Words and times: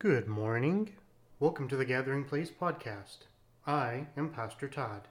Good 0.00 0.28
morning. 0.28 0.92
Welcome 1.40 1.68
to 1.68 1.76
the 1.76 1.84
Gathering 1.84 2.24
Place 2.24 2.50
podcast. 2.50 3.26
I 3.66 4.06
am 4.16 4.30
Pastor 4.30 4.66
Todd. 4.66 5.08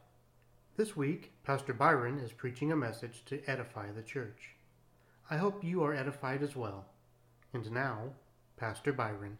This 0.77 0.97
week, 0.97 1.31
Pastor 1.43 1.75
Byron 1.75 2.17
is 2.17 2.31
preaching 2.31 2.71
a 2.71 2.75
message 2.75 3.21
to 3.27 3.43
edify 3.45 3.91
the 3.91 4.01
church. 4.01 4.55
I 5.29 5.37
hope 5.37 5.63
you 5.63 5.83
are 5.83 5.93
edified 5.93 6.41
as 6.41 6.55
well. 6.55 6.87
And 7.53 7.71
now, 7.71 8.13
Pastor 8.57 8.91
Byron. 8.91 9.37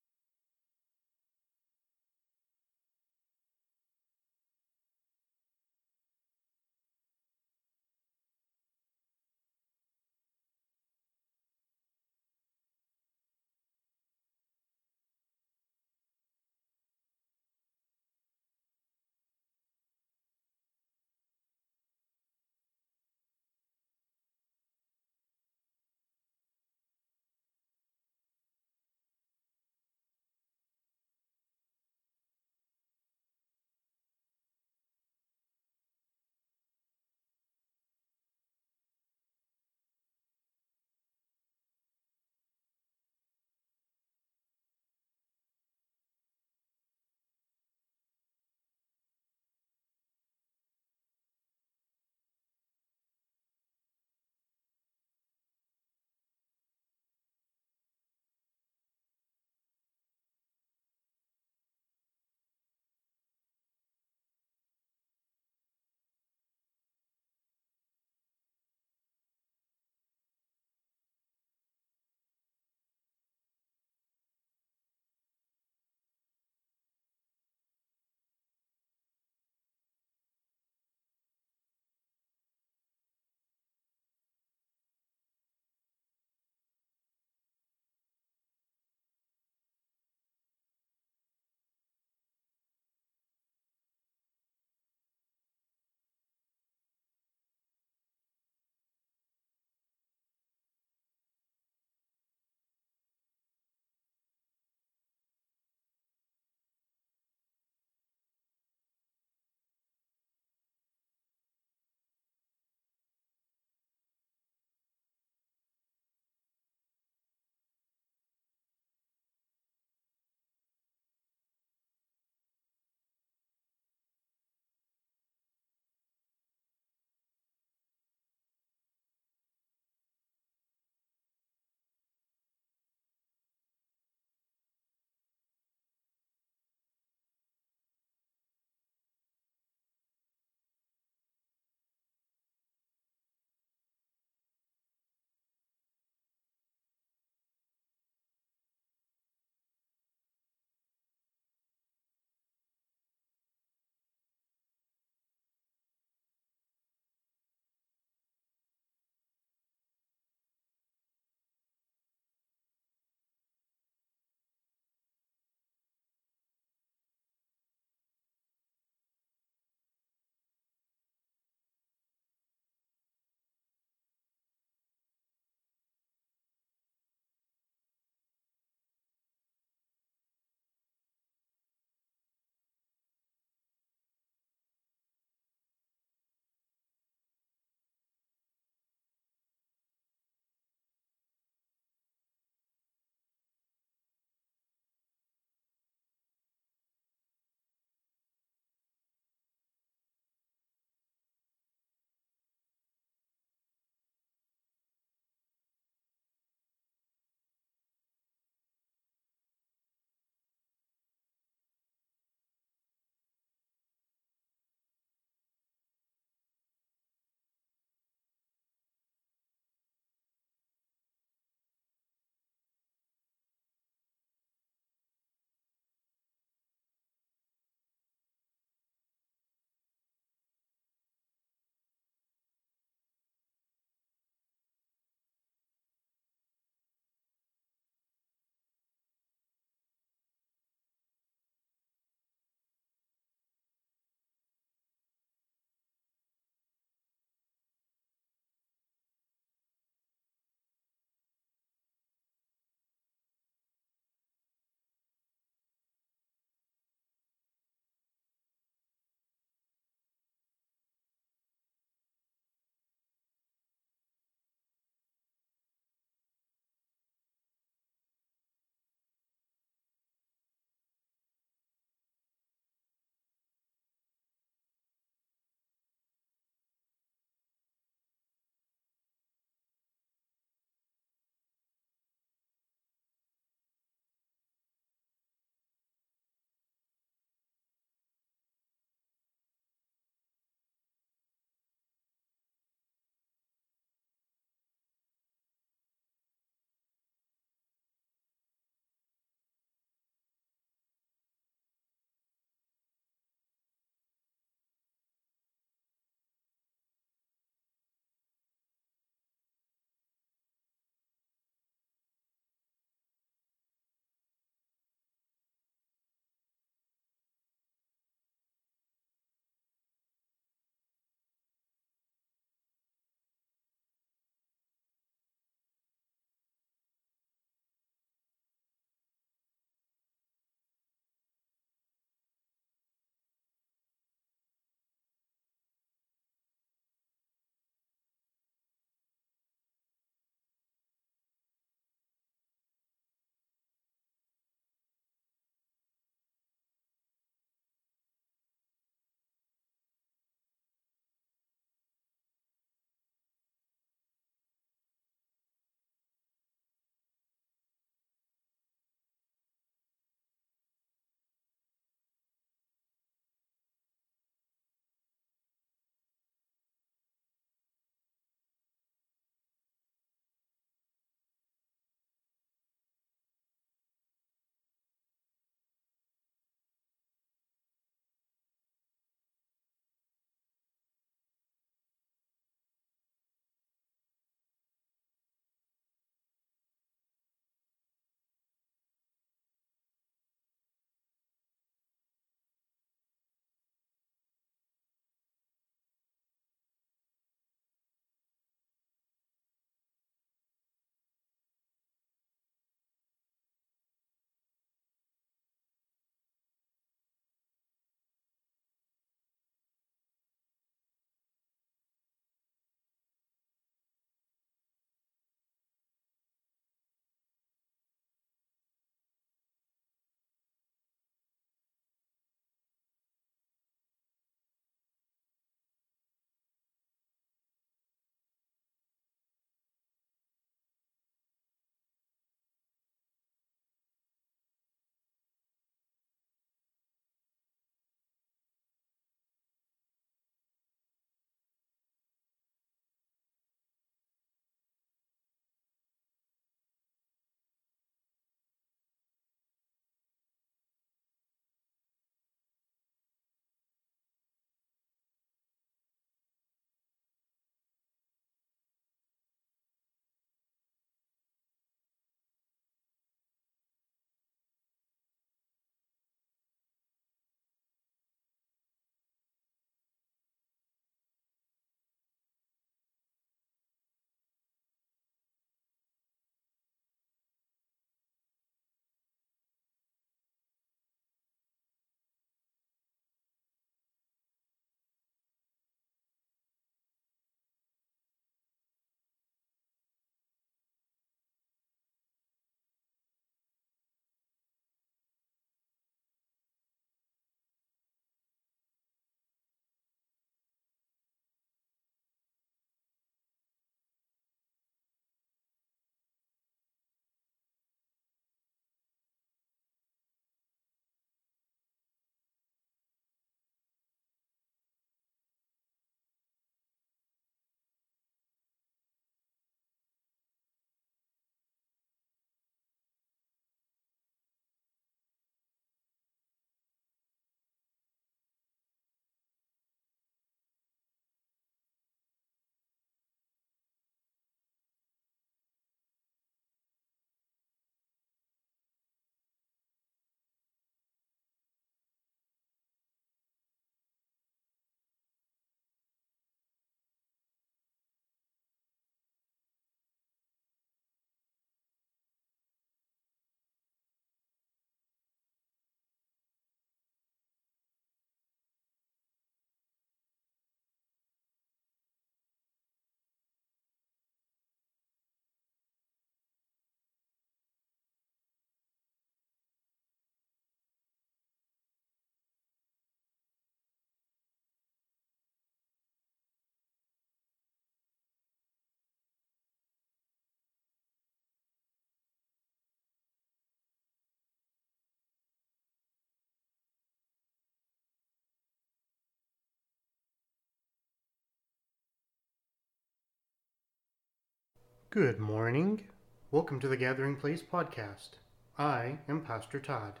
Good 594.96 595.18
morning. 595.18 595.82
Welcome 596.30 596.58
to 596.60 596.68
the 596.68 596.76
Gathering 596.78 597.16
Place 597.16 597.42
podcast. 597.42 598.12
I 598.58 598.96
am 599.10 599.20
Pastor 599.20 599.60
Todd. 599.60 600.00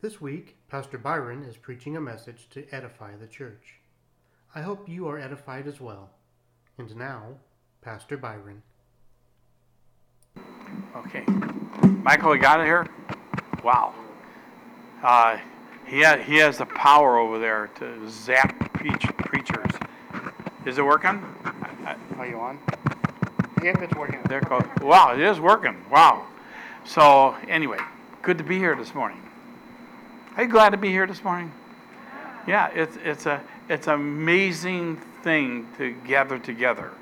This 0.00 0.20
week, 0.20 0.56
Pastor 0.68 0.98
Byron 0.98 1.44
is 1.44 1.56
preaching 1.56 1.96
a 1.96 2.00
message 2.00 2.48
to 2.50 2.66
edify 2.74 3.14
the 3.14 3.28
church. 3.28 3.74
I 4.56 4.62
hope 4.62 4.88
you 4.88 5.06
are 5.06 5.20
edified 5.20 5.68
as 5.68 5.80
well. 5.80 6.10
And 6.78 6.96
now, 6.96 7.36
Pastor 7.80 8.16
Byron. 8.16 8.60
Okay. 10.96 11.24
Michael, 12.02 12.34
you 12.34 12.42
got 12.42 12.58
it 12.58 12.64
here? 12.64 12.88
Wow. 13.62 13.94
Uh, 15.00 15.38
he, 15.86 16.02
ha- 16.02 16.16
he 16.18 16.38
has 16.38 16.58
the 16.58 16.66
power 16.66 17.18
over 17.18 17.38
there 17.38 17.68
to 17.76 18.10
zap 18.10 18.72
preach- 18.72 19.16
preachers. 19.18 19.70
Is 20.66 20.78
it 20.78 20.84
working? 20.84 21.22
I- 21.44 21.96
I- 22.16 22.18
Are 22.18 22.26
you 22.26 22.40
on? 22.40 22.58
Yep, 23.62 23.82
it's 23.82 23.94
working. 23.94 24.20
There 24.28 24.40
goes. 24.40 24.62
Wow, 24.80 25.14
it 25.14 25.20
is 25.20 25.40
working. 25.40 25.76
Wow. 25.90 26.26
So, 26.84 27.34
anyway, 27.48 27.78
good 28.22 28.38
to 28.38 28.44
be 28.44 28.56
here 28.56 28.76
this 28.76 28.94
morning. 28.94 29.20
Are 30.36 30.44
you 30.44 30.48
glad 30.48 30.70
to 30.70 30.76
be 30.76 30.90
here 30.90 31.08
this 31.08 31.24
morning? 31.24 31.50
Yeah, 32.46 32.68
it's, 32.68 32.96
it's, 33.02 33.26
a, 33.26 33.42
it's 33.68 33.88
an 33.88 33.94
amazing 33.94 34.98
thing 35.22 35.66
to 35.76 35.90
gather 36.06 36.38
together. 36.38 36.92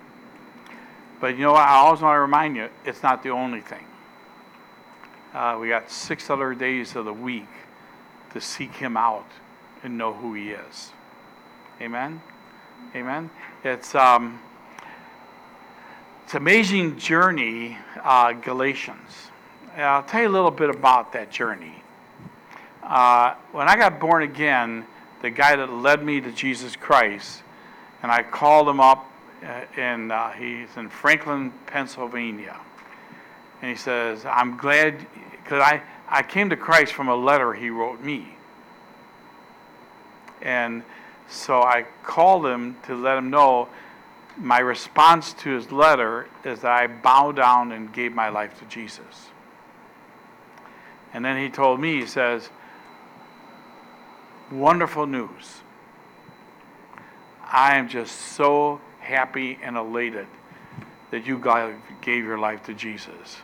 But 1.21 1.37
you 1.37 1.43
know 1.43 1.53
what? 1.53 1.69
I 1.69 1.77
always 1.77 2.01
want 2.01 2.17
to 2.17 2.21
remind 2.21 2.57
you, 2.57 2.71
it's 2.87 3.03
not 3.03 3.23
the 3.23 3.31
only 3.31 3.61
thing. 3.61 3.85
Uh, 5.35 5.59
we 5.61 5.69
got 5.69 5.91
six 5.91 6.31
other 6.31 6.55
days 6.55 6.97
of 6.97 7.05
the 7.05 7.13
week 7.13 7.49
to 8.33 8.41
seek 8.41 8.73
Him 8.73 8.97
out 8.97 9.29
and 9.83 9.99
know 9.99 10.15
who 10.15 10.33
He 10.33 10.53
is. 10.53 10.91
Amen? 11.83 12.23
Amen? 12.95 13.29
It's, 13.63 13.95
um, 13.95 14.41
it's 16.27 16.35
an 16.35 16.39
amazing 16.39 16.99
journey, 16.99 17.79
uh, 18.03 18.33
Galatians. 18.33 19.29
And 19.75 19.85
I'll 19.85 20.03
tell 20.03 20.23
you 20.23 20.27
a 20.27 20.29
little 20.29 20.51
bit 20.51 20.71
about 20.71 21.13
that 21.13 21.31
journey. 21.31 21.85
Uh, 22.83 23.35
when 23.53 23.69
I 23.69 23.77
got 23.77 24.01
born 24.01 24.25
again, 24.25 24.85
the 25.23 25.31
guy 25.31 25.55
that 25.55 25.73
led 25.73 26.05
me 26.05 26.21
to 26.21 26.33
Jesus 26.33 26.75
Christ, 26.75 27.45
and 28.03 28.11
I 28.11 28.25
called 28.25 28.69
him 28.69 28.81
up, 28.81 29.09
uh, 29.45 29.61
and 29.77 30.11
uh, 30.11 30.31
he's 30.31 30.67
in 30.77 30.89
Franklin, 30.89 31.53
Pennsylvania. 31.69 32.57
And 33.63 33.71
he 33.71 33.77
says, 33.77 34.25
I'm 34.25 34.57
glad, 34.57 35.07
because 35.45 35.63
I, 35.63 35.81
I 36.09 36.25
came 36.25 36.51
to 36.51 36.57
Christ 36.57 36.93
from 36.93 37.07
a 37.07 37.15
letter 37.15 37.55
he 37.55 37.71
wrote 37.71 38.03
me. 38.03 38.35
And 40.43 40.83
so 41.29 41.63
I 41.63 41.87
called 42.03 42.45
him 42.47 42.77
to 42.87 42.97
let 42.97 43.17
him 43.17 43.31
know 43.31 43.69
my 44.39 44.59
response 44.59 45.33
to 45.35 45.51
his 45.51 45.73
letter 45.73 46.29
is 46.45 46.61
that 46.61 46.73
I 46.73 46.87
bowed 46.87 47.37
down 47.37 47.73
and 47.73 47.93
gave 47.93 48.13
my 48.13 48.29
life 48.29 48.59
to 48.59 48.65
Jesus. 48.67 49.31
And 51.13 51.25
then 51.25 51.43
he 51.43 51.49
told 51.49 51.81
me, 51.81 52.01
he 52.01 52.07
says, 52.07 52.51
wonderful 54.51 55.07
news. 55.07 55.63
I 57.51 57.77
am 57.77 57.89
just 57.89 58.15
so 58.15 58.81
happy 59.01 59.59
and 59.63 59.77
elated 59.77 60.27
that 61.11 61.27
you 61.27 61.39
gave 62.03 62.25
your 62.25 62.39
life 62.39 62.65
to 62.65 62.75
Jesus. 62.75 63.39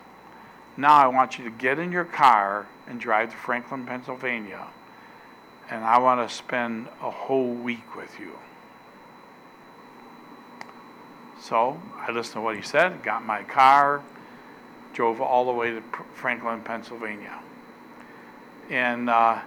Now 0.76 0.96
I 0.96 1.06
want 1.06 1.38
you 1.38 1.44
to 1.44 1.50
get 1.50 1.78
in 1.78 1.92
your 1.92 2.04
car 2.04 2.66
and 2.86 3.00
drive 3.00 3.30
to 3.30 3.36
Franklin, 3.36 3.86
Pennsylvania, 3.86 4.66
and 5.70 5.84
I 5.84 5.98
want 5.98 6.28
to 6.28 6.34
spend 6.34 6.88
a 7.00 7.10
whole 7.10 7.54
week 7.54 7.96
with 7.96 8.18
you. 8.18 8.32
So 11.42 11.82
I 11.98 12.12
listened 12.12 12.34
to 12.34 12.40
what 12.40 12.54
he 12.54 12.62
said, 12.62 13.02
got 13.02 13.26
my 13.26 13.42
car, 13.42 14.00
drove 14.94 15.20
all 15.20 15.44
the 15.44 15.52
way 15.52 15.72
to 15.72 15.82
Franklin, 16.14 16.60
Pennsylvania. 16.60 17.36
And 18.70 19.10
uh, 19.10 19.40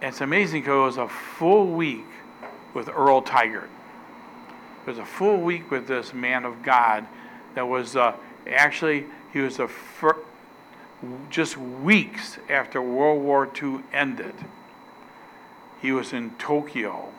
it's 0.00 0.22
amazing 0.22 0.62
because 0.62 0.72
it 0.72 0.86
was 0.86 0.96
a 0.96 1.08
full 1.08 1.66
week 1.66 2.06
with 2.72 2.88
Earl 2.88 3.20
Tigert. 3.20 3.68
It 4.86 4.90
was 4.90 4.96
a 4.96 5.04
full 5.04 5.36
week 5.36 5.70
with 5.70 5.86
this 5.86 6.14
man 6.14 6.46
of 6.46 6.62
God 6.62 7.06
that 7.54 7.68
was 7.68 7.94
uh, 7.94 8.16
actually, 8.50 9.04
he 9.34 9.40
was 9.40 9.58
the 9.58 9.68
fir- 9.68 10.16
just 11.28 11.58
weeks 11.58 12.38
after 12.48 12.80
World 12.80 13.22
War 13.22 13.50
II 13.62 13.80
ended. 13.92 14.34
He 15.82 15.92
was 15.92 16.14
in 16.14 16.30
Tokyo 16.38 17.10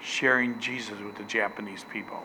sharing 0.00 0.58
Jesus 0.58 0.98
with 1.00 1.16
the 1.16 1.24
Japanese 1.24 1.84
people. 1.92 2.22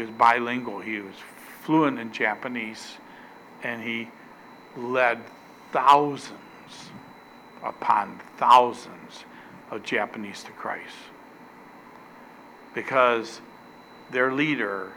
He 0.00 0.06
was 0.06 0.14
bilingual, 0.14 0.80
he 0.80 0.98
was 1.00 1.14
fluent 1.60 1.98
in 1.98 2.10
Japanese, 2.10 2.96
and 3.62 3.82
he 3.82 4.08
led 4.74 5.18
thousands 5.72 6.38
upon 7.62 8.18
thousands 8.38 9.26
of 9.70 9.82
Japanese 9.82 10.42
to 10.44 10.52
Christ. 10.52 10.96
Because 12.72 13.42
their 14.10 14.32
leader, 14.32 14.92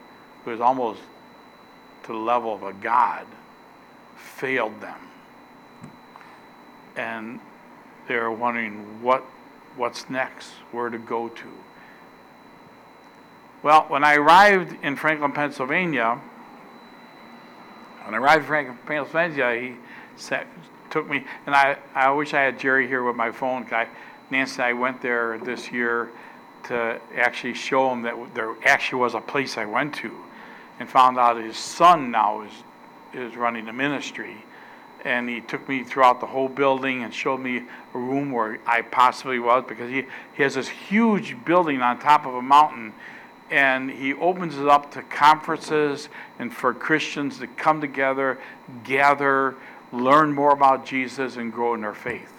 who 0.46 0.52
was 0.52 0.62
almost 0.62 1.02
to 2.04 2.14
the 2.14 2.18
level 2.18 2.56
of 2.56 2.64
a 2.64 2.72
god, 2.72 3.26
failed 4.16 4.80
them. 4.80 5.00
And 6.96 7.42
they're 8.08 8.32
wondering 8.32 9.02
what 9.02 9.22
what's 9.76 10.10
next, 10.10 10.52
where 10.72 10.90
to 10.90 10.98
go 10.98 11.28
to. 11.28 11.63
Well, 13.64 13.86
when 13.88 14.04
I 14.04 14.16
arrived 14.16 14.76
in 14.84 14.98
Franklin, 14.98 15.32
Pennsylvania, 15.32 16.20
when 18.04 18.14
I 18.14 18.18
arrived 18.18 18.42
in 18.42 18.48
Franklin, 18.48 18.78
Pennsylvania, 18.86 19.78
he 20.20 20.38
took 20.90 21.10
me, 21.10 21.24
and 21.46 21.56
I, 21.56 21.78
I 21.96 22.12
wish 22.12 22.34
I 22.34 22.42
had 22.42 22.60
Jerry 22.60 22.88
here 22.88 23.04
with 23.04 23.16
my 23.16 23.32
phone. 23.32 23.66
I, 23.72 23.88
Nancy 24.30 24.56
and 24.56 24.64
I 24.64 24.74
went 24.74 25.02
there 25.02 25.40
this 25.40 25.72
year 25.72 26.12
to 26.66 27.00
actually 27.16 27.54
show 27.54 27.90
him 27.90 28.02
that 28.02 28.36
there 28.36 28.54
actually 28.66 29.00
was 29.00 29.14
a 29.14 29.22
place 29.22 29.58
I 29.58 29.64
went 29.64 29.96
to, 29.96 30.12
and 30.80 30.90
found 30.90 31.18
out 31.18 31.42
his 31.42 31.58
son 31.58 32.12
now 32.12 32.42
is 32.42 32.52
is 33.14 33.38
running 33.38 33.66
the 33.66 33.74
ministry, 33.74 34.44
and 35.06 35.30
he 35.30 35.40
took 35.40 35.70
me 35.70 35.84
throughout 35.84 36.20
the 36.20 36.26
whole 36.26 36.50
building 36.50 37.04
and 37.04 37.14
showed 37.14 37.38
me 37.38 37.64
a 37.94 37.98
room 37.98 38.32
where 38.32 38.60
I 38.66 38.82
possibly 38.82 39.40
was 39.40 39.64
because 39.70 39.90
he 39.90 40.04
he 40.36 40.44
has 40.44 40.56
this 40.56 40.68
huge 40.68 41.46
building 41.46 41.82
on 41.82 42.00
top 42.00 42.26
of 42.26 42.36
a 42.36 42.42
mountain, 42.42 42.94
and 43.50 43.90
he 43.90 44.14
opens 44.14 44.58
it 44.58 44.68
up 44.68 44.92
to 44.94 45.02
conferences 45.04 46.10
and 46.40 46.54
for 46.54 46.74
Christians 46.74 47.40
to 47.40 47.48
come 47.48 47.82
together, 47.82 48.40
gather, 48.84 49.56
learn 49.92 50.34
more 50.34 50.52
about 50.52 50.86
Jesus, 50.86 51.36
and 51.38 51.52
grow 51.52 51.74
in 51.74 51.82
their 51.82 51.94
faith. 51.94 52.34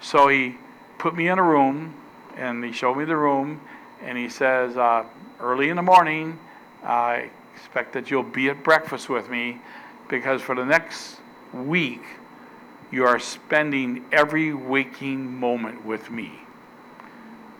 So 0.00 0.28
he 0.28 0.56
put 0.98 1.14
me 1.14 1.28
in 1.28 1.38
a 1.38 1.42
room, 1.42 1.94
and 2.36 2.64
he 2.64 2.72
showed 2.72 2.96
me 2.96 3.04
the 3.04 3.16
room, 3.16 3.60
and 4.02 4.16
he 4.16 4.28
says, 4.28 4.76
uh, 4.76 5.04
early 5.40 5.68
in 5.68 5.76
the 5.76 5.82
morning, 5.82 6.38
I 6.84 7.30
expect 7.54 7.92
that 7.94 8.10
you'll 8.10 8.22
be 8.22 8.48
at 8.48 8.62
breakfast 8.62 9.08
with 9.08 9.28
me, 9.28 9.60
because 10.08 10.40
for 10.40 10.54
the 10.54 10.64
next 10.64 11.16
week, 11.52 12.02
you 12.90 13.04
are 13.04 13.18
spending 13.18 14.04
every 14.12 14.54
waking 14.54 15.38
moment 15.38 15.84
with 15.84 16.10
me 16.10 16.40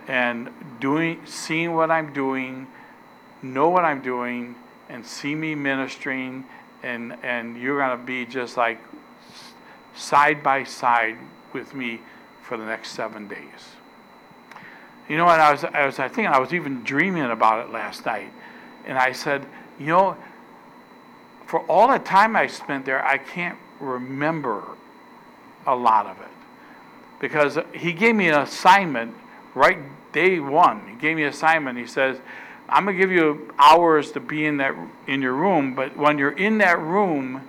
and 0.08 0.48
doing 0.80 1.20
seeing 1.26 1.74
what 1.74 1.90
I'm 1.90 2.12
doing, 2.12 2.66
know 3.42 3.68
what 3.68 3.84
I'm 3.84 4.00
doing, 4.00 4.56
and 4.88 5.06
see 5.06 5.34
me 5.34 5.54
ministering, 5.54 6.44
and 6.82 7.16
and 7.22 7.60
you're 7.60 7.78
gonna 7.78 8.02
be 8.02 8.24
just 8.26 8.56
like 8.56 8.80
side 9.94 10.42
by 10.42 10.64
side 10.64 11.18
with 11.52 11.74
me 11.74 12.00
for 12.42 12.56
the 12.56 12.64
next 12.64 12.92
seven 12.92 13.28
days. 13.28 13.76
You 15.08 15.18
know 15.18 15.26
what? 15.26 15.40
I 15.40 15.52
was 15.52 15.64
I 15.64 15.86
was 15.86 15.98
I 15.98 16.08
thinking 16.08 16.26
I 16.26 16.38
was 16.38 16.52
even 16.54 16.82
dreaming 16.82 17.24
about 17.24 17.66
it 17.66 17.72
last 17.72 18.06
night, 18.06 18.32
and 18.86 18.98
I 18.98 19.12
said, 19.12 19.46
you 19.78 19.86
know, 19.86 20.16
for 21.46 21.60
all 21.60 21.88
the 21.88 21.98
time 21.98 22.34
I 22.34 22.46
spent 22.46 22.86
there, 22.86 23.04
I 23.04 23.18
can't 23.18 23.58
remember 23.80 24.64
a 25.66 25.74
lot 25.74 26.06
of 26.06 26.18
it 26.18 26.28
because 27.20 27.58
he 27.74 27.92
gave 27.92 28.14
me 28.14 28.28
an 28.28 28.40
assignment 28.40 29.14
right 29.58 29.78
day 30.12 30.38
one. 30.38 30.88
He 30.88 30.94
gave 30.94 31.16
me 31.16 31.24
assignment. 31.24 31.78
He 31.78 31.86
says, 31.86 32.20
"I'm 32.68 32.84
gonna 32.84 32.96
give 32.96 33.10
you 33.10 33.52
hours 33.58 34.12
to 34.12 34.20
be 34.20 34.46
in 34.46 34.58
that 34.58 34.74
in 35.06 35.20
your 35.20 35.34
room, 35.34 35.74
but 35.74 35.96
when 35.96 36.18
you're 36.18 36.30
in 36.30 36.58
that 36.58 36.78
room, 36.80 37.42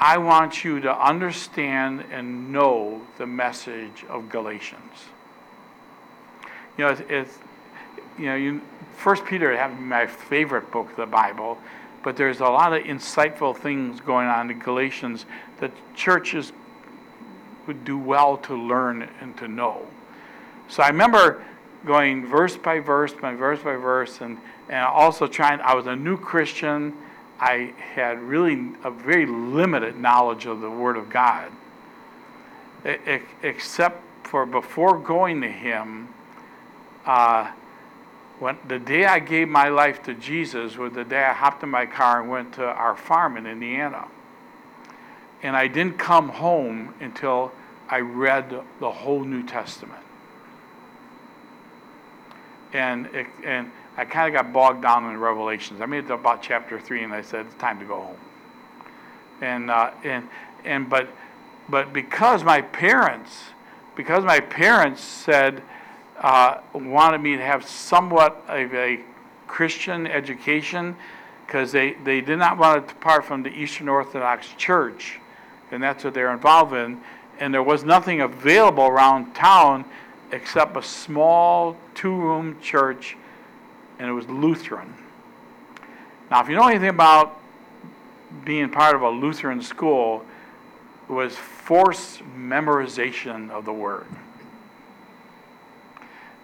I 0.00 0.18
want 0.18 0.64
you 0.64 0.80
to 0.80 0.96
understand 0.96 2.04
and 2.10 2.52
know 2.52 3.02
the 3.18 3.26
message 3.26 4.04
of 4.08 4.28
Galatians." 4.28 5.08
You 6.76 6.84
know, 6.84 6.90
it's, 6.92 7.02
it's 7.08 7.38
you 8.18 8.26
know, 8.26 8.34
you 8.34 8.60
First 8.96 9.24
Peter 9.24 9.56
to 9.56 9.68
my 9.68 10.06
favorite 10.06 10.72
book 10.72 10.90
of 10.90 10.96
the 10.96 11.06
Bible, 11.06 11.58
but 12.02 12.16
there's 12.16 12.40
a 12.40 12.48
lot 12.48 12.72
of 12.72 12.82
insightful 12.82 13.56
things 13.56 14.00
going 14.00 14.26
on 14.26 14.50
in 14.50 14.58
Galatians 14.58 15.24
that 15.60 15.70
churches 15.94 16.52
would 17.66 17.84
do 17.84 17.96
well 17.96 18.36
to 18.38 18.56
learn 18.56 19.08
and 19.20 19.36
to 19.36 19.46
know. 19.46 19.86
So 20.68 20.82
I 20.82 20.88
remember 20.88 21.42
going 21.84 22.26
verse 22.26 22.56
by 22.56 22.80
verse 22.80 23.12
by 23.12 23.34
verse 23.34 23.60
by 23.62 23.76
verse, 23.76 24.20
and, 24.20 24.38
and 24.68 24.84
also 24.84 25.26
trying. 25.26 25.60
I 25.60 25.74
was 25.74 25.86
a 25.86 25.96
new 25.96 26.16
Christian, 26.16 26.94
I 27.40 27.72
had 27.94 28.20
really 28.20 28.72
a 28.84 28.90
very 28.90 29.26
limited 29.26 29.96
knowledge 29.96 30.46
of 30.46 30.60
the 30.60 30.70
Word 30.70 30.96
of 30.96 31.08
God, 31.08 31.50
e- 32.86 33.20
except 33.42 34.02
for 34.24 34.44
before 34.44 34.98
going 34.98 35.40
to 35.40 35.48
Him. 35.48 36.08
Uh, 37.06 37.50
when 38.38 38.56
the 38.68 38.78
day 38.78 39.04
I 39.04 39.18
gave 39.18 39.48
my 39.48 39.68
life 39.68 40.02
to 40.04 40.14
Jesus 40.14 40.76
was 40.76 40.92
the 40.92 41.04
day 41.04 41.24
I 41.24 41.32
hopped 41.32 41.62
in 41.64 41.70
my 41.70 41.86
car 41.86 42.20
and 42.20 42.30
went 42.30 42.54
to 42.54 42.64
our 42.64 42.94
farm 42.94 43.36
in 43.36 43.46
Indiana. 43.46 44.06
And 45.42 45.56
I 45.56 45.66
didn't 45.66 45.98
come 45.98 46.28
home 46.28 46.94
until 47.00 47.52
I 47.88 47.98
read 48.00 48.62
the 48.78 48.90
whole 48.90 49.24
New 49.24 49.42
Testament. 49.42 50.02
And 52.72 53.06
it, 53.06 53.26
and 53.44 53.70
I 53.96 54.04
kind 54.04 54.34
of 54.34 54.40
got 54.42 54.52
bogged 54.52 54.82
down 54.82 55.08
in 55.10 55.18
Revelations. 55.18 55.80
I 55.80 55.86
made 55.86 56.04
it 56.04 56.08
to 56.08 56.14
about 56.14 56.42
chapter 56.42 56.78
three, 56.78 57.02
and 57.02 57.12
I 57.12 57.22
said 57.22 57.46
it's 57.46 57.54
time 57.56 57.78
to 57.80 57.84
go 57.84 57.96
home. 57.96 58.16
And 59.40 59.70
uh, 59.70 59.90
and 60.04 60.28
and 60.64 60.88
but 60.88 61.08
but 61.68 61.92
because 61.92 62.44
my 62.44 62.60
parents 62.60 63.44
because 63.96 64.24
my 64.24 64.38
parents 64.38 65.02
said 65.02 65.62
uh, 66.20 66.58
wanted 66.72 67.18
me 67.18 67.36
to 67.36 67.42
have 67.42 67.66
somewhat 67.66 68.44
of 68.48 68.72
a 68.74 69.00
Christian 69.46 70.06
education 70.06 70.96
because 71.46 71.72
they, 71.72 71.94
they 72.04 72.20
did 72.20 72.38
not 72.38 72.58
want 72.58 72.86
to 72.86 72.94
depart 72.94 73.24
from 73.24 73.42
the 73.42 73.50
Eastern 73.50 73.88
Orthodox 73.88 74.48
Church, 74.56 75.18
and 75.72 75.82
that's 75.82 76.04
what 76.04 76.14
they're 76.14 76.32
involved 76.32 76.74
in. 76.74 77.00
And 77.40 77.54
there 77.54 77.62
was 77.62 77.84
nothing 77.84 78.20
available 78.20 78.84
around 78.84 79.34
town 79.34 79.84
except 80.32 80.76
a 80.76 80.82
small 80.82 81.76
two 81.94 82.14
room 82.14 82.60
church, 82.60 83.16
and 83.98 84.08
it 84.08 84.12
was 84.12 84.28
Lutheran. 84.28 84.94
Now, 86.30 86.42
if 86.42 86.48
you 86.48 86.56
know 86.56 86.68
anything 86.68 86.90
about 86.90 87.40
being 88.44 88.68
part 88.68 88.94
of 88.94 89.02
a 89.02 89.08
Lutheran 89.08 89.62
school, 89.62 90.24
it 91.08 91.12
was 91.12 91.34
forced 91.34 92.20
memorization 92.36 93.50
of 93.50 93.64
the 93.64 93.72
Word 93.72 94.06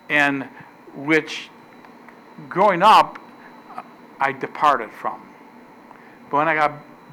and 0.09 0.45
which 0.95 1.51
growing 2.49 2.83
up 2.83 3.19
I 4.21 4.33
departed 4.33 4.91
from. 4.91 5.21
But 6.31 6.39
when 6.39 6.49
I 6.49 6.55
got 6.55 6.73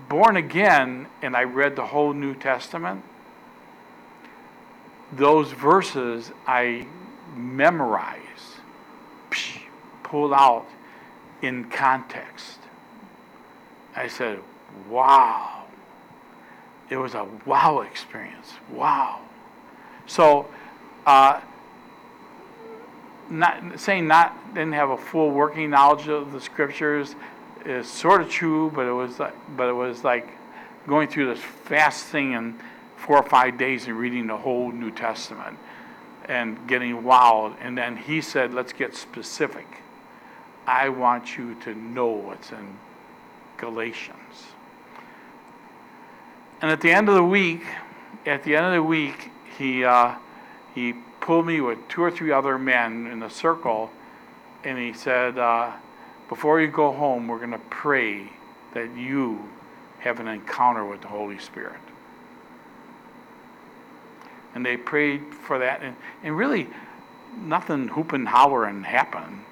born 0.09 0.37
again 0.37 1.07
and 1.21 1.35
I 1.35 1.43
read 1.43 1.75
the 1.75 1.85
whole 1.85 2.13
New 2.13 2.35
Testament, 2.35 3.03
those 5.13 5.51
verses 5.51 6.31
I 6.47 6.87
memorized, 7.35 8.21
pulled 10.03 10.33
out 10.33 10.65
in 11.41 11.65
context. 11.69 12.59
I 13.95 14.07
said, 14.07 14.39
wow. 14.89 15.65
It 16.89 16.97
was 16.97 17.13
a 17.13 17.25
wow 17.45 17.81
experience. 17.81 18.51
Wow. 18.69 19.21
So, 20.07 20.47
uh, 21.05 21.39
not 23.29 23.79
saying 23.79 24.07
not 24.07 24.53
didn't 24.53 24.73
have 24.73 24.89
a 24.89 24.97
full 24.97 25.31
working 25.31 25.69
knowledge 25.69 26.09
of 26.09 26.33
the 26.33 26.41
scriptures 26.41 27.15
is 27.65 27.89
sort 27.89 28.21
of 28.21 28.29
true, 28.29 28.69
but 28.75 28.85
it 28.85 28.91
was 28.91 29.19
like, 29.19 29.33
but 29.55 29.69
it 29.69 29.73
was 29.73 30.03
like 30.03 30.27
going 30.85 31.07
through 31.07 31.33
this 31.33 31.43
fasting 31.63 32.33
in 32.33 32.59
four 33.01 33.17
or 33.17 33.27
five 33.27 33.57
days 33.57 33.87
and 33.87 33.97
reading 33.97 34.27
the 34.27 34.37
whole 34.37 34.71
New 34.71 34.91
Testament 34.91 35.57
and 36.25 36.67
getting 36.67 37.01
wowed. 37.01 37.55
And 37.59 37.77
then 37.77 37.97
he 37.97 38.21
said, 38.21 38.53
"Let's 38.53 38.73
get 38.73 38.95
specific. 38.95 39.67
I 40.67 40.89
want 40.89 41.37
you 41.37 41.55
to 41.63 41.73
know 41.73 42.07
what's 42.07 42.51
in 42.51 42.77
Galatians." 43.57 44.47
And 46.61 46.71
at 46.71 46.81
the 46.81 46.91
end 46.91 47.09
of 47.09 47.15
the 47.15 47.23
week, 47.23 47.63
at 48.25 48.43
the 48.43 48.55
end 48.55 48.67
of 48.67 48.73
the 48.73 48.83
week, 48.83 49.31
he 49.57 49.83
uh, 49.83 50.15
he 50.75 50.93
pulled 51.21 51.45
me 51.45 51.61
with 51.61 51.87
two 51.87 52.03
or 52.03 52.11
three 52.11 52.31
other 52.31 52.57
men 52.57 53.07
in 53.07 53.23
a 53.23 53.29
circle, 53.29 53.89
and 54.63 54.77
he 54.77 54.91
said, 54.91 55.37
uh, 55.37 55.71
Before 56.27 56.59
you 56.59 56.67
go 56.67 56.91
home, 56.91 57.27
we're 57.27 57.37
going 57.37 57.51
to 57.51 57.61
pray 57.69 58.27
that 58.73 58.95
you 58.97 59.47
have 59.99 60.19
an 60.19 60.27
encounter 60.27 60.85
with 60.85 61.01
the 61.01 61.07
Holy 61.07 61.37
Spirit. 61.37 61.79
And 64.53 64.65
they 64.65 64.77
prayed 64.77 65.33
for 65.33 65.59
that, 65.59 65.81
and, 65.81 65.95
and 66.23 66.37
really, 66.37 66.67
nothing 67.37 67.87
hoop 67.87 68.13
and 68.13 68.27
hollering 68.27 68.83
happened 68.83 69.45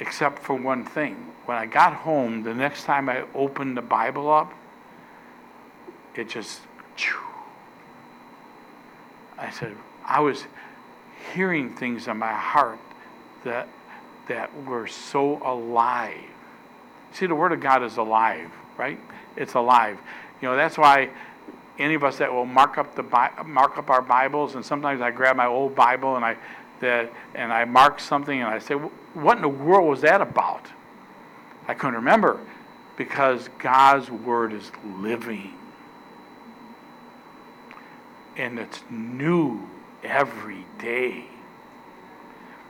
except 0.00 0.40
for 0.40 0.54
one 0.54 0.84
thing. 0.84 1.32
When 1.46 1.56
I 1.56 1.66
got 1.66 1.94
home, 1.94 2.42
the 2.42 2.54
next 2.54 2.84
time 2.84 3.08
I 3.08 3.24
opened 3.34 3.76
the 3.76 3.82
Bible 3.82 4.30
up, 4.30 4.52
it 6.14 6.28
just, 6.28 6.60
I 9.38 9.50
said, 9.50 9.76
I 10.04 10.20
was 10.20 10.44
hearing 11.32 11.74
things 11.74 12.08
in 12.08 12.16
my 12.16 12.32
heart 12.32 12.78
that 13.44 13.68
that 14.30 14.50
were 14.64 14.86
so 14.86 15.42
alive. 15.44 16.14
See, 17.12 17.26
the 17.26 17.34
Word 17.34 17.50
of 17.50 17.60
God 17.60 17.82
is 17.82 17.96
alive, 17.96 18.48
right? 18.78 18.98
It's 19.36 19.54
alive. 19.54 19.98
You 20.40 20.48
know, 20.48 20.56
that's 20.56 20.78
why 20.78 21.10
any 21.80 21.94
of 21.94 22.04
us 22.04 22.18
that 22.18 22.32
will 22.32 22.46
mark 22.46 22.78
up 22.78 22.94
the 22.94 23.02
mark 23.44 23.78
up 23.78 23.90
our 23.90 24.02
Bibles, 24.02 24.54
and 24.54 24.64
sometimes 24.64 25.00
I 25.00 25.10
grab 25.10 25.36
my 25.36 25.46
old 25.46 25.74
Bible 25.74 26.16
and 26.16 26.24
I 26.24 26.36
that 26.80 27.12
and 27.34 27.52
I 27.52 27.64
mark 27.64 28.00
something 28.00 28.40
and 28.40 28.48
I 28.48 28.58
say, 28.58 28.74
"What 28.74 29.36
in 29.36 29.42
the 29.42 29.48
world 29.48 29.88
was 29.88 30.02
that 30.02 30.20
about?" 30.20 30.66
I 31.66 31.74
couldn't 31.74 31.96
remember 31.96 32.40
because 32.96 33.48
God's 33.58 34.10
Word 34.10 34.52
is 34.52 34.70
living 34.98 35.54
and 38.36 38.58
it's 38.58 38.82
new 38.90 39.68
every 40.02 40.64
day. 40.78 41.24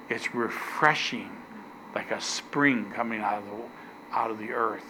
It's 0.08 0.34
refreshing, 0.34 1.30
like 1.94 2.10
a 2.10 2.20
spring 2.20 2.90
coming 2.92 3.20
out 3.20 3.38
of 3.38 3.44
the, 3.44 4.16
out 4.16 4.30
of 4.30 4.38
the 4.38 4.52
earth. 4.52 4.84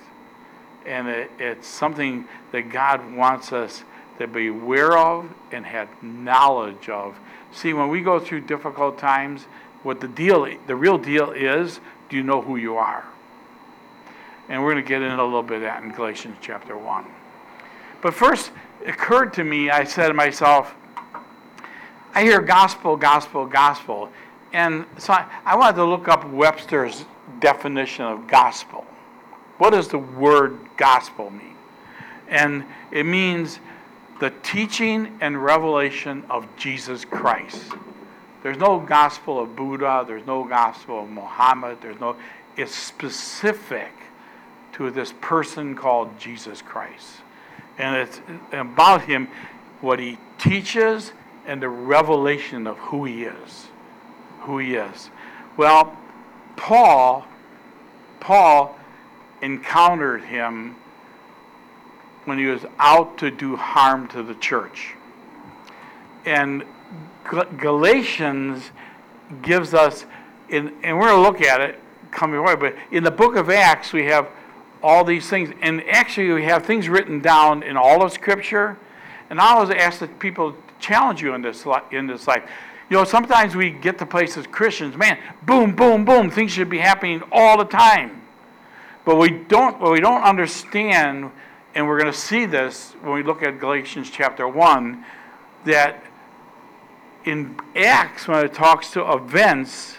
And 0.86 1.08
it, 1.08 1.30
it's 1.38 1.68
something 1.68 2.26
that 2.52 2.70
God 2.70 3.14
wants 3.14 3.52
us 3.52 3.84
to 4.20 4.26
be 4.26 4.48
aware 4.48 4.98
of 4.98 5.26
and 5.50 5.64
have 5.64 5.88
knowledge 6.02 6.90
of. 6.90 7.18
See, 7.52 7.72
when 7.72 7.88
we 7.88 8.02
go 8.02 8.20
through 8.20 8.42
difficult 8.42 8.98
times, 8.98 9.46
what 9.82 9.98
the 9.98 10.08
deal, 10.08 10.46
the 10.66 10.76
real 10.76 10.98
deal 10.98 11.30
is, 11.30 11.80
do 12.10 12.16
you 12.16 12.22
know 12.22 12.42
who 12.42 12.56
you 12.56 12.76
are? 12.76 13.04
And 14.50 14.62
we're 14.62 14.72
going 14.72 14.84
to 14.84 14.88
get 14.88 15.00
into 15.00 15.22
a 15.22 15.24
little 15.24 15.42
bit 15.42 15.56
of 15.56 15.62
that 15.62 15.82
in 15.82 15.90
Galatians 15.90 16.36
chapter 16.42 16.76
1. 16.76 17.06
But 18.02 18.12
first, 18.12 18.50
it 18.82 18.90
occurred 18.90 19.32
to 19.34 19.44
me, 19.44 19.70
I 19.70 19.84
said 19.84 20.08
to 20.08 20.14
myself, 20.14 20.74
I 22.14 22.22
hear 22.22 22.42
gospel, 22.42 22.96
gospel, 22.96 23.46
gospel. 23.46 24.10
And 24.52 24.84
so 24.98 25.14
I 25.46 25.56
wanted 25.56 25.76
to 25.76 25.84
look 25.84 26.08
up 26.08 26.28
Webster's 26.28 27.06
definition 27.38 28.04
of 28.04 28.26
gospel. 28.26 28.84
What 29.56 29.70
does 29.70 29.88
the 29.88 29.98
word 29.98 30.58
gospel 30.76 31.30
mean? 31.30 31.56
And 32.28 32.64
it 32.90 33.06
means 33.06 33.60
the 34.20 34.30
teaching 34.42 35.18
and 35.20 35.42
revelation 35.42 36.24
of 36.30 36.46
Jesus 36.56 37.04
Christ. 37.04 37.72
There's 38.42 38.58
no 38.58 38.78
gospel 38.78 39.40
of 39.40 39.56
Buddha, 39.56 40.04
there's 40.06 40.26
no 40.26 40.44
gospel 40.44 41.02
of 41.02 41.10
Muhammad, 41.10 41.78
there's 41.80 42.00
no 42.00 42.16
it's 42.56 42.74
specific 42.74 43.92
to 44.72 44.90
this 44.90 45.14
person 45.20 45.74
called 45.74 46.18
Jesus 46.18 46.62
Christ. 46.62 47.22
And 47.78 47.96
it's 47.96 48.20
about 48.52 49.02
him 49.02 49.28
what 49.80 49.98
he 49.98 50.18
teaches 50.38 51.12
and 51.46 51.62
the 51.62 51.68
revelation 51.68 52.66
of 52.66 52.76
who 52.78 53.04
he 53.04 53.24
is. 53.24 53.66
Who 54.42 54.58
he 54.58 54.74
is. 54.74 55.10
Well, 55.56 55.96
Paul, 56.56 57.26
Paul 58.20 58.78
encountered 59.40 60.24
him 60.24 60.76
when 62.24 62.38
he 62.38 62.46
was 62.46 62.64
out 62.78 63.18
to 63.18 63.30
do 63.30 63.56
harm 63.56 64.08
to 64.08 64.22
the 64.22 64.34
church. 64.34 64.94
And 66.24 66.64
Galatians 67.58 68.70
gives 69.42 69.74
us, 69.74 70.04
in, 70.48 70.72
and 70.82 70.98
we're 70.98 71.08
going 71.08 71.22
to 71.22 71.28
look 71.28 71.40
at 71.40 71.60
it 71.60 71.78
coming 72.10 72.38
away, 72.38 72.56
but 72.56 72.74
in 72.90 73.04
the 73.04 73.10
book 73.10 73.36
of 73.36 73.50
Acts, 73.50 73.92
we 73.92 74.04
have 74.06 74.28
all 74.82 75.04
these 75.04 75.28
things. 75.28 75.50
And 75.62 75.82
actually, 75.88 76.32
we 76.32 76.44
have 76.44 76.64
things 76.64 76.88
written 76.88 77.20
down 77.20 77.62
in 77.62 77.76
all 77.76 78.02
of 78.02 78.12
Scripture. 78.12 78.76
And 79.28 79.40
I 79.40 79.54
always 79.54 79.70
ask 79.70 80.00
that 80.00 80.18
people 80.18 80.56
challenge 80.80 81.22
you 81.22 81.34
in 81.34 81.42
this 81.42 81.64
in 81.92 82.06
this 82.06 82.26
life. 82.26 82.42
You 82.88 82.96
know, 82.96 83.04
sometimes 83.04 83.54
we 83.54 83.70
get 83.70 83.98
to 83.98 84.06
places 84.06 84.46
Christians, 84.48 84.96
man, 84.96 85.18
boom, 85.44 85.76
boom, 85.76 86.04
boom, 86.04 86.28
things 86.28 86.50
should 86.50 86.68
be 86.68 86.78
happening 86.78 87.22
all 87.30 87.56
the 87.56 87.64
time. 87.64 88.22
But 89.04 89.16
we 89.16 89.30
don't 89.30 89.80
what 89.80 89.92
we 89.92 90.00
don't 90.00 90.22
understand, 90.22 91.30
and 91.74 91.86
we're 91.86 92.00
going 92.00 92.12
to 92.12 92.18
see 92.18 92.46
this 92.46 92.94
when 93.02 93.14
we 93.14 93.22
look 93.22 93.42
at 93.42 93.60
Galatians 93.60 94.10
chapter 94.10 94.48
one, 94.48 95.04
that 95.64 96.02
in 97.24 97.58
Acts 97.76 98.26
when 98.26 98.44
it 98.44 98.54
talks 98.54 98.90
to 98.92 99.12
events, 99.12 99.96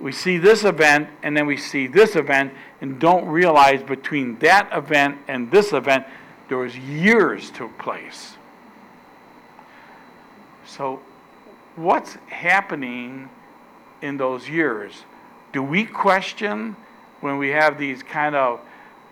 we 0.00 0.12
see 0.12 0.38
this 0.38 0.64
event 0.64 1.08
and 1.22 1.36
then 1.36 1.46
we 1.46 1.56
see 1.56 1.86
this 1.86 2.16
event, 2.16 2.52
and 2.80 2.98
don't 2.98 3.26
realize 3.26 3.82
between 3.82 4.38
that 4.40 4.68
event 4.72 5.18
and 5.28 5.50
this 5.50 5.72
event, 5.72 6.06
there 6.48 6.58
was 6.58 6.76
years 6.76 7.50
took 7.50 7.76
place. 7.78 8.36
So, 10.66 11.00
what's 11.76 12.14
happening 12.28 13.28
in 14.02 14.16
those 14.16 14.48
years? 14.48 15.04
Do 15.52 15.62
we 15.62 15.84
question 15.84 16.76
when 17.20 17.38
we 17.38 17.50
have 17.50 17.78
these 17.78 18.02
kind 18.02 18.34
of 18.34 18.60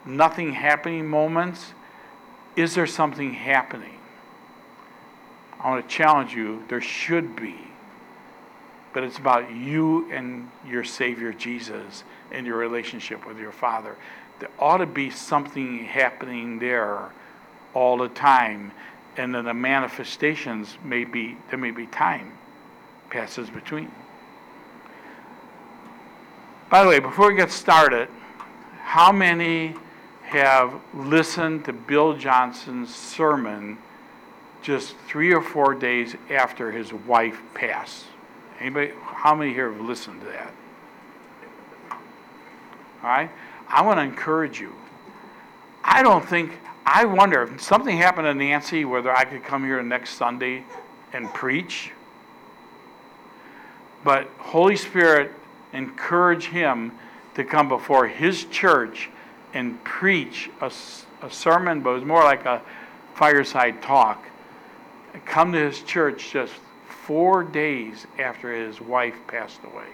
nothing 0.05 0.53
happening 0.53 1.07
moments? 1.07 1.75
Is 2.61 2.75
there 2.75 2.87
something 2.87 3.33
happening? 3.33 3.99
I 5.59 5.71
want 5.71 5.89
to 5.89 5.95
challenge 5.95 6.35
you, 6.35 6.63
there 6.69 6.83
should 6.83 7.35
be. 7.35 7.57
But 8.93 9.03
it's 9.03 9.17
about 9.17 9.51
you 9.51 10.13
and 10.13 10.51
your 10.67 10.85
Savior 10.85 11.33
Jesus 11.33 12.05
and 12.31 12.47
your 12.47 12.59
relationship 12.59 13.27
with 13.27 13.39
your 13.39 13.51
Father. 13.51 13.97
There 14.41 14.51
ought 14.59 14.79
to 14.79 14.87
be 14.87 15.09
something 15.09 15.85
happening 15.85 16.59
there 16.59 17.11
all 17.73 17.97
the 17.97 18.11
time. 18.11 18.73
And 19.17 19.35
then 19.35 19.47
the 19.47 19.55
manifestations 19.55 20.77
may 20.85 21.05
be, 21.05 21.39
there 21.49 21.59
may 21.59 21.71
be 21.71 21.87
time 21.87 22.31
passes 23.09 23.49
between. 23.49 23.91
By 26.69 26.83
the 26.83 26.91
way, 26.91 26.99
before 26.99 27.29
we 27.29 27.37
get 27.37 27.51
started, 27.51 28.09
how 28.83 29.13
many 29.13 29.77
have 30.31 30.81
listened 30.95 31.65
to 31.65 31.73
Bill 31.73 32.15
Johnson's 32.15 32.95
sermon 32.95 33.79
just 34.63 34.95
three 35.09 35.35
or 35.35 35.43
four 35.43 35.75
days 35.75 36.15
after 36.31 36.71
his 36.71 36.93
wife 36.93 37.41
passed? 37.53 38.05
Anybody? 38.61 38.93
How 39.03 39.35
many 39.35 39.53
here 39.53 39.73
have 39.73 39.81
listened 39.81 40.21
to 40.21 40.27
that? 40.29 40.53
All 41.91 41.99
right? 43.03 43.31
I 43.69 43.83
want 43.83 43.99
to 43.99 44.05
encourage 44.05 44.61
you. 44.61 44.73
I 45.83 46.05
don't 46.05 46.25
think, 46.25 46.53
I 46.87 47.07
wonder 47.07 47.43
if 47.43 47.61
something 47.61 47.97
happened 47.97 48.27
to 48.27 48.35
Nancy, 48.35 48.85
whether 48.85 49.11
I 49.11 49.25
could 49.25 49.43
come 49.43 49.65
here 49.65 49.83
next 49.83 50.11
Sunday 50.11 50.63
and 51.13 51.29
preach. 51.35 51.91
But 54.05 54.29
Holy 54.39 54.77
Spirit 54.77 55.33
encourage 55.73 56.47
him 56.47 56.93
to 57.35 57.43
come 57.43 57.69
before 57.69 58.07
his 58.07 58.45
church 58.45 59.11
and 59.55 59.83
preach 59.85 60.51
a, 60.61 60.73
a 61.23 61.31
sermon, 61.31 61.81
but 61.81 61.91
it 61.91 61.95
was 61.95 62.05
more 62.05 62.23
like 62.23 62.45
a 62.45 62.63
fireside 63.15 63.83
talk. 63.83 64.25
Come 65.25 65.53
to 65.53 65.59
his 65.59 65.83
church 65.83 66.31
just 66.33 66.53
four 66.87 67.43
days 67.43 68.07
after 68.19 68.55
his 68.55 68.81
wife 68.81 69.17
passed 69.27 69.61
away. 69.65 69.89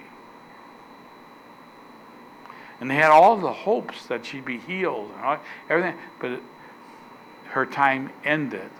And 2.80 2.90
they 2.90 2.94
had 2.94 3.10
all 3.10 3.38
the 3.38 3.52
hopes 3.52 4.06
that 4.06 4.26
she'd 4.26 4.44
be 4.44 4.58
healed 4.58 5.10
and 5.16 5.24
all, 5.24 5.38
everything, 5.70 5.98
but 6.20 6.40
her 7.46 7.64
time 7.64 8.10
ended. 8.24 8.70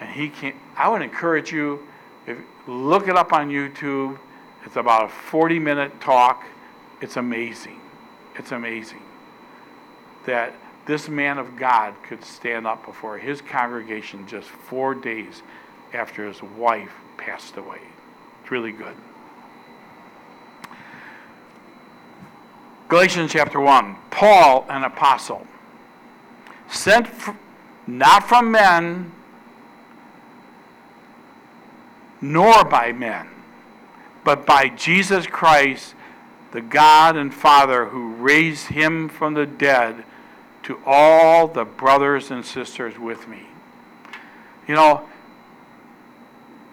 And 0.00 0.10
he 0.10 0.30
can't. 0.30 0.56
I 0.76 0.88
would 0.88 1.02
encourage 1.02 1.52
you, 1.52 1.86
if 2.26 2.38
look 2.66 3.08
it 3.08 3.16
up 3.16 3.32
on 3.32 3.50
YouTube. 3.50 4.18
It's 4.64 4.76
about 4.76 5.04
a 5.04 5.08
40 5.08 5.58
minute 5.58 6.00
talk. 6.00 6.44
It's 7.02 7.18
amazing. 7.18 7.78
It's 8.36 8.52
amazing 8.52 9.02
that 10.26 10.54
this 10.86 11.08
man 11.08 11.38
of 11.38 11.56
God 11.56 11.94
could 12.06 12.24
stand 12.24 12.66
up 12.66 12.84
before 12.84 13.18
his 13.18 13.40
congregation 13.40 14.26
just 14.26 14.48
four 14.48 14.94
days 14.94 15.42
after 15.92 16.26
his 16.26 16.42
wife 16.42 16.92
passed 17.16 17.56
away. 17.56 17.80
It's 18.42 18.50
really 18.50 18.72
good. 18.72 18.94
Galatians 22.88 23.32
chapter 23.32 23.60
1 23.60 23.96
Paul, 24.10 24.66
an 24.68 24.84
apostle, 24.84 25.46
sent 26.68 27.08
not 27.86 28.28
from 28.28 28.50
men, 28.50 29.10
nor 32.20 32.64
by 32.64 32.92
men, 32.92 33.28
but 34.22 34.46
by 34.46 34.68
Jesus 34.68 35.26
Christ, 35.26 35.94
the 36.52 36.60
God 36.60 37.16
and 37.16 37.34
Father 37.34 37.86
who 37.86 38.14
raised 38.14 38.68
him 38.68 39.08
from 39.08 39.34
the 39.34 39.46
dead, 39.46 40.04
to 40.64 40.80
all 40.84 41.46
the 41.46 41.64
brothers 41.64 42.30
and 42.30 42.44
sisters 42.44 42.98
with 42.98 43.28
me. 43.28 43.46
You 44.66 44.74
know, 44.74 45.08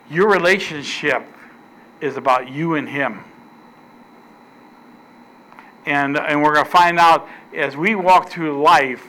your 0.10 0.30
relationship 0.30 1.26
is 2.00 2.18
about 2.18 2.50
you 2.50 2.76
and 2.76 2.88
him. 2.90 3.24
And, 5.86 6.18
and 6.18 6.42
we're 6.42 6.54
going 6.54 6.66
to 6.66 6.72
find 6.72 7.00
out 7.00 7.28
as 7.54 7.76
we 7.76 7.96
walk 7.96 8.30
through 8.30 8.62
life, 8.62 9.08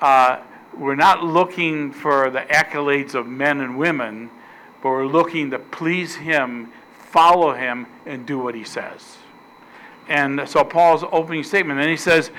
uh, 0.00 0.40
we're 0.76 0.94
not 0.94 1.24
looking 1.24 1.92
for 1.92 2.30
the 2.30 2.40
accolades 2.40 3.14
of 3.14 3.26
men 3.26 3.60
and 3.60 3.76
women, 3.76 4.30
but 4.82 4.90
we're 4.90 5.06
looking 5.06 5.50
to 5.50 5.58
please 5.58 6.14
Him, 6.14 6.72
follow 6.92 7.52
Him, 7.52 7.86
and 8.06 8.24
do 8.24 8.38
what 8.38 8.54
He 8.54 8.64
says. 8.64 9.18
And 10.08 10.48
so 10.48 10.64
Paul's 10.64 11.04
opening 11.10 11.42
statement, 11.42 11.80
and 11.80 11.90
he 11.90 11.96
says, 11.96 12.30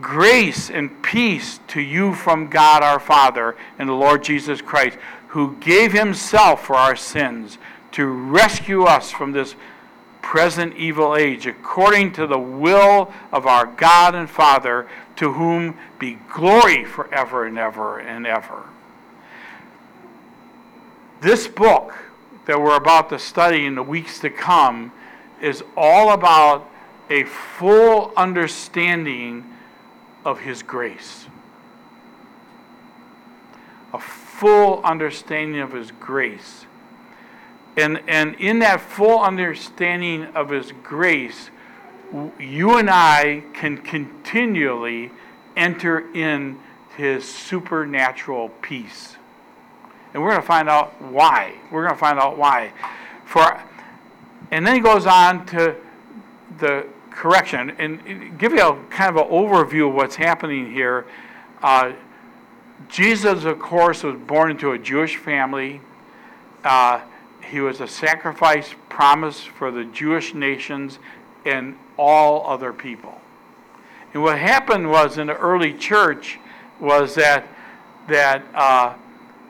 Grace 0.00 0.68
and 0.68 1.02
peace 1.02 1.60
to 1.68 1.80
you 1.80 2.12
from 2.12 2.48
God 2.48 2.82
our 2.82 2.98
Father 2.98 3.56
and 3.78 3.88
the 3.88 3.94
Lord 3.94 4.24
Jesus 4.24 4.60
Christ, 4.60 4.98
who 5.28 5.56
gave 5.56 5.92
Himself 5.92 6.66
for 6.66 6.74
our 6.74 6.96
sins 6.96 7.58
to 7.92 8.06
rescue 8.06 8.82
us 8.82 9.10
from 9.10 9.32
this 9.32 9.54
present 10.22 10.76
evil 10.76 11.14
age, 11.14 11.46
according 11.46 12.12
to 12.12 12.26
the 12.26 12.38
will 12.38 13.12
of 13.30 13.46
our 13.46 13.64
God 13.64 14.14
and 14.14 14.28
Father, 14.28 14.88
to 15.14 15.32
whom 15.32 15.78
be 16.00 16.18
glory 16.32 16.84
forever 16.84 17.46
and 17.46 17.56
ever 17.56 18.00
and 18.00 18.26
ever. 18.26 18.64
This 21.20 21.46
book 21.46 21.94
that 22.46 22.60
we're 22.60 22.76
about 22.76 23.08
to 23.10 23.18
study 23.18 23.64
in 23.66 23.76
the 23.76 23.82
weeks 23.82 24.18
to 24.20 24.30
come 24.30 24.90
is 25.40 25.62
all 25.76 26.10
about 26.10 26.68
a 27.08 27.22
full 27.24 28.12
understanding 28.16 29.44
of 30.26 30.40
His 30.40 30.62
grace. 30.62 31.26
A 33.94 33.98
full 33.98 34.82
understanding 34.82 35.60
of 35.60 35.72
His 35.72 35.92
grace. 35.92 36.66
And, 37.76 38.02
and 38.08 38.34
in 38.34 38.58
that 38.58 38.80
full 38.80 39.20
understanding 39.20 40.24
of 40.34 40.50
His 40.50 40.72
grace, 40.82 41.50
you 42.38 42.76
and 42.76 42.90
I 42.90 43.44
can 43.54 43.78
continually 43.78 45.12
enter 45.56 46.12
in 46.12 46.58
His 46.96 47.24
supernatural 47.24 48.48
peace. 48.60 49.16
And 50.12 50.22
we're 50.22 50.30
going 50.30 50.42
to 50.42 50.46
find 50.46 50.68
out 50.68 51.00
why. 51.00 51.54
We're 51.70 51.82
going 51.82 51.94
to 51.94 52.00
find 52.00 52.18
out 52.18 52.36
why. 52.36 52.72
For, 53.26 53.62
and 54.50 54.66
then 54.66 54.74
he 54.74 54.80
goes 54.80 55.06
on 55.06 55.46
to 55.46 55.76
the 56.58 56.86
correction 57.16 57.70
and 57.78 58.38
give 58.38 58.52
you 58.52 58.60
a 58.60 58.76
kind 58.90 59.16
of 59.16 59.26
an 59.26 59.32
overview 59.32 59.88
of 59.88 59.94
what's 59.94 60.16
happening 60.16 60.70
here. 60.72 61.06
Uh, 61.62 61.92
Jesus, 62.88 63.44
of 63.44 63.58
course, 63.58 64.02
was 64.02 64.16
born 64.16 64.50
into 64.50 64.72
a 64.72 64.78
Jewish 64.78 65.16
family. 65.16 65.80
Uh, 66.62 67.00
he 67.42 67.60
was 67.60 67.80
a 67.80 67.88
sacrifice 67.88 68.74
promised 68.88 69.48
for 69.48 69.70
the 69.70 69.84
Jewish 69.84 70.34
nations 70.34 70.98
and 71.44 71.76
all 71.96 72.46
other 72.46 72.72
people. 72.72 73.18
And 74.12 74.22
what 74.22 74.38
happened 74.38 74.90
was 74.90 75.18
in 75.18 75.28
the 75.28 75.36
early 75.36 75.72
church 75.72 76.38
was 76.80 77.14
that 77.14 77.48
that 78.08 78.44
uh, 78.54 78.94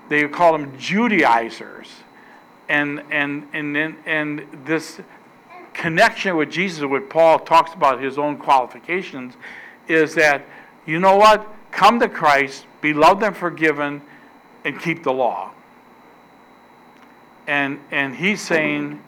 they 0.09 0.27
called 0.29 0.61
them 0.61 0.79
Judaizers, 0.79 1.89
and 2.69 3.03
and 3.11 3.49
and 3.53 3.75
then 3.75 3.97
and 4.07 4.47
this 4.64 5.01
connection 5.77 6.37
with 6.37 6.51
Jesus, 6.51 6.85
what 6.85 7.11
Paul 7.11 7.39
talks 7.39 7.74
about 7.74 8.03
his 8.03 8.18
own 8.18 8.39
qualifications, 8.39 9.35
is 9.89 10.14
that 10.14 10.45
you 10.87 10.99
know 10.99 11.16
what? 11.16 11.47
Come 11.70 12.01
to 12.01 12.09
Christ, 12.09 12.66
be 12.81 12.95
loved 12.95 13.22
and 13.22 13.37
forgiven, 13.37 14.01
and 14.64 14.81
keep 14.81 15.03
the 15.03 15.12
law. 15.12 15.53
And, 17.47 17.79
and 17.91 18.16
he's 18.16 18.41
saying, 18.41 19.03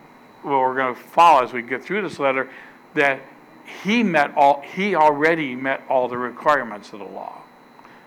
well, 0.45 0.61
we're 0.61 0.77
going 0.77 0.95
to 0.95 1.01
follow 1.01 1.43
as 1.43 1.53
we 1.53 1.63
get 1.63 1.83
through 1.83 2.03
this 2.03 2.19
letter, 2.19 2.49
that 2.95 3.21
he 3.83 4.03
met 4.03 4.33
all, 4.37 4.61
he 4.61 4.95
already 4.95 5.55
met 5.55 5.83
all 5.89 6.09
the 6.09 6.19
requirements 6.19 6.93
of 6.93 7.01
the 7.01 7.07
law. 7.07 7.41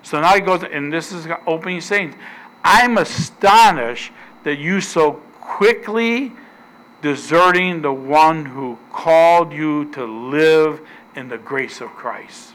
So 0.03 0.19
now 0.21 0.33
he 0.33 0.41
goes, 0.41 0.63
and 0.63 0.91
this 0.91 1.11
is 1.11 1.27
opening 1.45 1.81
saying, 1.81 2.15
I'm 2.63 2.97
astonished 2.97 4.11
that 4.43 4.57
you 4.57 4.81
so 4.81 5.13
quickly 5.39 6.33
deserting 7.01 7.81
the 7.81 7.93
one 7.93 8.45
who 8.45 8.77
called 8.91 9.51
you 9.51 9.85
to 9.91 10.05
live 10.05 10.81
in 11.15 11.29
the 11.29 11.37
grace 11.37 11.81
of 11.81 11.89
Christ 11.89 12.53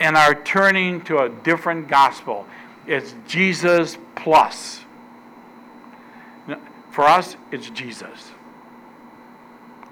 and 0.00 0.16
are 0.16 0.34
turning 0.34 1.00
to 1.02 1.18
a 1.18 1.28
different 1.28 1.88
gospel. 1.88 2.46
It's 2.86 3.14
Jesus 3.26 3.98
plus. 4.14 4.80
For 6.90 7.04
us, 7.04 7.36
it's 7.50 7.68
Jesus 7.70 8.32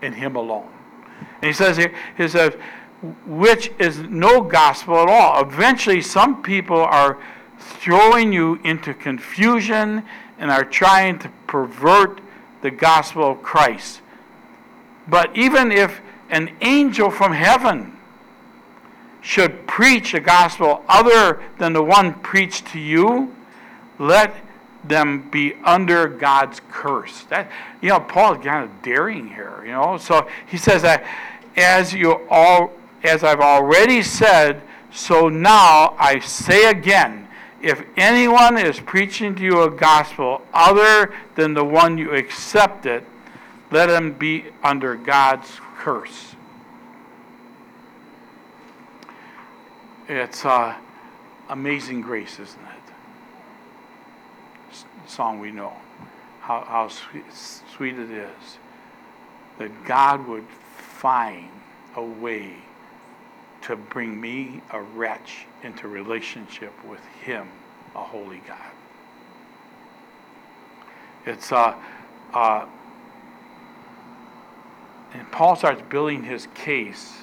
and 0.00 0.14
Him 0.14 0.36
alone. 0.36 0.68
And 1.42 1.46
he 1.46 1.52
says 1.52 1.76
here, 1.76 1.94
he 2.16 2.28
says, 2.28 2.54
which 3.26 3.70
is 3.78 3.98
no 3.98 4.40
gospel 4.40 4.96
at 4.96 5.08
all. 5.08 5.42
Eventually, 5.42 6.00
some 6.00 6.42
people 6.42 6.80
are 6.80 7.18
throwing 7.58 8.32
you 8.32 8.58
into 8.64 8.94
confusion 8.94 10.02
and 10.38 10.50
are 10.50 10.64
trying 10.64 11.18
to 11.18 11.28
pervert 11.46 12.20
the 12.64 12.70
gospel 12.70 13.32
of 13.32 13.42
Christ. 13.42 14.00
But 15.06 15.36
even 15.36 15.70
if 15.70 16.00
an 16.30 16.50
angel 16.62 17.10
from 17.10 17.34
heaven 17.34 17.94
should 19.20 19.66
preach 19.66 20.14
a 20.14 20.20
gospel 20.20 20.82
other 20.88 21.42
than 21.58 21.74
the 21.74 21.82
one 21.82 22.14
preached 22.14 22.66
to 22.68 22.78
you, 22.78 23.36
let 23.98 24.34
them 24.82 25.28
be 25.30 25.52
under 25.62 26.08
God's 26.08 26.62
curse. 26.70 27.24
That 27.24 27.50
you 27.82 27.90
know, 27.90 28.00
Paul 28.00 28.36
is 28.36 28.44
kind 28.44 28.64
of 28.64 28.82
daring 28.82 29.28
here, 29.28 29.62
you 29.62 29.72
know. 29.72 29.98
So 29.98 30.26
he 30.46 30.56
says 30.56 30.80
that 30.80 31.04
as 31.56 31.92
you 31.92 32.22
all 32.30 32.72
as 33.02 33.22
I've 33.22 33.40
already 33.40 34.02
said, 34.02 34.62
so 34.90 35.28
now 35.28 35.94
I 35.98 36.18
say 36.20 36.70
again, 36.70 37.23
if 37.64 37.82
anyone 37.96 38.58
is 38.58 38.78
preaching 38.78 39.34
to 39.36 39.42
you 39.42 39.62
a 39.62 39.70
gospel 39.70 40.42
other 40.52 41.14
than 41.34 41.54
the 41.54 41.64
one 41.64 41.96
you 41.96 42.12
accepted, 42.12 43.04
let 43.70 43.88
him 43.88 44.12
be 44.12 44.44
under 44.62 44.94
God's 44.94 45.50
curse. 45.78 46.36
It's 50.08 50.44
uh, 50.44 50.76
amazing 51.48 52.02
grace, 52.02 52.38
isn't 52.38 52.60
it? 52.60 52.84
song 55.06 55.38
we 55.38 55.50
know, 55.50 55.72
how, 56.40 56.60
how 56.62 56.88
sweet, 56.88 57.24
sweet 57.32 57.98
it 57.98 58.10
is 58.10 58.58
that 59.58 59.84
God 59.84 60.26
would 60.26 60.46
find 60.76 61.48
a 61.96 62.02
way 62.02 62.56
to 63.64 63.76
bring 63.76 64.20
me, 64.20 64.60
a 64.70 64.80
wretch, 64.80 65.46
into 65.62 65.88
relationship 65.88 66.72
with 66.84 67.04
Him, 67.22 67.48
a 67.94 68.02
holy 68.02 68.42
God. 68.46 68.58
It's, 71.26 71.50
uh, 71.50 71.74
uh, 72.32 72.66
and 75.14 75.30
Paul 75.32 75.56
starts 75.56 75.80
building 75.88 76.22
his 76.22 76.48
case 76.54 77.14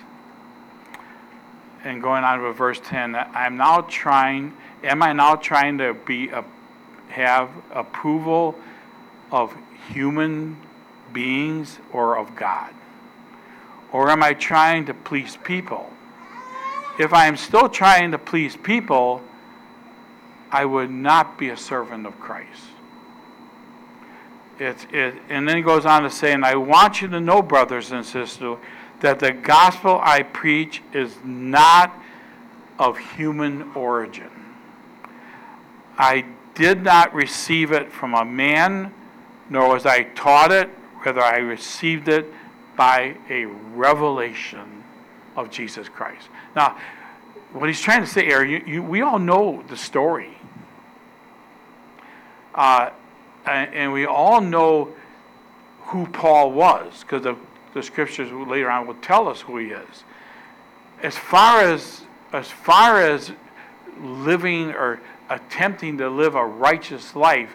and 1.84 2.02
going 2.02 2.24
on 2.24 2.40
to 2.40 2.54
verse 2.54 2.80
10 2.84 3.16
I'm 3.16 3.58
now 3.58 3.82
trying, 3.82 4.56
am 4.84 5.04
I 5.04 5.14
now 5.14 5.36
trying 5.36 5.78
to 5.80 5.94
be 5.94 6.30
a 6.30 6.44
have 7.10 7.50
approval 7.72 8.56
of 9.32 9.54
human 9.90 10.58
beings 11.14 11.80
or 11.92 12.18
of 12.18 12.36
God? 12.36 12.74
Or 13.92 14.10
am 14.10 14.24
I 14.24 14.34
trying 14.34 14.86
to 14.86 14.94
please 14.94 15.38
people? 15.44 15.92
If 17.02 17.14
I 17.14 17.26
am 17.26 17.36
still 17.36 17.68
trying 17.68 18.12
to 18.12 18.20
please 18.20 18.56
people, 18.56 19.24
I 20.52 20.66
would 20.66 20.92
not 20.92 21.36
be 21.36 21.50
a 21.50 21.58
servant 21.58 22.06
of 22.06 22.20
Christ. 22.20 22.62
It, 24.60 24.86
it, 24.94 25.16
and 25.28 25.50
then 25.50 25.58
he 25.58 25.64
goes 25.64 25.88
on 25.88 26.04
to 26.04 26.12
say, 26.12 26.32
and 26.32 26.46
I 26.46 26.54
want 26.54 27.02
you 27.02 27.08
to 27.08 27.20
know, 27.20 27.42
brothers 27.42 27.92
and 27.92 28.06
sisters, 28.06 28.60
that 29.00 29.18
the 29.18 29.32
gospel 29.32 30.00
I 30.04 30.22
preach 30.22 30.84
is 30.94 31.16
not 31.24 31.92
of 32.78 33.00
human 33.00 33.72
origin. 33.74 34.30
I 35.98 36.24
did 36.54 36.84
not 36.84 37.16
receive 37.16 37.72
it 37.72 37.92
from 37.92 38.14
a 38.14 38.24
man, 38.24 38.94
nor 39.50 39.70
was 39.70 39.88
I 39.88 40.04
taught 40.04 40.52
it, 40.52 40.70
whether 41.02 41.22
I 41.22 41.38
received 41.38 42.10
it 42.10 42.32
by 42.76 43.18
a 43.28 43.46
revelation 43.46 44.84
of 45.36 45.50
Jesus 45.50 45.90
Christ. 45.90 46.28
Now, 46.56 46.78
what 47.54 47.68
he's 47.68 47.82
trying 47.82 48.02
to 48.02 48.08
say 48.08 48.26
here, 48.26 48.44
you, 48.44 48.64
you, 48.66 48.84
we 48.84 49.02
all 49.02 49.20
know 49.20 49.64
the 49.68 49.78
story. 49.78 50.38
Uh, 52.56 52.90
and, 53.46 53.74
and, 53.74 53.94
we 53.94 54.06
all 54.06 54.42
know 54.42 54.94
who 55.86 56.06
Paul 56.08 56.52
was, 56.52 57.02
because 57.02 57.24
the, 57.24 57.36
the 57.74 57.82
scriptures 57.82 58.32
later 58.32 58.70
on 58.70 58.88
will 58.88 58.96
tell 58.96 59.28
us 59.28 59.42
who 59.42 59.58
he 59.58 59.68
is. 59.68 60.04
As 61.02 61.18
far 61.18 61.62
as 61.62 62.02
as 62.34 62.50
far 62.50 63.02
as 63.02 63.32
living 64.02 64.72
or 64.72 65.00
attempting 65.30 65.98
to 65.98 66.10
live 66.10 66.36
a 66.36 66.46
righteous 66.46 67.16
life, 67.16 67.54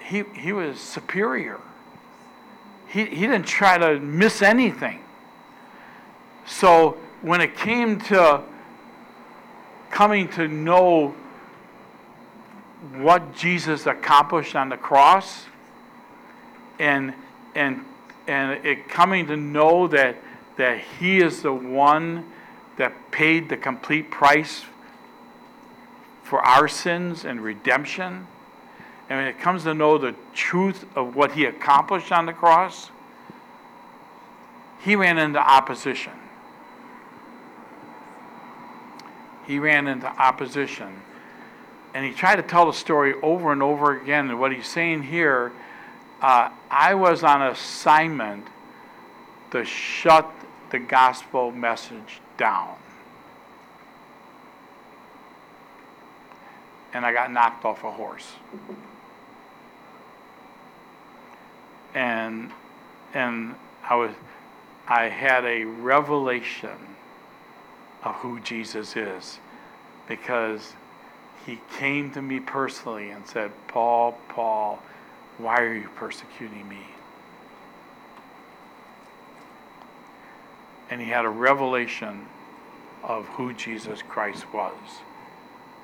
he, 0.00 0.24
he 0.34 0.52
was 0.52 0.78
superior. 0.78 1.60
He, 2.88 3.04
he 3.06 3.22
didn't 3.22 3.46
try 3.46 3.78
to 3.78 3.98
miss 3.98 4.42
anything. 4.42 5.00
So 6.46 6.96
when 7.22 7.40
it 7.40 7.56
came 7.56 8.00
to 8.00 8.42
coming 9.90 10.28
to 10.28 10.46
know 10.46 11.14
what 12.96 13.34
Jesus 13.34 13.86
accomplished 13.86 14.54
on 14.54 14.68
the 14.68 14.76
cross 14.76 15.46
and 16.78 17.12
and 17.54 17.84
and 18.26 18.64
it 18.64 18.88
coming 18.88 19.26
to 19.26 19.36
know 19.36 19.88
that 19.88 20.16
that 20.56 20.80
he 20.98 21.18
is 21.18 21.42
the 21.42 21.52
one 21.52 22.24
that 22.76 22.92
paid 23.10 23.48
the 23.48 23.56
complete 23.56 24.10
price 24.10 24.64
for 26.22 26.40
our 26.40 26.68
sins 26.68 27.24
and 27.24 27.40
redemption, 27.40 28.26
and 29.08 29.18
when 29.18 29.26
it 29.26 29.40
comes 29.40 29.64
to 29.64 29.72
know 29.72 29.96
the 29.96 30.14
truth 30.34 30.84
of 30.94 31.16
what 31.16 31.32
he 31.32 31.46
accomplished 31.46 32.12
on 32.12 32.26
the 32.26 32.32
cross, 32.34 32.90
he 34.80 34.94
ran 34.94 35.16
into 35.16 35.38
opposition. 35.38 36.12
He 39.48 39.58
ran 39.58 39.88
into 39.88 40.06
opposition. 40.06 41.02
And 41.94 42.04
he 42.04 42.12
tried 42.12 42.36
to 42.36 42.42
tell 42.42 42.66
the 42.66 42.72
story 42.72 43.14
over 43.20 43.50
and 43.50 43.64
over 43.64 44.00
again. 44.00 44.30
And 44.30 44.38
what 44.38 44.52
he's 44.52 44.68
saying 44.68 45.02
here, 45.02 45.50
uh, 46.22 46.50
I 46.70 46.94
was 46.94 47.24
on 47.24 47.42
assignment 47.42 48.46
to 49.50 49.64
shut 49.64 50.30
the 50.70 50.78
gospel 50.78 51.50
message 51.50 52.20
down. 52.36 52.76
and 56.92 57.04
I 57.04 57.12
got 57.12 57.32
knocked 57.32 57.64
off 57.64 57.84
a 57.84 57.90
horse. 57.90 58.32
And 61.94 62.50
and 63.14 63.54
I 63.88 63.96
was 63.96 64.12
I 64.86 65.04
had 65.04 65.44
a 65.44 65.64
revelation 65.64 66.96
of 68.04 68.14
who 68.16 68.40
Jesus 68.40 68.96
is 68.96 69.38
because 70.06 70.74
he 71.46 71.60
came 71.78 72.10
to 72.12 72.22
me 72.22 72.40
personally 72.40 73.10
and 73.10 73.26
said, 73.26 73.50
Paul, 73.68 74.18
Paul, 74.28 74.82
why 75.38 75.60
are 75.60 75.74
you 75.74 75.88
persecuting 75.96 76.68
me? 76.68 76.86
And 80.90 81.00
he 81.00 81.08
had 81.08 81.24
a 81.24 81.30
revelation 81.30 82.26
of 83.02 83.26
who 83.26 83.52
Jesus 83.52 84.02
Christ 84.02 84.44
was 84.52 84.74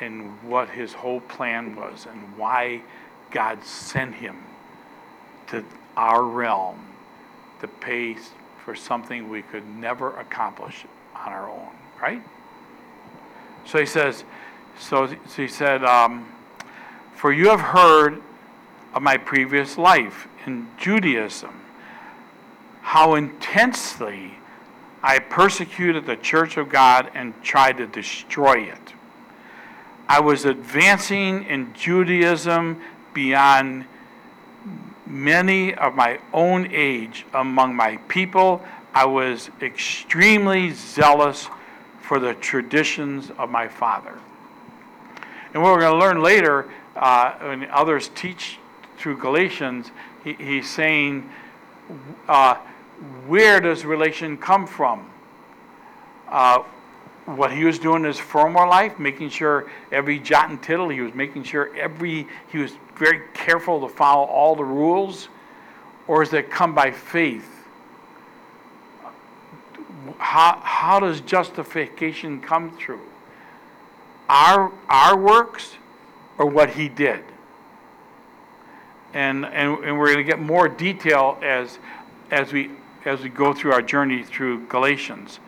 and 0.01 0.43
what 0.43 0.69
his 0.69 0.93
whole 0.93 1.21
plan 1.21 1.77
was 1.77 2.07
and 2.11 2.37
why 2.37 2.83
God 3.31 3.63
sent 3.63 4.15
him 4.15 4.37
to 5.49 5.65
our 5.97 6.23
realm 6.25 6.81
to 7.61 7.69
pay 7.69 8.17
for 8.65 8.75
something 8.75 9.29
we 9.29 9.43
could 9.43 9.67
never 9.67 10.17
accomplish 10.19 10.85
on 11.15 11.33
our 11.33 11.49
own, 11.49 11.75
right? 12.01 12.23
So 13.67 13.79
he 13.79 13.87
says, 13.87 14.25
so, 14.79 15.07
so 15.07 15.43
he 15.43 15.49
said, 15.49 15.85
um, 15.85 16.29
For 17.15 17.33
you 17.33 17.49
have 17.49 17.61
heard 17.61 18.23
of 18.93 19.03
my 19.03 19.17
previous 19.17 19.79
life 19.79 20.29
in 20.47 20.69
Judaism, 20.79 21.63
how 22.83 23.15
intensely 23.15 24.35
I 25.03 25.19
persecuted 25.19 26.07
the 26.07 26.17
church 26.17 26.57
of 26.57 26.69
God 26.69 27.11
and 27.15 27.35
tried 27.43 27.79
to 27.79 27.87
destroy 27.87 28.63
it. 28.63 28.95
I 30.09 30.21
was 30.21 30.45
advancing 30.45 31.45
in 31.45 31.73
Judaism 31.75 32.81
beyond 33.13 33.87
many 35.07 35.75
of 35.75 35.95
my 35.95 36.19
own 36.33 36.69
age 36.71 37.27
among 37.33 37.75
my 37.75 37.97
people. 38.09 38.63
I 38.95 39.07
was 39.07 39.51
extremely 39.61 40.71
zealous 40.71 41.49
for 42.07 42.21
the 42.21 42.35
traditions 42.35 43.31
of 43.39 43.49
my 43.49 43.67
father. 43.67 44.19
And 45.55 45.63
what 45.63 45.73
we're 45.73 45.81
going 45.81 45.99
to 45.99 45.99
learn 45.99 46.23
later, 46.23 46.69
uh, 46.95 47.33
when 47.39 47.65
others 47.71 48.11
teach 48.15 48.59
through 48.99 49.17
Galatians, 49.17 49.91
he, 50.23 50.35
he's 50.35 50.69
saying, 50.69 51.31
uh, 52.29 52.57
where 53.27 53.59
does 53.59 53.87
relation 53.87 54.37
come 54.37 54.67
from? 54.67 55.11
Uh, 56.29 56.59
what 57.25 57.51
he 57.51 57.65
was 57.65 57.79
doing 57.79 58.03
in 58.03 58.05
his 58.05 58.19
former 58.19 58.67
life, 58.67 58.99
making 58.99 59.31
sure 59.31 59.71
every 59.91 60.19
jot 60.19 60.51
and 60.51 60.63
tittle, 60.63 60.91
he 60.91 61.01
was 61.01 61.15
making 61.15 61.43
sure 61.43 61.75
every, 61.75 62.29
he 62.53 62.59
was 62.59 62.73
very 62.97 63.23
careful 63.33 63.81
to 63.81 63.89
follow 63.89 64.27
all 64.27 64.55
the 64.55 64.65
rules? 64.65 65.29
Or 66.07 66.23
is 66.23 66.35
it 66.35 66.51
come 66.51 66.75
by 66.75 66.91
faith? 66.91 67.54
How, 70.19 70.61
how 70.63 71.01
does 71.01 71.21
justification 71.21 72.41
come 72.41 72.77
through? 72.77 73.01
Our, 74.29 74.73
our 74.89 75.17
works 75.17 75.77
or 76.39 76.47
what 76.47 76.71
he 76.71 76.89
did? 76.89 77.21
And, 79.13 79.45
and, 79.47 79.85
and 79.85 79.99
we're 79.99 80.13
going 80.13 80.19
to 80.19 80.25
get 80.25 80.41
more 80.41 80.69
detail 80.69 81.39
as, 81.43 81.79
as, 82.31 82.53
we, 82.53 82.71
as 83.05 83.21
we 83.21 83.29
go 83.29 83.55
through 83.55 83.73
our 83.73 83.83
journey 83.83 84.23
through 84.25 84.67
Galatians. 84.67 85.39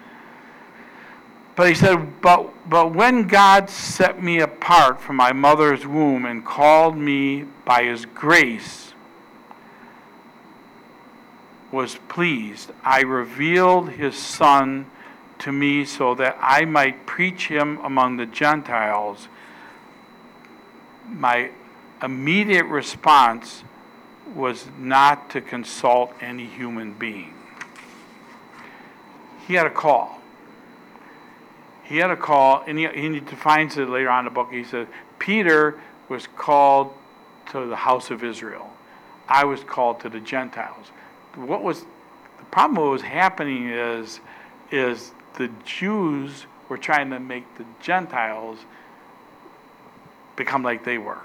But 1.57 1.69
he 1.69 1.75
said, 1.75 2.21
but, 2.21 2.53
but 2.69 2.95
when 2.95 3.27
God 3.27 3.71
set 3.71 4.23
me 4.23 4.41
apart 4.41 5.01
from 5.01 5.17
my 5.17 5.33
mother's 5.33 5.87
womb 5.87 6.27
and 6.27 6.45
called 6.45 6.97
me 6.97 7.45
by 7.65 7.85
his 7.85 8.05
grace, 8.05 8.86
was 11.77 11.99
pleased, 12.09 12.73
I 12.83 13.03
revealed 13.03 13.91
his 13.91 14.17
son 14.17 14.87
to 15.41 15.53
me 15.53 15.85
so 15.85 16.15
that 16.15 16.39
I 16.41 16.65
might 16.65 17.05
preach 17.05 17.49
him 17.49 17.79
among 17.85 18.17
the 18.17 18.25
Gentiles. 18.25 19.29
My 21.07 21.51
immediate 22.03 22.65
response 22.65 23.63
was 24.35 24.67
not 24.79 25.29
to 25.31 25.43
consult 25.43 26.15
any 26.23 26.47
human 26.47 26.95
being. 26.95 27.35
He 29.47 29.53
had 29.53 29.67
a 29.67 29.71
call. 29.71 30.23
He 31.85 31.99
had 31.99 32.11
a 32.11 32.17
call, 32.17 32.65
and 32.67 32.79
he, 32.79 32.89
he 32.89 33.21
defines 33.21 33.77
it 33.77 33.89
later 33.91 34.09
on 34.09 34.21
in 34.21 34.25
the 34.25 34.31
book. 34.31 34.51
He 34.51 34.65
says, 34.65 34.89
Peter 35.19 35.79
was 36.09 36.27
called 36.27 36.95
to 37.53 37.67
the 37.67 37.77
house 37.77 38.11
of 38.11 38.25
Israel. 38.25 38.73
I 39.29 39.45
was 39.45 39.63
called 39.63 40.01
to 40.01 40.09
the 40.09 40.21
Gentiles. 40.21 40.87
What 41.37 41.63
was 41.63 41.81
the 41.81 42.45
problem? 42.51 42.83
What 42.83 42.93
was 42.93 43.03
happening 43.03 43.69
is, 43.69 44.21
is 44.71 45.13
the 45.35 45.51
Jews 45.65 46.47
were 46.69 46.79
trying 46.79 47.11
to 47.11 47.21
make 47.21 47.57
the 47.57 47.65
Gentiles 47.81 48.59
become 50.35 50.63
like 50.63 50.85
they 50.85 50.99
were. 50.99 51.21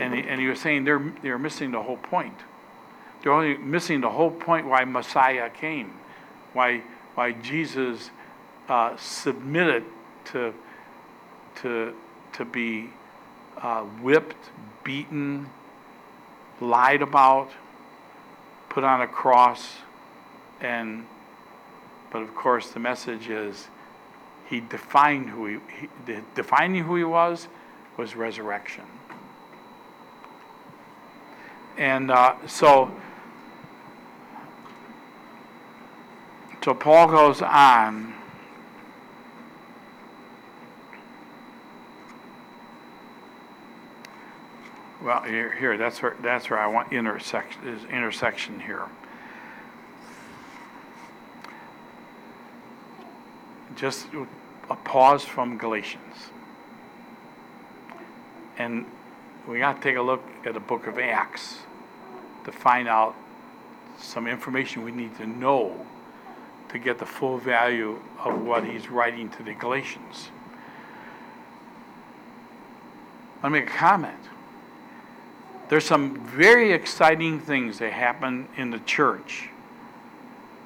And 0.00 0.14
he, 0.14 0.20
and 0.20 0.40
he 0.40 0.46
was 0.46 0.60
saying 0.60 0.84
they're, 0.84 1.12
they're 1.22 1.38
missing 1.38 1.72
the 1.72 1.82
whole 1.82 1.98
point. 1.98 2.36
They're 3.22 3.32
only 3.32 3.56
missing 3.56 4.00
the 4.00 4.10
whole 4.10 4.30
point 4.30 4.66
why 4.66 4.84
Messiah 4.84 5.50
came, 5.50 5.92
why, 6.52 6.82
why 7.14 7.32
Jesus 7.32 8.10
uh, 8.68 8.96
submitted 8.96 9.84
to, 10.26 10.54
to, 11.56 11.94
to 12.32 12.44
be 12.44 12.90
uh, 13.58 13.82
whipped, 13.82 14.50
beaten, 14.82 15.48
lied 16.60 17.02
about, 17.02 17.50
put 18.72 18.84
on 18.84 19.02
a 19.02 19.06
cross, 19.06 19.76
and 20.62 21.04
but 22.10 22.22
of 22.22 22.34
course 22.34 22.70
the 22.70 22.80
message 22.80 23.28
is 23.28 23.68
he 24.48 24.60
defined 24.60 25.28
who 25.28 25.46
he, 25.46 25.58
he 26.06 26.18
defining 26.34 26.82
who 26.84 26.96
he 26.96 27.04
was 27.04 27.48
was 27.98 28.16
resurrection. 28.16 28.84
And 31.76 32.10
uh, 32.10 32.36
so, 32.46 32.90
so 36.64 36.72
Paul 36.72 37.08
goes 37.08 37.42
on. 37.42 38.14
Well, 45.02 45.22
here, 45.22 45.50
here, 45.50 45.76
that's 45.76 46.00
where 46.00 46.16
that's 46.22 46.48
where 46.48 46.60
I 46.60 46.68
want 46.68 46.92
intersection 46.92 47.66
is 47.66 47.84
intersection 47.86 48.60
here. 48.60 48.86
Just 53.74 54.06
a 54.70 54.76
pause 54.76 55.24
from 55.24 55.58
Galatians, 55.58 56.30
and 58.58 58.86
we 59.48 59.58
got 59.58 59.76
to 59.76 59.82
take 59.82 59.96
a 59.96 60.02
look 60.02 60.22
at 60.44 60.54
the 60.54 60.60
book 60.60 60.86
of 60.86 61.00
Acts 61.00 61.58
to 62.44 62.52
find 62.52 62.86
out 62.86 63.16
some 63.98 64.28
information 64.28 64.84
we 64.84 64.92
need 64.92 65.16
to 65.16 65.26
know 65.26 65.84
to 66.68 66.78
get 66.78 66.98
the 66.98 67.06
full 67.06 67.38
value 67.38 68.00
of 68.24 68.40
what 68.40 68.64
he's 68.64 68.88
writing 68.88 69.28
to 69.30 69.42
the 69.42 69.54
Galatians. 69.54 70.28
Let 73.42 73.50
me 73.50 73.60
make 73.60 73.68
a 73.68 73.72
comment. 73.72 74.14
There's 75.72 75.86
some 75.86 76.20
very 76.26 76.72
exciting 76.72 77.40
things 77.40 77.78
that 77.78 77.94
happen 77.94 78.46
in 78.58 78.68
the 78.68 78.80
church 78.80 79.48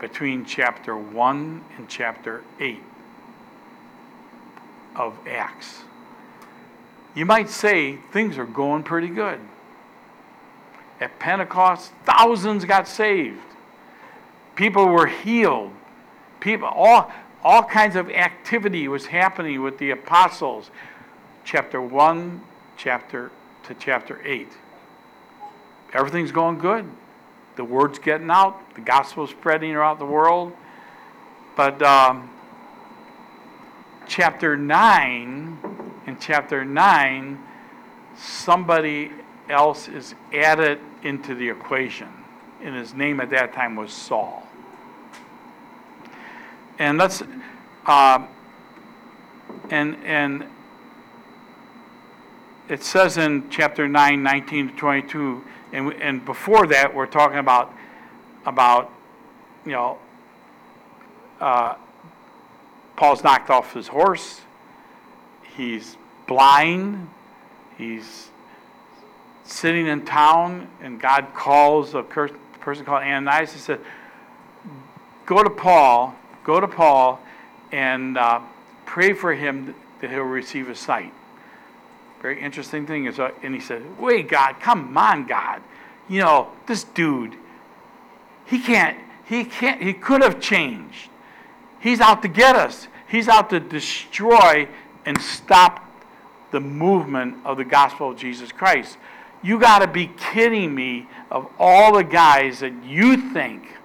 between 0.01 0.45
chapter 0.45 0.99
1 0.99 1.65
and 1.79 1.89
chapter 1.89 2.43
8 2.59 2.83
of 4.97 5.17
Acts 5.29 5.85
you 7.17 7.25
might 7.25 7.49
say 7.49 7.97
things 8.13 8.37
are 8.37 8.45
going 8.45 8.83
pretty 8.83 9.09
good. 9.09 9.41
At 11.01 11.19
Pentecost, 11.19 11.93
thousands 12.05 12.65
got 12.67 12.87
saved. 12.87 13.41
People 14.55 14.87
were 14.87 15.07
healed. 15.07 15.73
People, 16.41 16.69
all, 16.69 17.11
all 17.43 17.63
kinds 17.63 17.97
of 17.97 18.11
activity 18.11 18.87
was 18.87 19.07
happening 19.07 19.63
with 19.63 19.79
the 19.79 19.91
apostles. 19.91 20.71
Chapter 21.45 21.81
1, 21.81 22.43
chapter 22.77 23.31
to 23.63 23.75
chapter 23.75 24.21
8. 24.23 24.49
Everything's 25.97 26.31
going 26.31 26.59
good. 26.59 26.85
The 27.57 27.65
word's 27.65 27.99
getting 27.99 28.31
out. 28.31 28.75
The 28.75 28.83
gospel's 28.83 29.31
spreading 29.31 29.73
around 29.75 29.99
the 29.99 30.05
world. 30.05 30.53
But 31.57 31.83
um, 31.83 32.29
chapter 34.07 34.59
9 34.59 35.59
in 36.07 36.19
chapter 36.21 36.67
9, 36.67 37.43
somebody 38.15 39.11
else 39.49 39.89
is 39.89 40.15
added 40.35 40.81
into 41.03 41.35
the 41.35 41.49
equation. 41.49 42.09
And 42.63 42.75
his 42.75 42.93
name 42.93 43.19
at 43.21 43.31
that 43.31 43.55
time 43.55 43.75
was 43.75 43.91
Saul. 43.91 44.47
And 46.79 46.99
let's, 46.99 47.23
uh, 47.87 48.27
and, 49.71 49.97
and 50.05 50.45
it 52.69 52.83
says 52.83 53.17
in 53.17 53.49
chapter 53.49 53.89
9, 53.89 54.23
19 54.23 54.69
to 54.69 54.77
22, 54.77 55.45
and, 55.73 55.93
and 55.95 56.25
before 56.25 56.67
that, 56.69 56.95
we're 56.95 57.07
talking 57.07 57.39
about, 57.39 57.73
about 58.45 58.93
you 59.65 59.73
know, 59.73 59.99
uh, 61.41 61.75
Paul's 62.97 63.23
knocked 63.23 63.51
off 63.51 63.75
his 63.75 63.89
horse 63.89 64.41
he's 65.57 65.97
blind, 66.27 67.09
he's 67.79 68.29
sitting 69.45 69.87
in 69.87 70.05
town, 70.05 70.69
and 70.83 71.01
God 71.01 71.29
calls 71.35 71.95
a 71.95 72.03
person 72.03 72.85
called 72.85 73.03
Ananias 73.03 73.53
and 73.53 73.61
said, 73.61 73.81
Go 75.25 75.43
to 75.43 75.51
Paul, 75.51 76.15
go 76.45 76.61
to 76.61 76.69
Paul, 76.69 77.21
and 77.73 78.17
uh, 78.17 78.41
pray 78.85 79.13
for 79.13 79.35
him 79.35 79.75
that 80.01 80.11
he'll 80.11 80.23
receive 80.23 80.69
his 80.69 80.79
sight. 80.79 81.13
Very 82.23 82.41
interesting 82.41 82.87
thing 82.87 83.07
is, 83.07 83.19
uh, 83.19 83.31
and 83.43 83.55
he 83.55 83.61
said, 83.61 83.83
Wait, 83.99 84.29
God, 84.29 84.57
come 84.61 84.97
on, 84.97 85.27
God. 85.27 85.63
You 86.09 86.21
know, 86.21 86.49
this 86.67 86.85
dude, 86.85 87.37
he 88.47 88.59
can't, 88.61 88.99
he 89.25 89.45
can't, 89.45 89.83
he 89.83 89.93
could 89.93 90.23
have 90.23 90.41
changed. 90.41 91.11
He's 91.81 92.01
out 92.01 92.23
to 92.23 92.29
get 92.29 92.57
us. 92.57 92.89
He's 93.09 93.29
out 93.29 93.51
to 93.51 93.61
destroy 93.61 94.69
and 95.05 95.21
stop 95.21 95.85
the 96.51 96.61
movement 96.61 97.37
of 97.45 97.57
the 97.57 97.65
gospel 97.65 98.11
of 98.11 98.17
Jesus 98.17 98.51
Christ. 98.51 98.99
You 99.43 99.61
got 99.61 99.81
to 99.81 99.87
be 99.87 100.09
kidding 100.17 100.75
me 100.75 101.09
of 101.31 101.49
all 101.59 101.95
the 101.95 102.05
guys 102.05 102.61
that 102.61 102.85
you 102.85 103.33
think 103.33 103.77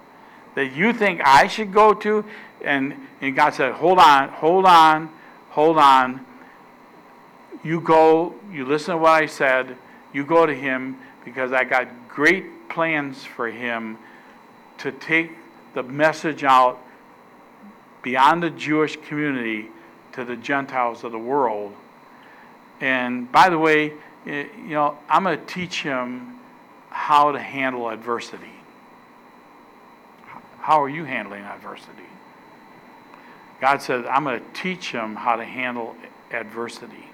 that 0.54 0.72
you 0.72 0.92
think 0.92 1.20
I 1.24 1.46
should 1.46 1.72
go 1.72 1.94
to 1.94 2.24
and 2.64 2.94
and 3.20 3.36
God 3.36 3.54
said, 3.54 3.72
"Hold 3.74 3.98
on, 3.98 4.28
hold 4.28 4.64
on, 4.64 5.10
hold 5.50 5.78
on. 5.78 6.24
You 7.64 7.80
go, 7.80 8.34
you 8.50 8.64
listen 8.64 8.92
to 8.92 8.98
what 8.98 9.22
I 9.22 9.26
said. 9.26 9.76
You 10.12 10.24
go 10.24 10.46
to 10.46 10.54
him 10.54 10.98
because 11.24 11.52
I 11.52 11.64
got 11.64 11.88
great 12.08 12.68
plans 12.68 13.24
for 13.24 13.48
him 13.48 13.98
to 14.78 14.90
take 14.90 15.32
the 15.74 15.82
message 15.82 16.44
out 16.44 16.78
beyond 18.02 18.42
the 18.42 18.50
Jewish 18.50 18.96
community 18.96 19.68
to 20.12 20.24
the 20.24 20.36
Gentiles 20.36 21.04
of 21.04 21.12
the 21.12 21.18
world. 21.18 21.72
And 22.80 23.30
by 23.30 23.48
the 23.48 23.58
way, 23.58 23.92
eh, 24.26 24.46
you 24.56 24.70
know, 24.70 24.98
I'm 25.08 25.22
going 25.22 25.38
to 25.38 25.46
teach 25.46 25.82
him 25.82 26.38
how 26.90 27.32
to 27.32 27.38
handle 27.38 27.88
adversity. 27.88 28.46
How 30.58 30.82
are 30.82 30.88
you 30.88 31.04
handling 31.04 31.42
adversity? 31.42 32.02
God 33.60 33.80
said, 33.80 34.04
I'm 34.06 34.24
going 34.24 34.40
to 34.40 34.46
teach 34.52 34.90
him 34.90 35.14
how 35.14 35.36
to 35.36 35.44
handle 35.44 35.96
adversity. 36.32 37.11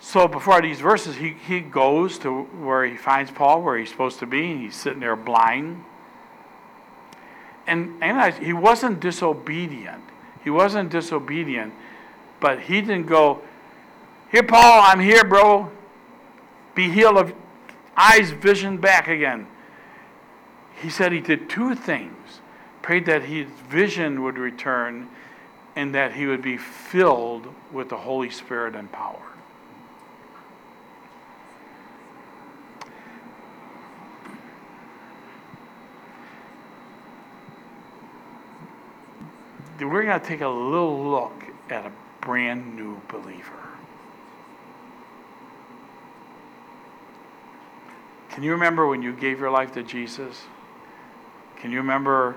So 0.00 0.28
before 0.28 0.60
these 0.62 0.80
verses, 0.80 1.16
he, 1.16 1.30
he 1.30 1.60
goes 1.60 2.18
to 2.20 2.42
where 2.42 2.84
he 2.84 2.96
finds 2.96 3.30
Paul, 3.30 3.62
where 3.62 3.78
he's 3.78 3.90
supposed 3.90 4.18
to 4.20 4.26
be, 4.26 4.52
and 4.52 4.60
he's 4.60 4.76
sitting 4.76 5.00
there 5.00 5.16
blind. 5.16 5.84
and, 7.66 8.02
and 8.02 8.34
he 8.34 8.52
wasn't 8.52 9.00
disobedient. 9.00 10.02
He 10.44 10.50
wasn't 10.50 10.90
disobedient, 10.90 11.72
but 12.38 12.60
he 12.60 12.80
didn't 12.80 13.06
go, 13.06 13.40
Here, 14.30 14.44
Paul, 14.44 14.82
I'm 14.84 15.00
here, 15.00 15.24
bro. 15.24 15.72
Be 16.74 16.90
healed 16.90 17.16
of 17.16 17.34
eyes, 17.96 18.30
vision 18.30 18.76
back 18.76 19.08
again. 19.08 19.48
He 20.80 20.90
said 20.90 21.10
he 21.10 21.20
did 21.20 21.48
two 21.48 21.74
things 21.74 22.40
prayed 22.86 23.06
that 23.06 23.22
his 23.22 23.48
vision 23.68 24.22
would 24.22 24.38
return 24.38 25.08
and 25.74 25.92
that 25.92 26.12
he 26.12 26.24
would 26.24 26.40
be 26.40 26.56
filled 26.56 27.52
with 27.72 27.88
the 27.88 27.96
Holy 27.96 28.30
Spirit 28.30 28.76
and 28.76 28.90
power. 28.92 29.35
We're 39.80 40.04
going 40.04 40.20
to 40.20 40.26
take 40.26 40.40
a 40.40 40.48
little 40.48 41.10
look 41.10 41.44
at 41.70 41.86
a 41.86 41.92
brand 42.20 42.76
new 42.76 43.00
believer. 43.08 43.52
Can 48.30 48.42
you 48.42 48.52
remember 48.52 48.86
when 48.86 49.02
you 49.02 49.12
gave 49.12 49.40
your 49.40 49.50
life 49.50 49.72
to 49.72 49.82
Jesus? 49.82 50.42
Can 51.56 51.70
you 51.70 51.78
remember 51.78 52.36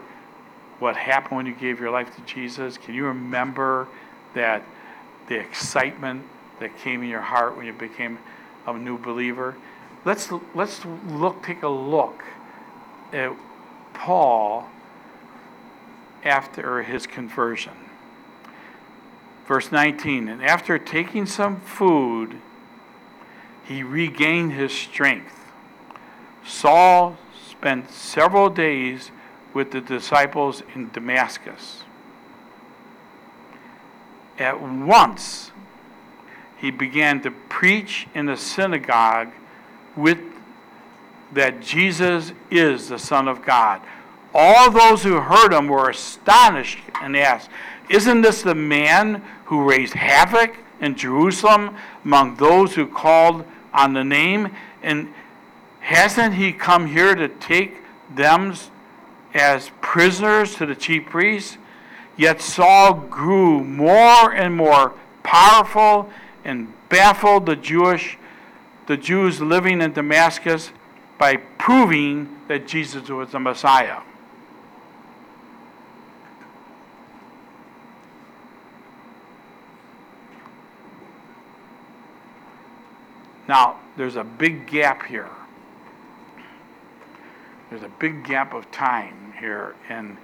what 0.79 0.95
happened 0.95 1.37
when 1.37 1.45
you 1.45 1.53
gave 1.53 1.79
your 1.79 1.91
life 1.91 2.15
to 2.15 2.21
Jesus? 2.21 2.77
Can 2.77 2.93
you 2.93 3.05
remember 3.05 3.87
that 4.33 4.63
the 5.27 5.37
excitement 5.37 6.23
that 6.59 6.77
came 6.77 7.03
in 7.03 7.09
your 7.09 7.21
heart 7.21 7.57
when 7.57 7.65
you 7.65 7.73
became 7.73 8.17
a 8.65 8.73
new 8.77 8.97
believer? 8.97 9.55
Let's 10.05 10.29
let's 10.55 10.85
look 11.07 11.43
take 11.43 11.63
a 11.63 11.67
look 11.67 12.23
at 13.11 13.35
Paul 13.93 14.69
after 16.23 16.83
his 16.83 17.07
conversion. 17.07 17.73
Verse 19.47 19.71
19, 19.71 20.27
and 20.27 20.43
after 20.43 20.77
taking 20.77 21.25
some 21.25 21.59
food, 21.59 22.35
he 23.63 23.83
regained 23.83 24.53
his 24.53 24.71
strength. 24.71 25.51
Saul 26.45 27.17
spent 27.47 27.89
several 27.89 28.49
days 28.49 29.11
with 29.53 29.71
the 29.71 29.81
disciples 29.81 30.63
in 30.75 30.89
Damascus. 30.91 31.83
At 34.37 34.61
once, 34.61 35.51
he 36.57 36.71
began 36.71 37.21
to 37.21 37.31
preach 37.31 38.07
in 38.13 38.25
the 38.25 38.37
synagogue 38.37 39.31
with 39.95 40.19
that 41.33 41.61
Jesus 41.61 42.33
is 42.49 42.89
the 42.89 42.99
Son 42.99 43.27
of 43.27 43.43
God. 43.45 43.81
All 44.33 44.71
those 44.71 45.03
who 45.03 45.19
heard 45.19 45.53
him 45.53 45.67
were 45.67 45.89
astonished 45.89 46.79
and 47.01 47.15
asked, 47.17 47.49
Isn't 47.89 48.21
this 48.21 48.41
the 48.41 48.55
man 48.55 49.23
who 49.45 49.67
raised 49.67 49.93
havoc 49.93 50.55
in 50.79 50.95
Jerusalem 50.95 51.75
among 52.05 52.35
those 52.35 52.75
who 52.75 52.87
called 52.87 53.43
on 53.73 53.93
the 53.93 54.03
name? 54.03 54.55
And 54.83 55.13
hasn't 55.79 56.35
he 56.35 56.51
come 56.51 56.87
here 56.87 57.15
to 57.15 57.27
take 57.27 57.77
them 58.13 58.53
as 59.33 59.71
prisoners 59.81 60.55
to 60.55 60.65
the 60.65 60.75
chief 60.75 61.07
priests? 61.07 61.57
Yet 62.17 62.41
Saul 62.41 62.93
grew 62.93 63.63
more 63.63 64.33
and 64.33 64.55
more 64.55 64.93
powerful 65.23 66.09
and 66.43 66.73
baffled 66.89 67.45
the 67.45 67.55
Jewish 67.55 68.17
the 68.87 68.97
Jews 68.97 69.39
living 69.39 69.81
in 69.81 69.93
Damascus 69.93 70.71
by 71.19 71.37
proving 71.37 72.39
that 72.47 72.65
Jesus 72.65 73.07
was 73.07 73.31
the 73.31 73.39
Messiah. 73.39 74.01
Now, 83.49 83.79
there's 83.97 84.15
a 84.15 84.23
big 84.23 84.67
gap 84.67 85.07
here. 85.07 85.27
There's 87.71 87.81
a 87.81 87.89
big 87.97 88.23
gap 88.23 88.53
of 88.53 88.69
time 88.69 89.33
here. 89.39 89.73
And 89.89 90.17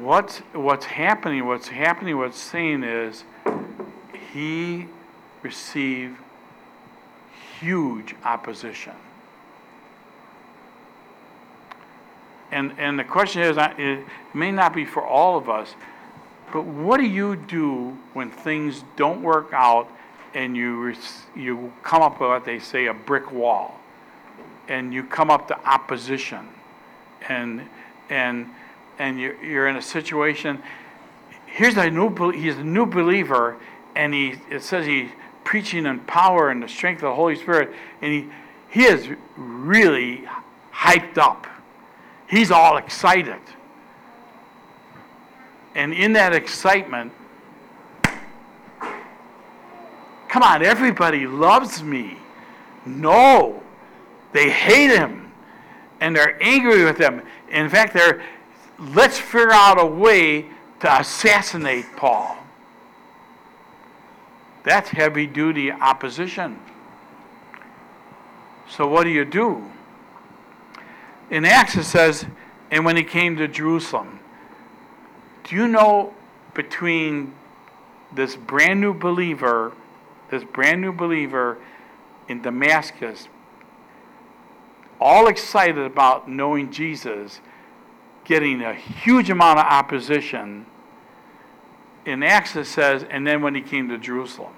what's, 0.00 0.38
what's 0.54 0.86
happening, 0.86 1.44
what's 1.44 1.68
happening, 1.68 2.16
what's 2.16 2.38
saying 2.38 2.82
is 2.82 3.24
he 4.32 4.86
received 5.42 6.16
huge 7.60 8.14
opposition. 8.24 8.94
And, 12.50 12.72
and 12.78 12.98
the 12.98 13.04
question 13.04 13.42
is, 13.42 13.58
it 13.58 14.02
may 14.32 14.50
not 14.50 14.74
be 14.74 14.86
for 14.86 15.06
all 15.06 15.36
of 15.36 15.50
us, 15.50 15.74
but 16.54 16.64
what 16.64 16.96
do 17.00 17.04
you 17.04 17.36
do 17.36 17.98
when 18.14 18.30
things 18.30 18.82
don't 18.96 19.22
work 19.22 19.50
out 19.52 19.90
and 20.34 20.56
you, 20.56 20.94
you 21.34 21.72
come 21.82 22.02
up 22.02 22.20
with 22.20 22.28
what 22.28 22.44
they 22.44 22.58
say 22.58 22.86
a 22.86 22.94
brick 22.94 23.32
wall, 23.32 23.78
and 24.68 24.92
you 24.92 25.02
come 25.04 25.30
up 25.30 25.48
to 25.48 25.58
opposition, 25.66 26.48
and 27.28 27.66
and 28.10 28.48
and 28.98 29.20
you're, 29.20 29.42
you're 29.42 29.68
in 29.68 29.76
a 29.76 29.82
situation. 29.82 30.62
Here's 31.46 31.76
a 31.76 31.90
new 31.90 32.32
he's 32.32 32.56
a 32.56 32.64
new 32.64 32.86
believer, 32.86 33.56
and 33.94 34.12
he 34.12 34.36
it 34.50 34.62
says 34.62 34.86
he's 34.86 35.10
preaching 35.44 35.86
in 35.86 36.00
power 36.00 36.50
and 36.50 36.62
the 36.62 36.68
strength 36.68 36.98
of 36.98 37.10
the 37.10 37.14
Holy 37.14 37.36
Spirit, 37.36 37.74
and 38.02 38.12
he 38.12 38.28
he 38.68 38.84
is 38.84 39.08
really 39.36 40.24
hyped 40.72 41.18
up. 41.18 41.46
He's 42.28 42.50
all 42.50 42.76
excited. 42.76 43.40
And 45.74 45.94
in 45.94 46.12
that 46.14 46.34
excitement, 46.34 47.12
Come 50.28 50.42
on, 50.42 50.62
everybody 50.64 51.26
loves 51.26 51.82
me. 51.82 52.18
No, 52.84 53.62
they 54.32 54.50
hate 54.50 54.90
him 54.90 55.32
and 56.00 56.14
they're 56.14 56.40
angry 56.42 56.84
with 56.84 56.98
him. 56.98 57.22
In 57.50 57.68
fact, 57.68 57.94
they're, 57.94 58.22
let's 58.78 59.18
figure 59.18 59.50
out 59.50 59.80
a 59.80 59.86
way 59.86 60.46
to 60.80 61.00
assassinate 61.00 61.86
Paul. 61.96 62.36
That's 64.64 64.90
heavy 64.90 65.26
duty 65.26 65.72
opposition. 65.72 66.58
So, 68.68 68.86
what 68.86 69.04
do 69.04 69.10
you 69.10 69.24
do? 69.24 69.64
In 71.30 71.44
Acts, 71.44 71.76
it 71.76 71.84
says, 71.84 72.26
and 72.70 72.84
when 72.84 72.96
he 72.96 73.02
came 73.02 73.36
to 73.36 73.48
Jerusalem, 73.48 74.20
do 75.44 75.56
you 75.56 75.66
know 75.68 76.14
between 76.54 77.32
this 78.12 78.36
brand 78.36 78.80
new 78.80 78.92
believer 78.92 79.72
this 80.30 80.44
brand 80.44 80.80
new 80.80 80.92
believer 80.92 81.58
in 82.28 82.42
Damascus, 82.42 83.28
all 85.00 85.28
excited 85.28 85.78
about 85.84 86.28
knowing 86.28 86.70
Jesus, 86.70 87.40
getting 88.24 88.62
a 88.62 88.74
huge 88.74 89.30
amount 89.30 89.58
of 89.58 89.66
opposition. 89.66 90.66
In 92.04 92.22
Acts 92.22 92.56
it 92.56 92.66
says, 92.66 93.04
and 93.08 93.26
then 93.26 93.42
when 93.42 93.54
he 93.54 93.60
came 93.60 93.88
to 93.88 93.98
Jerusalem. 93.98 94.52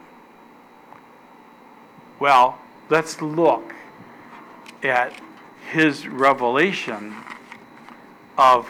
Well, 2.18 2.58
let's 2.88 3.22
look 3.22 3.74
at 4.82 5.12
his 5.70 6.08
revelation 6.08 7.14
of 8.36 8.66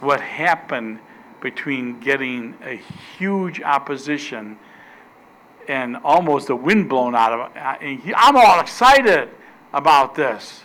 what 0.00 0.20
happened 0.20 0.98
between 1.40 2.00
getting 2.00 2.56
a 2.64 2.80
huge 3.18 3.60
opposition 3.60 4.58
and 5.68 5.96
almost 6.04 6.48
the 6.48 6.56
wind 6.56 6.88
blown 6.88 7.14
out 7.14 7.32
of 7.32 7.52
it. 7.54 8.14
I'm 8.16 8.36
all 8.36 8.60
excited 8.60 9.30
about 9.72 10.14
this. 10.14 10.64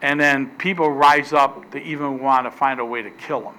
And 0.00 0.20
then 0.20 0.50
people 0.58 0.90
rise 0.90 1.32
up 1.32 1.70
to 1.72 1.82
even 1.82 2.20
want 2.20 2.46
to 2.46 2.50
find 2.50 2.78
a 2.78 2.84
way 2.84 3.02
to 3.02 3.10
kill 3.10 3.42
him. 3.42 3.54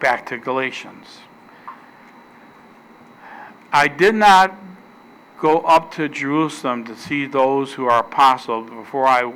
Back 0.00 0.26
to 0.26 0.38
Galatians. 0.38 1.18
I 3.72 3.88
did 3.88 4.14
not 4.14 4.56
go 5.38 5.60
up 5.60 5.92
to 5.94 6.08
Jerusalem 6.08 6.84
to 6.84 6.96
see 6.96 7.26
those 7.26 7.74
who 7.74 7.86
are 7.86 8.00
apostles 8.00 8.70
before 8.70 9.06
I 9.06 9.32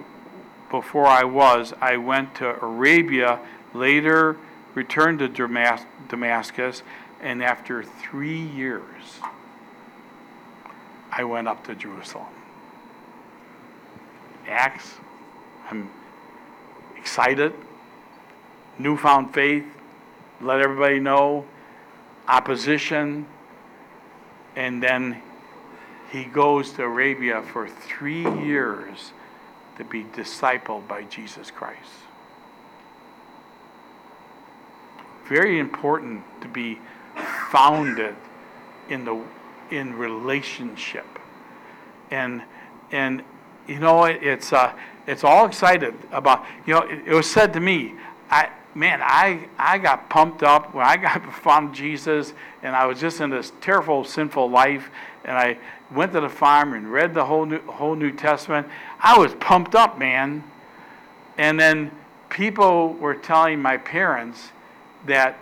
before 0.71 1.07
I 1.07 1.23
was. 1.23 1.75
I 1.81 1.99
went 1.99 2.35
to 2.37 2.59
Arabia, 2.65 3.39
later 3.75 4.39
returned 4.75 5.19
to 5.19 5.29
Damascus, 6.09 6.83
and 7.23 7.43
after 7.43 7.82
three 7.82 8.40
years, 8.40 9.20
I 11.11 11.24
went 11.24 11.49
up 11.49 11.65
to 11.66 11.74
Jerusalem. 11.74 12.27
Acts, 14.49 14.94
I'm 15.70 15.89
excited, 16.97 17.53
newfound 18.78 19.32
faith, 19.32 19.65
let 20.40 20.61
everybody 20.61 20.99
know, 20.99 21.47
opposition, 22.27 23.27
and 24.57 24.82
then 24.82 25.23
he 26.11 26.24
goes 26.24 26.73
to 26.73 26.82
Arabia 26.82 27.43
for 27.43 27.69
three 27.69 28.23
years 28.43 29.12
to 29.78 29.85
be 29.85 30.05
discipled 30.05 30.86
by 30.89 31.05
Jesus 31.05 31.51
Christ. 31.51 31.90
very 35.32 35.59
important 35.59 36.23
to 36.43 36.49
be 36.49 36.78
founded 37.51 38.15
in 38.89 39.05
the 39.05 39.23
in 39.71 39.95
relationship. 39.95 41.07
And 42.11 42.43
and 42.91 43.23
you 43.67 43.79
know 43.79 44.05
it, 44.05 44.23
it's 44.23 44.53
uh, 44.53 44.73
it's 45.07 45.25
all 45.25 45.47
excited 45.47 45.95
about 46.11 46.45
you 46.67 46.75
know 46.75 46.83
it, 46.83 47.09
it 47.09 47.15
was 47.15 47.31
said 47.31 47.53
to 47.55 47.61
me 47.61 47.95
I 48.31 48.51
man 48.75 49.01
I 49.03 49.49
I 49.59 49.79
got 49.79 50.09
pumped 50.09 50.43
up 50.43 50.75
when 50.75 50.85
I 50.85 50.97
got 51.09 51.33
found 51.35 51.75
Jesus 51.75 52.35
and 52.63 52.77
I 52.77 52.87
was 52.87 53.01
just 53.01 53.21
in 53.21 53.31
this 53.31 53.53
terrible 53.61 54.05
sinful 54.05 54.51
life 54.51 54.91
and 55.25 55.37
I 55.37 55.59
went 55.95 56.13
to 56.13 56.21
the 56.21 56.29
farm 56.29 56.75
and 56.75 56.91
read 56.91 57.15
the 57.15 57.25
whole 57.25 57.47
new 57.47 57.61
whole 57.63 57.95
New 57.95 58.13
Testament. 58.13 58.67
I 59.01 59.19
was 59.19 59.35
pumped 59.35 59.75
up, 59.75 59.99
man. 59.99 60.45
And 61.39 61.59
then 61.59 61.91
people 62.29 62.95
were 62.95 63.15
telling 63.15 63.61
my 63.61 63.77
parents 63.77 64.53
that 65.07 65.39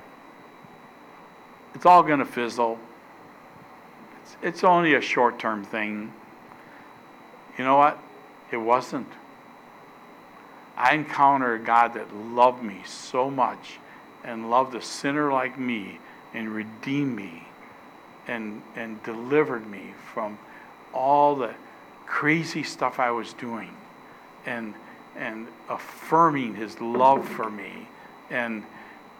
it's 1.74 1.86
all 1.86 2.02
going 2.02 2.18
to 2.18 2.24
fizzle. 2.24 2.78
It's, 4.22 4.36
it's 4.42 4.64
only 4.64 4.94
a 4.94 5.00
short 5.00 5.38
term 5.38 5.64
thing. 5.64 6.12
You 7.58 7.64
know 7.64 7.76
what? 7.76 7.98
It 8.50 8.56
wasn't. 8.56 9.08
I 10.76 10.94
encountered 10.94 11.60
a 11.60 11.64
God 11.64 11.94
that 11.94 12.14
loved 12.14 12.62
me 12.62 12.82
so 12.86 13.30
much 13.30 13.78
and 14.24 14.50
loved 14.50 14.74
a 14.74 14.82
sinner 14.82 15.30
like 15.30 15.58
me 15.58 15.98
and 16.32 16.48
redeemed 16.48 17.14
me 17.14 17.46
and, 18.26 18.62
and 18.76 19.02
delivered 19.02 19.68
me 19.70 19.92
from 20.12 20.38
all 20.94 21.36
the 21.36 21.54
crazy 22.06 22.62
stuff 22.62 22.98
I 22.98 23.10
was 23.10 23.32
doing 23.34 23.70
and, 24.46 24.74
and 25.16 25.48
affirming 25.68 26.54
his 26.54 26.80
love 26.80 27.28
for 27.28 27.50
me. 27.50 27.88
And, 28.30 28.64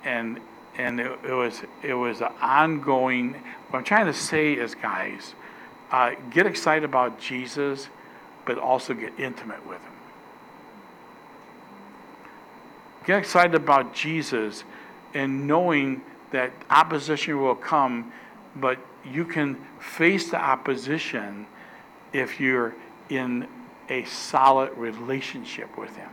and, 0.04 0.40
and 0.80 1.00
it, 1.00 1.18
it 1.26 1.32
was, 1.32 1.62
it 1.82 1.94
was 1.94 2.20
an 2.20 2.32
ongoing, 2.40 3.34
what 3.68 3.78
I'm 3.78 3.84
trying 3.84 4.06
to 4.06 4.14
say 4.14 4.54
is, 4.54 4.74
guys, 4.74 5.34
uh, 5.90 6.12
get 6.30 6.46
excited 6.46 6.84
about 6.84 7.20
Jesus, 7.20 7.88
but 8.46 8.58
also 8.58 8.94
get 8.94 9.18
intimate 9.18 9.66
with 9.66 9.82
him. 9.82 9.92
Get 13.06 13.18
excited 13.18 13.54
about 13.54 13.94
Jesus 13.94 14.64
and 15.14 15.46
knowing 15.46 16.02
that 16.30 16.52
opposition 16.70 17.40
will 17.40 17.54
come, 17.54 18.12
but 18.56 18.78
you 19.04 19.24
can 19.24 19.56
face 19.80 20.30
the 20.30 20.40
opposition 20.40 21.46
if 22.12 22.40
you're 22.40 22.74
in 23.08 23.46
a 23.88 24.04
solid 24.04 24.70
relationship 24.76 25.76
with 25.76 25.94
Him. 25.96 26.08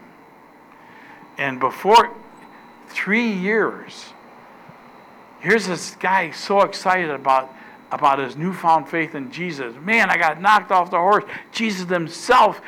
And 1.37 1.59
before 1.59 2.15
three 2.87 3.31
years, 3.31 4.13
here's 5.39 5.67
this 5.67 5.95
guy 5.95 6.31
so 6.31 6.61
excited 6.61 7.09
about, 7.09 7.53
about 7.91 8.19
his 8.19 8.35
newfound 8.35 8.89
faith 8.89 9.15
in 9.15 9.31
Jesus. 9.31 9.75
Man, 9.81 10.09
I 10.09 10.17
got 10.17 10.41
knocked 10.41 10.71
off 10.71 10.91
the 10.91 10.97
horse. 10.97 11.23
Jesus 11.51 11.89
himself 11.89 12.61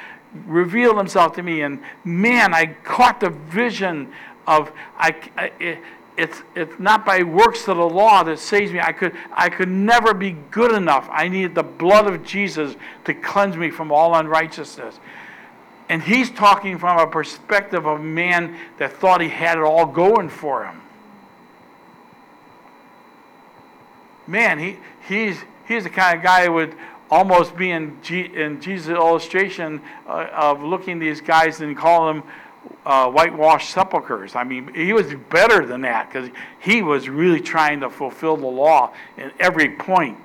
revealed 0.45 0.97
himself 0.97 1.35
to 1.35 1.43
me, 1.43 1.61
and 1.61 1.81
man, 2.03 2.53
I 2.53 2.67
caught 2.83 3.19
the 3.19 3.29
vision 3.29 4.11
of 4.47 4.71
I, 4.97 5.15
I 5.37 5.79
it's 6.17 6.41
it's 6.53 6.77
not 6.79 7.05
by 7.05 7.23
works 7.23 7.67
of 7.67 7.77
the 7.77 7.87
law 7.87 8.23
that 8.23 8.39
saves 8.39 8.71
me. 8.71 8.79
I 8.79 8.91
could 8.91 9.15
I 9.31 9.49
could 9.49 9.69
never 9.69 10.13
be 10.13 10.31
good 10.51 10.73
enough. 10.73 11.07
I 11.11 11.29
needed 11.29 11.55
the 11.55 11.63
blood 11.63 12.07
of 12.07 12.23
Jesus 12.23 12.75
to 13.05 13.13
cleanse 13.13 13.55
me 13.55 13.69
from 13.69 13.91
all 13.91 14.15
unrighteousness. 14.15 14.99
And 15.87 16.03
he's 16.03 16.29
talking 16.29 16.77
from 16.77 16.99
a 16.99 17.07
perspective 17.07 17.87
of 17.87 17.99
a 17.99 18.03
man 18.03 18.55
that 18.77 18.93
thought 18.93 19.21
he 19.21 19.29
had 19.29 19.57
it 19.57 19.63
all 19.63 19.87
going 19.87 20.29
for 20.29 20.65
him. 20.65 20.81
Man, 24.29 24.59
he 24.59 24.77
he's 25.07 25.37
he's 25.67 25.83
the 25.83 25.89
kind 25.89 26.17
of 26.17 26.23
guy 26.23 26.45
who 26.45 26.53
would 26.53 26.75
almost 27.11 27.57
be 27.57 27.71
in, 27.71 27.97
G, 28.03 28.21
in 28.21 28.61
Jesus' 28.61 28.89
illustration 28.89 29.81
uh, 30.07 30.27
of 30.31 30.61
looking 30.61 30.99
these 30.99 31.21
guys 31.21 31.59
and 31.61 31.75
calling 31.75 32.19
them 32.19 32.29
uh, 32.85 33.09
whitewashed 33.09 33.71
sepulchres. 33.71 34.35
I 34.35 34.43
mean, 34.43 34.73
he 34.73 34.93
was 34.93 35.07
better 35.29 35.65
than 35.65 35.81
that 35.81 36.09
because 36.09 36.29
he 36.59 36.81
was 36.81 37.09
really 37.09 37.39
trying 37.39 37.79
to 37.79 37.89
fulfill 37.89 38.37
the 38.37 38.45
law 38.45 38.93
in 39.17 39.31
every 39.39 39.69
point. 39.69 40.17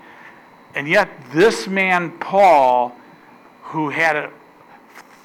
And 0.74 0.88
yet, 0.88 1.08
this 1.32 1.66
man, 1.66 2.10
Paul, 2.18 2.94
who 3.62 3.90
had 3.90 4.16
it, 4.16 4.30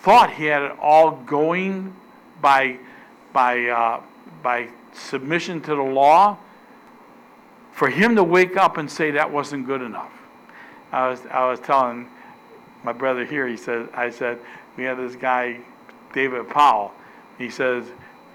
thought 0.01 0.31
he 0.31 0.45
had 0.45 0.61
it 0.61 0.71
all 0.79 1.11
going 1.11 1.93
by, 2.41 2.77
by, 3.33 3.65
uh, 3.65 4.01
by 4.41 4.69
submission 4.93 5.59
to 5.61 5.75
the 5.75 5.81
law, 5.81 6.37
for 7.79 7.89
him 7.89 8.13
to 8.13 8.23
wake 8.25 8.57
up 8.57 8.75
and 8.75 8.91
say 8.91 9.09
that 9.11 9.31
wasn't 9.31 9.65
good 9.65 9.81
enough. 9.81 10.11
I 10.91 11.07
was, 11.07 11.21
I 11.31 11.49
was 11.49 11.61
telling 11.61 12.09
my 12.83 12.91
brother 12.91 13.23
here, 13.23 13.47
he 13.47 13.55
said, 13.55 13.87
I 13.93 14.09
said, 14.09 14.37
we 14.75 14.83
had 14.83 14.97
this 14.97 15.15
guy, 15.15 15.61
David 16.11 16.49
Powell, 16.49 16.91
he 17.37 17.49
says 17.49 17.85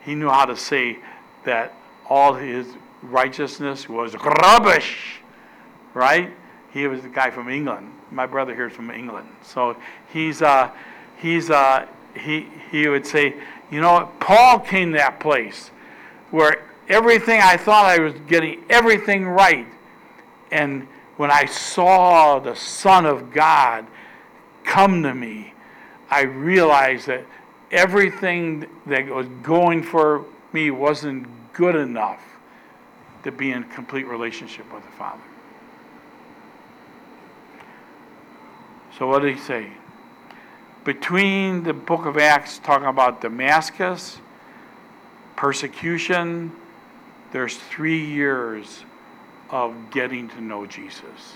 he 0.02 0.14
knew 0.14 0.30
how 0.30 0.46
to 0.46 0.56
say 0.56 0.98
that 1.44 1.74
all 2.08 2.32
his 2.32 2.68
righteousness 3.02 3.86
was 3.86 4.14
rubbish, 4.14 5.20
right? 5.92 6.30
He 6.72 6.86
was 6.86 7.04
a 7.04 7.08
guy 7.10 7.30
from 7.30 7.50
England. 7.50 7.92
My 8.10 8.24
brother 8.24 8.54
here 8.54 8.68
is 8.68 8.72
from 8.72 8.90
England, 8.90 9.28
so 9.42 9.76
he's 10.10 10.40
uh, 10.40 10.70
he's 11.18 11.50
uh, 11.50 11.86
he 12.16 12.48
he 12.70 12.88
would 12.88 13.06
say, 13.06 13.34
you 13.70 13.82
know, 13.82 14.10
Paul 14.20 14.60
came 14.60 14.92
to 14.92 14.98
that 14.98 15.20
place 15.20 15.70
where 16.30 16.62
everything 16.88 17.40
I 17.40 17.56
thought 17.56 17.84
I 17.86 17.98
was 17.98 18.14
getting 18.26 18.64
everything 18.68 19.26
right, 19.26 19.66
and 20.50 20.86
when 21.16 21.30
I 21.30 21.44
saw 21.46 22.38
the 22.38 22.54
Son 22.54 23.06
of 23.06 23.32
God 23.32 23.86
come 24.64 25.02
to 25.02 25.14
me, 25.14 25.54
I 26.10 26.22
realized 26.22 27.06
that 27.06 27.24
everything 27.70 28.66
that 28.86 29.06
was 29.06 29.26
going 29.42 29.82
for 29.82 30.24
me 30.52 30.70
wasn't 30.70 31.26
good 31.52 31.76
enough 31.76 32.20
to 33.22 33.32
be 33.32 33.52
in 33.52 33.64
complete 33.64 34.06
relationship 34.06 34.72
with 34.72 34.84
the 34.84 34.92
Father. 34.92 35.22
So, 38.98 39.08
what 39.08 39.22
did 39.22 39.34
he 39.34 39.40
say? 39.40 39.72
Between 40.84 41.64
the 41.64 41.72
book 41.72 42.04
of 42.04 42.18
Acts 42.18 42.58
talking 42.58 42.86
about 42.86 43.20
Damascus, 43.20 44.18
persecution, 45.34 46.52
there's 47.34 47.56
three 47.56 47.98
years 47.98 48.84
of 49.50 49.90
getting 49.90 50.28
to 50.28 50.40
know 50.40 50.66
Jesus. 50.66 51.34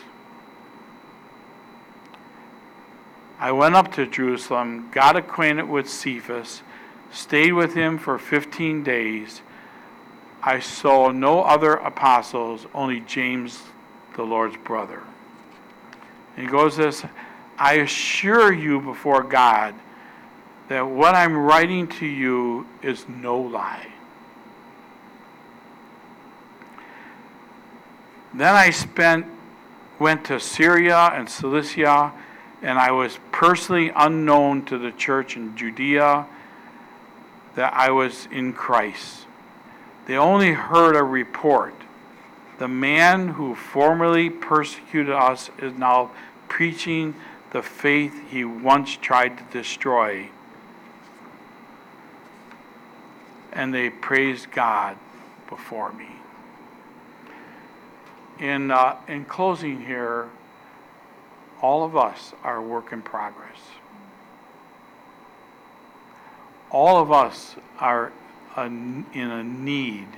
I 3.41 3.51
went 3.51 3.75
up 3.75 3.93
to 3.95 4.07
Jerusalem, 4.07 4.91
got 4.93 5.17
acquainted 5.17 5.69
with 5.69 5.91
Cephas, 5.91 6.63
stayed 7.11 7.51
with 7.51 7.75
him 7.75 7.99
for 7.99 8.17
15 8.17 8.85
days. 8.85 9.43
I 10.41 10.61
saw 10.61 11.11
no 11.11 11.43
other 11.43 11.73
apostles, 11.73 12.69
only 12.73 13.01
James, 13.01 13.65
the 14.15 14.23
Lord's 14.23 14.57
brother. 14.59 15.03
And 16.37 16.47
he 16.47 16.53
goes 16.53 16.77
this 16.77 17.03
I 17.59 17.75
assure 17.75 18.53
you 18.53 18.81
before 18.81 19.25
God 19.25 19.75
that 20.69 20.83
what 20.83 21.17
I'm 21.17 21.37
writing 21.37 21.89
to 21.89 22.07
you 22.07 22.69
is 22.83 23.05
no 23.09 23.41
lie. 23.41 23.89
Then 28.35 28.55
I 28.55 28.71
spent 28.71 29.27
went 29.99 30.25
to 30.27 30.39
Syria 30.39 31.11
and 31.13 31.29
Cilicia 31.29 32.13
and 32.63 32.79
I 32.79 32.91
was 32.91 33.19
personally 33.31 33.93
unknown 33.95 34.65
to 34.67 34.79
the 34.79 34.93
church 34.93 35.37
in 35.37 35.57
Judea 35.57 36.27
that 37.55 37.73
I 37.75 37.91
was 37.91 38.29
in 38.31 38.53
Christ. 38.53 39.27
They 40.07 40.17
only 40.17 40.53
heard 40.53 40.97
a 40.97 41.03
report. 41.03 41.75
The 42.59 42.69
man 42.69 43.29
who 43.29 43.55
formerly 43.55 44.31
persecuted 44.31 45.15
us 45.15 45.51
is 45.59 45.75
now 45.75 46.11
preaching 46.49 47.15
the 47.51 47.63
faith 47.63 48.15
he 48.31 48.45
once 48.45 48.97
tried 48.97 49.39
to 49.39 49.45
destroy. 49.53 50.29
And 53.53 53.73
they 53.73 53.91
praised 53.91 54.51
God 54.51 54.97
before 55.49 55.93
me. 55.93 56.18
In, 58.41 58.71
uh, 58.71 58.97
in 59.09 59.25
closing 59.25 59.85
here, 59.85 60.29
all 61.61 61.85
of 61.85 61.97
us 61.97 62.33
are 62.45 62.57
a 62.59 62.63
work 62.63 62.93
in 62.93 63.03
progress. 63.03 63.59
All 66.71 67.01
of 67.01 67.11
us 67.11 67.57
are 67.79 68.13
in 68.57 69.05
a 69.15 69.43
need 69.43 70.09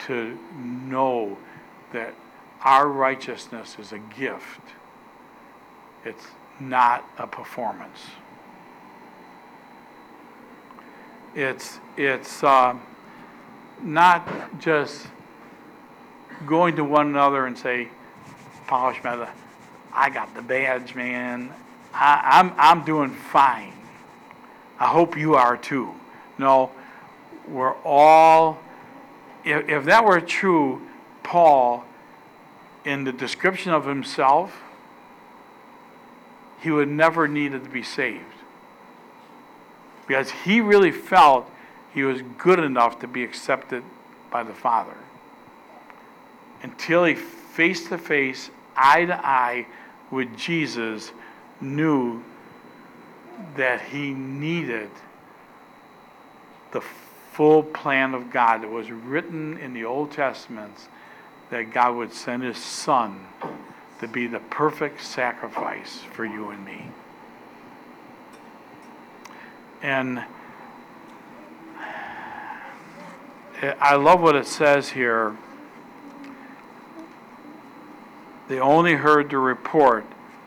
to 0.00 0.38
know 0.58 1.38
that 1.92 2.14
our 2.62 2.88
righteousness 2.88 3.76
is 3.78 3.92
a 3.92 3.98
gift. 3.98 4.60
It's 6.04 6.26
not 6.58 7.04
a 7.18 7.26
performance. 7.26 8.00
It's 11.34 11.78
it's 11.96 12.42
uh, 12.42 12.76
not 13.82 14.58
just 14.58 15.06
going 16.44 16.76
to 16.76 16.84
one 16.84 17.08
another 17.08 17.46
and 17.46 17.56
say, 17.56 17.88
polish 18.66 19.02
metal, 19.02 19.28
I 19.92 20.10
got 20.10 20.34
the 20.34 20.42
badge, 20.42 20.94
man. 20.94 21.52
I, 21.94 22.40
I'm, 22.40 22.52
I'm 22.58 22.84
doing 22.84 23.10
fine. 23.10 23.72
I 24.78 24.86
hope 24.86 25.16
you 25.16 25.34
are 25.34 25.56
too. 25.56 25.94
No, 26.38 26.70
we're 27.48 27.74
all, 27.82 28.58
if, 29.44 29.68
if 29.68 29.84
that 29.86 30.04
were 30.04 30.20
true, 30.20 30.82
Paul, 31.22 31.84
in 32.84 33.04
the 33.04 33.12
description 33.12 33.72
of 33.72 33.86
himself, 33.86 34.62
he 36.60 36.70
would 36.70 36.88
never 36.88 37.26
needed 37.26 37.64
to 37.64 37.70
be 37.70 37.82
saved. 37.82 38.24
Because 40.06 40.30
he 40.30 40.60
really 40.60 40.92
felt 40.92 41.50
he 41.94 42.02
was 42.02 42.22
good 42.38 42.58
enough 42.58 43.00
to 43.00 43.08
be 43.08 43.24
accepted 43.24 43.82
by 44.30 44.42
the 44.42 44.52
Father. 44.52 44.96
Until 46.66 47.04
he 47.04 47.14
face 47.14 47.88
to 47.90 47.96
face, 47.96 48.50
eye 48.76 49.04
to 49.04 49.24
eye 49.24 49.68
with 50.10 50.36
Jesus, 50.36 51.12
knew 51.60 52.24
that 53.56 53.80
he 53.80 54.10
needed 54.10 54.90
the 56.72 56.80
full 56.80 57.62
plan 57.62 58.14
of 58.14 58.32
God 58.32 58.64
that 58.64 58.68
was 58.68 58.90
written 58.90 59.56
in 59.58 59.74
the 59.74 59.84
Old 59.84 60.10
Testament 60.10 60.74
that 61.50 61.72
God 61.72 61.94
would 61.94 62.12
send 62.12 62.42
his 62.42 62.58
son 62.58 63.20
to 64.00 64.08
be 64.08 64.26
the 64.26 64.40
perfect 64.40 65.02
sacrifice 65.02 66.00
for 66.14 66.24
you 66.24 66.50
and 66.50 66.64
me. 66.64 66.88
And 69.82 70.24
I 73.62 73.94
love 73.94 74.20
what 74.20 74.34
it 74.34 74.48
says 74.48 74.88
here. 74.88 75.36
They 78.48 78.60
only 78.60 78.94
heard 78.94 79.30
the 79.30 79.38
report 79.38 80.04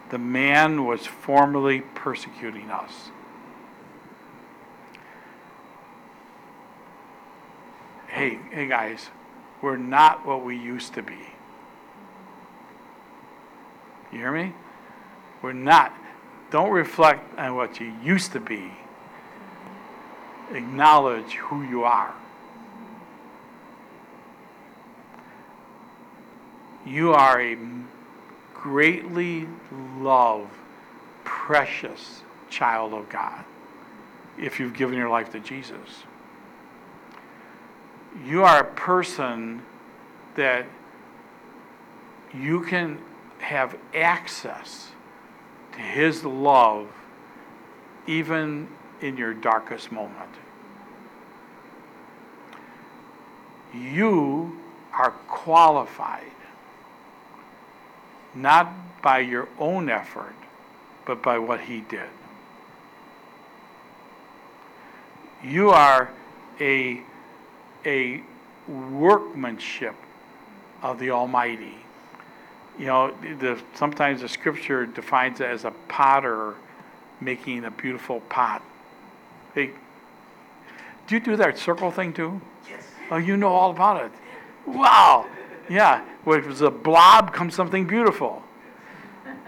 the 0.09 0.17
man 0.17 0.85
was 0.85 1.05
formerly 1.05 1.81
persecuting 1.81 2.71
us. 2.71 3.11
Hey, 8.07 8.39
hey 8.51 8.67
guys, 8.67 9.09
we're 9.61 9.77
not 9.77 10.25
what 10.25 10.43
we 10.43 10.57
used 10.57 10.93
to 10.95 11.03
be. 11.03 11.17
You 14.11 14.17
hear 14.17 14.31
me? 14.31 14.53
We're 15.41 15.53
not. 15.53 15.93
Don't 16.49 16.71
reflect 16.71 17.37
on 17.37 17.55
what 17.55 17.79
you 17.79 17.93
used 18.03 18.31
to 18.31 18.39
be. 18.39 18.71
Acknowledge 20.51 21.33
who 21.35 21.61
you 21.61 21.83
are. 21.83 22.15
You 26.89 27.13
are 27.13 27.39
a 27.39 27.55
greatly 28.55 29.47
loved, 29.99 30.49
precious 31.23 32.21
child 32.49 32.93
of 32.95 33.07
God 33.09 33.45
if 34.39 34.59
you've 34.59 34.73
given 34.73 34.97
your 34.97 35.09
life 35.09 35.31
to 35.33 35.39
Jesus. 35.39 36.03
You 38.25 38.43
are 38.43 38.61
a 38.61 38.63
person 38.63 39.61
that 40.35 40.65
you 42.33 42.63
can 42.63 42.97
have 43.37 43.77
access 43.93 44.89
to 45.73 45.79
His 45.79 46.25
love 46.25 46.87
even 48.07 48.67
in 48.99 49.15
your 49.15 49.35
darkest 49.35 49.91
moment. 49.91 50.31
You 53.75 54.57
are 54.91 55.11
qualified 55.27 56.31
not 58.35 59.01
by 59.01 59.19
your 59.19 59.47
own 59.57 59.89
effort, 59.89 60.35
but 61.05 61.21
by 61.21 61.37
what 61.37 61.61
He 61.61 61.81
did. 61.81 62.09
You 65.43 65.69
are 65.69 66.11
a, 66.59 67.01
a 67.85 68.21
workmanship 68.67 69.95
of 70.81 70.99
the 70.99 71.11
Almighty. 71.11 71.75
You 72.77 72.85
know, 72.85 73.13
the, 73.39 73.59
sometimes 73.73 74.21
the 74.21 74.29
scripture 74.29 74.85
defines 74.85 75.39
it 75.39 75.45
as 75.45 75.65
a 75.65 75.71
potter 75.87 76.55
making 77.21 77.65
a 77.65 77.71
beautiful 77.71 78.21
pot. 78.21 78.61
Hey, 79.53 79.71
do 81.07 81.15
you 81.15 81.21
do 81.21 81.35
that 81.35 81.57
circle 81.57 81.91
thing 81.91 82.13
too? 82.13 82.39
Yes. 82.69 82.83
Oh, 83.11 83.17
you 83.17 83.35
know 83.35 83.49
all 83.49 83.71
about 83.71 84.05
it. 84.05 84.11
Wow. 84.65 85.25
Yeah, 85.69 86.03
it 86.25 86.45
was 86.45 86.61
a 86.61 86.71
blob 86.71 87.33
comes 87.33 87.53
something 87.53 87.85
beautiful. 87.85 88.41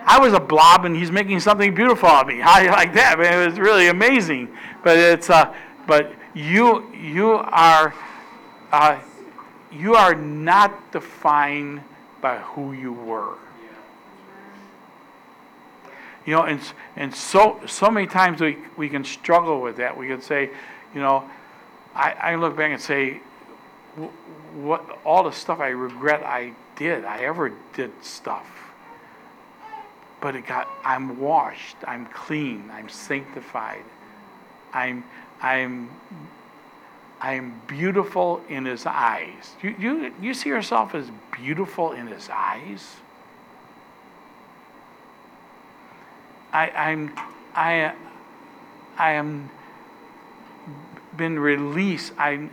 I 0.06 0.19
was 0.19 0.34
a 0.34 0.39
blob 0.39 0.85
and 0.85 0.95
he's 0.95 1.11
making 1.11 1.39
something 1.39 1.73
beautiful 1.73 2.10
of 2.10 2.27
me. 2.27 2.39
How 2.39 2.60
do 2.60 2.65
you 2.65 2.72
like 2.72 2.93
that? 2.93 3.19
Man, 3.19 3.41
it 3.41 3.49
was 3.49 3.60
really 3.60 3.88
amazing. 3.88 4.49
But 4.84 4.98
it's 4.98 5.30
uh, 5.30 5.53
but 5.88 6.14
you 6.34 6.91
you 6.93 7.31
are 7.34 7.93
uh, 8.72 8.99
you 9.72 9.95
are 9.95 10.15
not 10.15 10.91
defined 10.91 11.81
by 12.22 12.38
who 12.39 12.73
you 12.73 12.93
were. 12.93 13.35
You 16.26 16.35
know, 16.35 16.43
and 16.43 16.60
and 16.95 17.14
so 17.15 17.60
so 17.65 17.89
many 17.89 18.07
times 18.07 18.41
we 18.41 18.57
we 18.77 18.89
can 18.89 19.03
struggle 19.03 19.61
with 19.61 19.77
that. 19.77 19.95
We 19.95 20.07
can 20.07 20.22
say, 20.22 20.49
you 20.93 21.02
know, 21.02 21.30
I, 21.95 22.11
I 22.11 22.35
look 22.35 22.56
back 22.56 22.72
and 22.72 22.81
say, 22.81 23.22
what 24.55 24.99
all 25.05 25.23
the 25.23 25.31
stuff 25.31 25.59
I 25.59 25.69
regret 25.69 26.23
I 26.23 26.53
did, 26.76 27.03
I 27.05 27.19
ever 27.19 27.51
did 27.73 27.91
stuff. 28.01 28.47
But 30.22 30.35
it 30.35 30.45
got 30.45 30.68
I'm 30.84 31.19
washed, 31.19 31.77
I'm 31.85 32.05
clean, 32.07 32.69
I'm 32.72 32.89
sanctified. 32.89 33.84
I'm 34.73 35.03
I'm 35.41 35.89
I'm 37.19 37.61
beautiful 37.68 38.41
in 38.49 38.65
his 38.65 38.85
eyes. 38.85 39.55
You 39.61 39.76
you 39.77 40.13
you 40.22 40.34
see 40.34 40.49
yourself 40.49 40.95
as 40.95 41.11
beautiful 41.31 41.91
in 41.91 42.07
his 42.07 42.30
eyes? 42.30 42.95
I 46.53 46.69
I'm 46.69 47.13
I 47.55 47.93
I 48.97 49.11
am 49.11 49.49
been 51.18 51.39
released. 51.39 52.13
I 52.18 52.49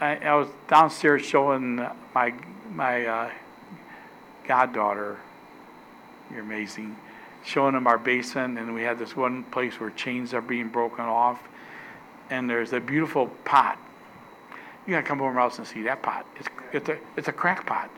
I, 0.00 0.16
I 0.16 0.34
was 0.34 0.48
downstairs 0.68 1.24
showing 1.24 1.76
my 2.14 2.34
my 2.70 3.06
uh, 3.06 3.30
goddaughter. 4.46 5.18
You're 6.30 6.40
amazing. 6.40 6.96
Showing 7.44 7.74
them 7.74 7.86
our 7.86 7.98
basement, 7.98 8.58
and 8.58 8.74
we 8.74 8.82
had 8.82 8.98
this 8.98 9.16
one 9.16 9.44
place 9.44 9.80
where 9.80 9.90
chains 9.90 10.34
are 10.34 10.42
being 10.42 10.68
broken 10.68 11.04
off, 11.04 11.40
and 12.30 12.48
there's 12.48 12.72
a 12.72 12.80
beautiful 12.80 13.28
pot. 13.44 13.78
You 14.86 14.94
gotta 14.94 15.06
come 15.06 15.20
over 15.20 15.32
my 15.32 15.40
house 15.40 15.58
and 15.58 15.66
see 15.66 15.82
that 15.82 16.02
pot. 16.02 16.26
It's 16.38 16.48
it's 16.72 16.88
a 16.88 16.98
it's 17.16 17.28
a 17.28 17.32
crack 17.32 17.66
pot. 17.66 17.90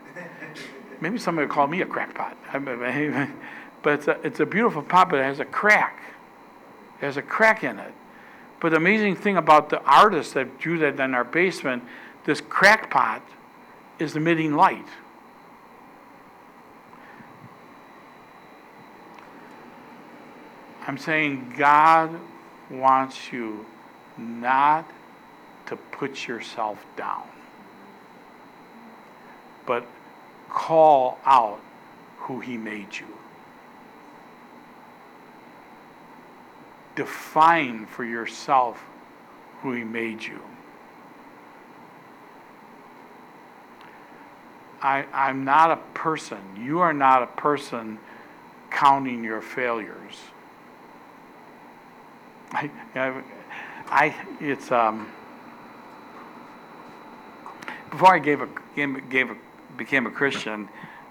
Maybe 1.00 1.18
somebody 1.18 1.46
would 1.46 1.54
call 1.54 1.66
me 1.66 1.80
a 1.82 1.86
crack 1.86 2.14
pot. 2.14 2.36
but 3.82 3.94
it's 3.94 4.08
a, 4.08 4.20
it's 4.22 4.40
a 4.40 4.46
beautiful 4.46 4.82
pot, 4.82 5.10
but 5.10 5.18
it 5.18 5.24
has 5.24 5.40
a 5.40 5.44
crack. 5.44 6.02
There's 7.00 7.16
a 7.16 7.22
crack 7.22 7.64
in 7.64 7.78
it. 7.78 7.92
But 8.60 8.70
the 8.70 8.76
amazing 8.76 9.16
thing 9.16 9.38
about 9.38 9.70
the 9.70 9.82
artist 9.82 10.34
that 10.34 10.58
drew 10.58 10.78
that 10.78 11.00
in 11.00 11.14
our 11.14 11.24
basement, 11.24 11.82
this 12.24 12.42
crackpot 12.42 13.22
is 13.98 14.14
emitting 14.16 14.54
light. 14.54 14.86
I'm 20.86 20.98
saying 20.98 21.54
God 21.56 22.18
wants 22.70 23.32
you 23.32 23.64
not 24.18 24.90
to 25.66 25.76
put 25.76 26.26
yourself 26.26 26.84
down, 26.96 27.28
but 29.66 29.86
call 30.48 31.18
out 31.24 31.60
who 32.18 32.40
He 32.40 32.56
made 32.56 32.94
you. 32.96 33.06
Define 37.00 37.86
for 37.86 38.04
yourself 38.04 38.78
who 39.62 39.72
He 39.72 39.84
made 39.84 40.22
you. 40.22 40.38
I, 44.82 45.06
I'm 45.10 45.44
not 45.44 45.70
a 45.70 45.78
person. 45.94 46.38
You 46.58 46.80
are 46.80 46.92
not 46.92 47.22
a 47.22 47.26
person 47.26 47.98
counting 48.70 49.24
your 49.24 49.40
failures. 49.40 50.18
I, 52.52 52.70
I, 52.94 53.22
I 53.88 54.14
it's 54.38 54.70
um. 54.70 55.08
Before 57.90 58.14
I 58.14 58.18
gave 58.18 58.42
a, 58.42 58.48
gave 58.76 59.30
a, 59.30 59.36
became 59.78 60.06
a 60.06 60.10
Christian, 60.10 60.68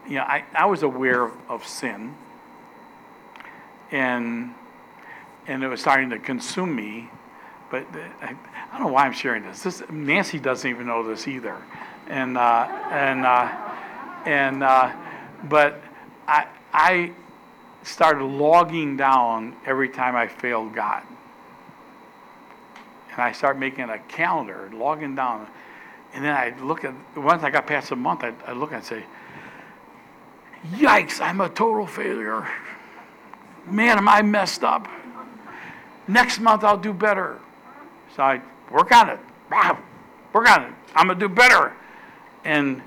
you 0.07 0.15
know, 0.15 0.21
I, 0.21 0.45
I 0.53 0.65
was 0.65 0.83
aware 0.83 1.23
of, 1.23 1.33
of 1.49 1.67
sin, 1.67 2.15
and 3.91 4.53
and 5.49 5.63
it 5.63 5.67
was 5.67 5.81
starting 5.81 6.11
to 6.11 6.19
consume 6.19 6.75
me. 6.75 7.09
But 7.71 7.85
I, 8.21 8.35
I 8.71 8.77
don't 8.77 8.87
know 8.87 8.93
why 8.93 9.05
I'm 9.05 9.13
sharing 9.13 9.43
this. 9.43 9.63
this. 9.63 9.83
Nancy 9.91 10.39
doesn't 10.39 10.69
even 10.69 10.87
know 10.87 11.03
this 11.03 11.27
either. 11.27 11.57
and 12.07 12.37
uh, 12.37 12.67
and 12.91 13.25
uh, 13.25 13.51
and 14.25 14.63
uh, 14.63 14.91
but 15.43 15.81
I 16.27 16.47
I 16.71 17.11
started 17.83 18.23
logging 18.23 18.95
down 18.95 19.55
every 19.65 19.89
time 19.89 20.15
I 20.15 20.27
failed 20.27 20.73
God, 20.73 21.03
and 23.11 23.21
I 23.21 23.31
started 23.31 23.59
making 23.59 23.89
a 23.89 23.99
calendar, 23.99 24.69
logging 24.73 25.15
down, 25.15 25.47
and 26.13 26.23
then 26.23 26.33
I 26.35 26.55
look 26.59 26.85
at 26.85 26.93
once 27.15 27.43
I 27.43 27.49
got 27.49 27.65
past 27.67 27.91
a 27.91 27.95
month, 27.95 28.23
I 28.23 28.33
I 28.45 28.53
look 28.53 28.71
and 28.71 28.83
say, 28.83 29.03
"Yikes! 30.73 31.21
I'm 31.21 31.41
a 31.41 31.49
total 31.49 31.87
failure. 31.87 32.47
Man, 33.67 33.97
am 33.97 34.07
I 34.07 34.21
messed 34.21 34.63
up." 34.63 34.87
Next 36.09 36.39
month 36.39 36.63
I'll 36.63 36.77
do 36.77 36.91
better. 36.91 37.37
So 38.15 38.23
I 38.23 38.41
work 38.71 38.91
on 38.91 39.09
it. 39.09 39.19
Work 40.33 40.49
on 40.49 40.63
it. 40.63 40.73
I'm 40.95 41.07
gonna 41.07 41.19
do 41.19 41.29
better. 41.29 41.73
And 42.43 42.81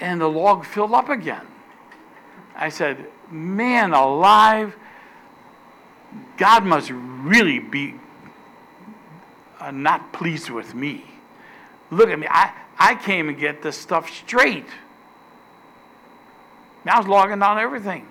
and 0.00 0.20
the 0.20 0.26
log 0.26 0.64
filled 0.64 0.92
up 0.92 1.10
again. 1.10 1.46
I 2.54 2.70
said, 2.70 3.06
Man 3.30 3.92
alive, 3.92 4.74
God 6.38 6.64
must 6.64 6.90
really 6.90 7.58
be 7.58 7.94
uh, 9.60 9.70
not 9.70 10.12
pleased 10.12 10.48
with 10.48 10.74
me. 10.74 11.04
Look 11.90 12.08
at 12.08 12.18
me. 12.18 12.26
I, 12.30 12.52
I 12.78 12.94
came 12.94 13.28
and 13.28 13.38
get 13.38 13.62
this 13.62 13.76
stuff 13.76 14.08
straight. 14.10 14.66
I 16.86 16.98
was 16.98 17.06
logging 17.06 17.40
down 17.40 17.58
everything. 17.58 18.06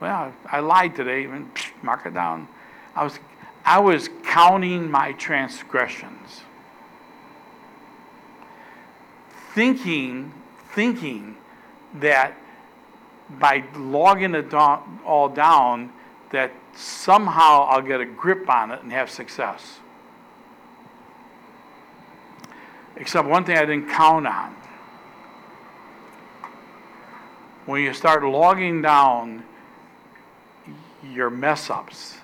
Well, 0.00 0.32
I 0.46 0.60
lied 0.60 0.94
today, 0.94 1.24
and 1.24 1.50
mark 1.82 2.06
it 2.06 2.14
down. 2.14 2.48
I 2.96 3.04
was, 3.04 3.18
I 3.64 3.78
was 3.78 4.08
counting 4.24 4.90
my 4.90 5.12
transgressions. 5.12 6.40
Thinking, 9.54 10.32
thinking 10.74 11.36
that 11.94 12.34
by 13.38 13.64
logging 13.76 14.34
it 14.34 14.52
all 14.54 15.28
down, 15.28 15.92
that 16.30 16.52
somehow 16.74 17.66
I'll 17.68 17.82
get 17.82 18.00
a 18.00 18.06
grip 18.06 18.48
on 18.48 18.70
it 18.70 18.82
and 18.82 18.90
have 18.92 19.10
success. 19.10 19.78
Except 22.96 23.28
one 23.28 23.44
thing 23.44 23.58
I 23.58 23.66
didn't 23.66 23.90
count 23.90 24.26
on. 24.26 24.56
When 27.66 27.82
you 27.82 27.92
start 27.92 28.24
logging 28.24 28.80
down 28.80 29.44
your 31.02 31.28
mess 31.28 31.68
ups, 31.68 32.18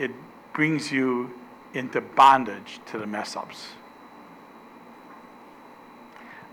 it 0.00 0.10
brings 0.54 0.90
you 0.90 1.30
into 1.74 2.00
bondage 2.00 2.80
to 2.86 2.98
the 2.98 3.06
mess 3.06 3.36
ups. 3.36 3.68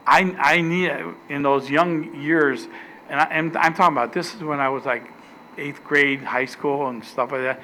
I, 0.06 0.36
I 0.38 0.62
need, 0.62 0.92
in 1.30 1.44
those 1.44 1.70
young 1.70 2.22
years, 2.22 2.68
and, 3.10 3.20
I, 3.22 3.28
am 3.32 3.56
I'm 3.58 3.74
talking 3.74 3.96
about 3.96 4.12
this 4.12 4.36
is 4.36 4.44
when 4.44 4.60
I 4.60 4.68
was 4.68 4.86
like 4.86 5.10
eighth 5.58 5.82
grade, 5.84 6.22
high 6.22 6.46
school, 6.46 6.88
and 6.88 7.04
stuff 7.04 7.32
like 7.32 7.42
that. 7.42 7.62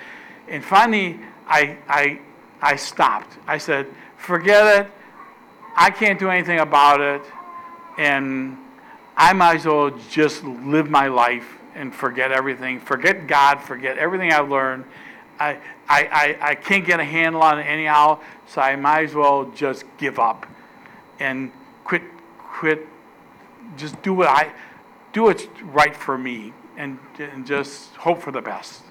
And 0.48 0.64
finally, 0.64 1.20
I, 1.48 1.78
I, 1.88 2.20
I 2.62 2.76
stopped. 2.78 3.38
I 3.46 3.58
said, 3.58 3.88
forget 4.18 4.86
it. 4.86 4.92
I 5.76 5.90
can't 5.90 6.18
do 6.18 6.30
anything 6.30 6.60
about 6.60 7.02
it. 7.02 7.22
And 7.98 8.58
I 9.18 9.34
might 9.34 9.58
as 9.58 9.66
well 9.66 9.92
just 10.10 10.44
live 10.44 10.90
my 10.90 11.08
life 11.08 11.58
and 11.76 11.94
forget 11.94 12.32
everything. 12.32 12.80
Forget 12.80 13.28
God, 13.28 13.62
forget 13.62 13.98
everything 13.98 14.32
I've 14.32 14.50
learned, 14.50 14.86
I, 15.40 15.58
I, 15.88 16.38
I, 16.42 16.50
I 16.50 16.56
can't 16.56 16.86
get 16.86 17.00
a 17.00 17.04
handle 17.04 17.42
on 17.42 17.60
it 17.60 17.64
anyhow, 17.64 18.20
so 18.48 18.62
I 18.62 18.76
might 18.76 19.04
as 19.06 19.16
well 19.16 19.52
just 19.52 19.86
give 19.98 20.18
up 20.20 20.46
and 21.20 21.52
quit, 21.84 22.04
quit, 22.38 22.88
just 23.78 24.02
do 24.02 24.14
what 24.14 24.28
I, 24.28 24.54
do 25.12 25.24
what's 25.24 25.48
right 25.62 25.96
for 25.96 26.18
me 26.18 26.54
and, 26.78 26.98
and 27.20 27.46
just 27.46 27.96
hope 27.96 28.22
for 28.22 28.32
the 28.32 28.42
best. 28.42 28.82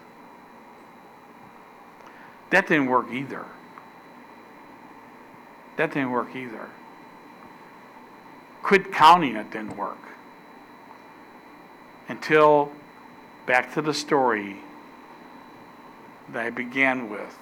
That 2.50 2.66
didn't 2.66 2.86
work 2.86 3.06
either. 3.10 3.44
That 5.76 5.94
didn't 5.94 6.10
work 6.10 6.36
either. 6.36 6.68
Quit 8.62 8.92
counting 8.92 9.36
it 9.36 9.50
didn't 9.50 9.76
work. 9.76 9.98
Until, 12.08 12.70
back 13.46 13.72
to 13.74 13.82
the 13.82 13.94
story, 13.94 14.58
that 16.32 16.44
I 16.44 16.50
began 16.50 17.10
with 17.10 17.36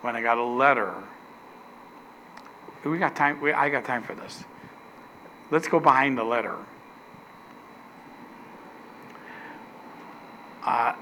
when 0.00 0.16
I 0.16 0.22
got 0.22 0.38
a 0.38 0.44
letter. 0.44 0.94
We 2.84 2.98
got 2.98 3.14
time. 3.14 3.40
We, 3.40 3.52
I 3.52 3.68
got 3.68 3.84
time 3.84 4.02
for 4.02 4.14
this. 4.14 4.44
Let's 5.50 5.68
go 5.68 5.78
behind 5.78 6.18
the 6.18 6.24
letter. 6.24 6.56
Uh, 10.64 10.94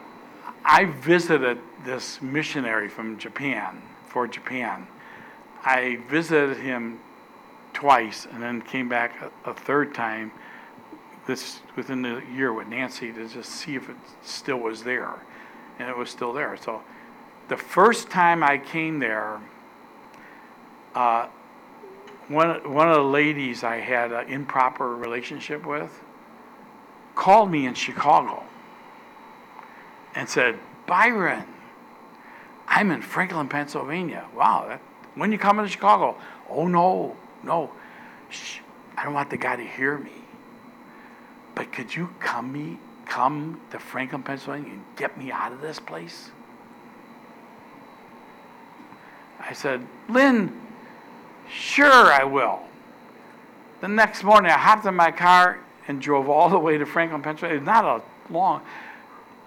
I 0.65 0.85
visited 0.85 1.59
this 1.85 2.21
missionary 2.21 2.89
from 2.89 3.19
Japan 3.19 3.83
for 4.09 4.27
Japan. 4.27 4.87
I 5.65 6.01
visited 6.09 6.59
him 6.59 7.01
twice 7.73 8.27
and 8.31 8.43
then 8.43 8.61
came 8.61 8.89
back 8.89 9.15
a, 9.23 9.51
a 9.51 9.55
third 9.55 9.95
time 9.95 10.33
this 11.27 11.61
within 11.77 12.03
the 12.03 12.23
year 12.35 12.53
with 12.53 12.67
Nancy 12.67 13.13
to 13.13 13.29
just 13.29 13.51
see 13.51 13.77
if 13.77 13.89
it 13.89 13.97
still 14.23 14.59
was 14.59 14.83
there 14.83 15.15
and 15.81 15.89
it 15.89 15.97
was 15.97 16.11
still 16.11 16.33
there. 16.33 16.57
So 16.59 16.83
the 17.49 17.57
first 17.57 18.11
time 18.11 18.43
I 18.43 18.59
came 18.59 18.99
there, 18.99 19.41
uh, 20.95 21.27
one, 22.29 22.73
one 22.73 22.89
of 22.89 22.97
the 22.97 23.03
ladies 23.03 23.65
I 23.65 23.79
had 23.79 24.13
an 24.13 24.29
improper 24.29 24.95
relationship 24.95 25.65
with 25.67 25.91
called 27.15 27.51
me 27.51 27.67
in 27.67 27.75
Chicago 27.75 28.45
and 30.15 30.29
said, 30.29 30.59
Byron, 30.87 31.47
I'm 32.69 32.91
in 32.91 33.01
Franklin, 33.01 33.49
Pennsylvania. 33.49 34.27
Wow, 34.37 34.67
that, 34.69 34.81
when 35.15 35.33
you 35.33 35.39
coming 35.39 35.65
to 35.65 35.71
Chicago? 35.71 36.17
Oh, 36.49 36.69
no, 36.69 37.17
no. 37.43 37.73
Shh, 38.29 38.59
I 38.97 39.05
don't 39.05 39.15
want 39.15 39.31
the 39.31 39.37
guy 39.39 39.57
to 39.57 39.65
hear 39.65 39.97
me. 39.97 40.13
But 41.55 41.73
could 41.73 41.95
you 41.95 42.15
come 42.21 42.53
me 42.53 42.79
come 43.11 43.61
to 43.73 43.79
Franklin, 43.79 44.23
Pennsylvania 44.23 44.73
and 44.73 44.85
get 44.97 45.19
me 45.19 45.31
out 45.31 45.53
of 45.53 45.61
this 45.61 45.79
place? 45.79 46.31
I 49.41 49.53
said, 49.53 49.87
Lynn, 50.09 50.59
sure 51.51 52.13
I 52.13 52.25
will. 52.25 52.61
The 53.81 53.89
next 53.89 54.23
morning, 54.23 54.51
I 54.51 54.59
hopped 54.59 54.87
in 54.87 54.95
my 54.95 55.11
car 55.11 55.59
and 55.89 56.01
drove 56.01 56.29
all 56.29 56.49
the 56.49 56.59
way 56.59 56.79
to 56.79 56.87
Franklin, 56.87 57.21
Pennsylvania. 57.21 57.57
It's 57.57 57.67
not 57.67 57.85
a 57.85 58.33
long, 58.33 58.63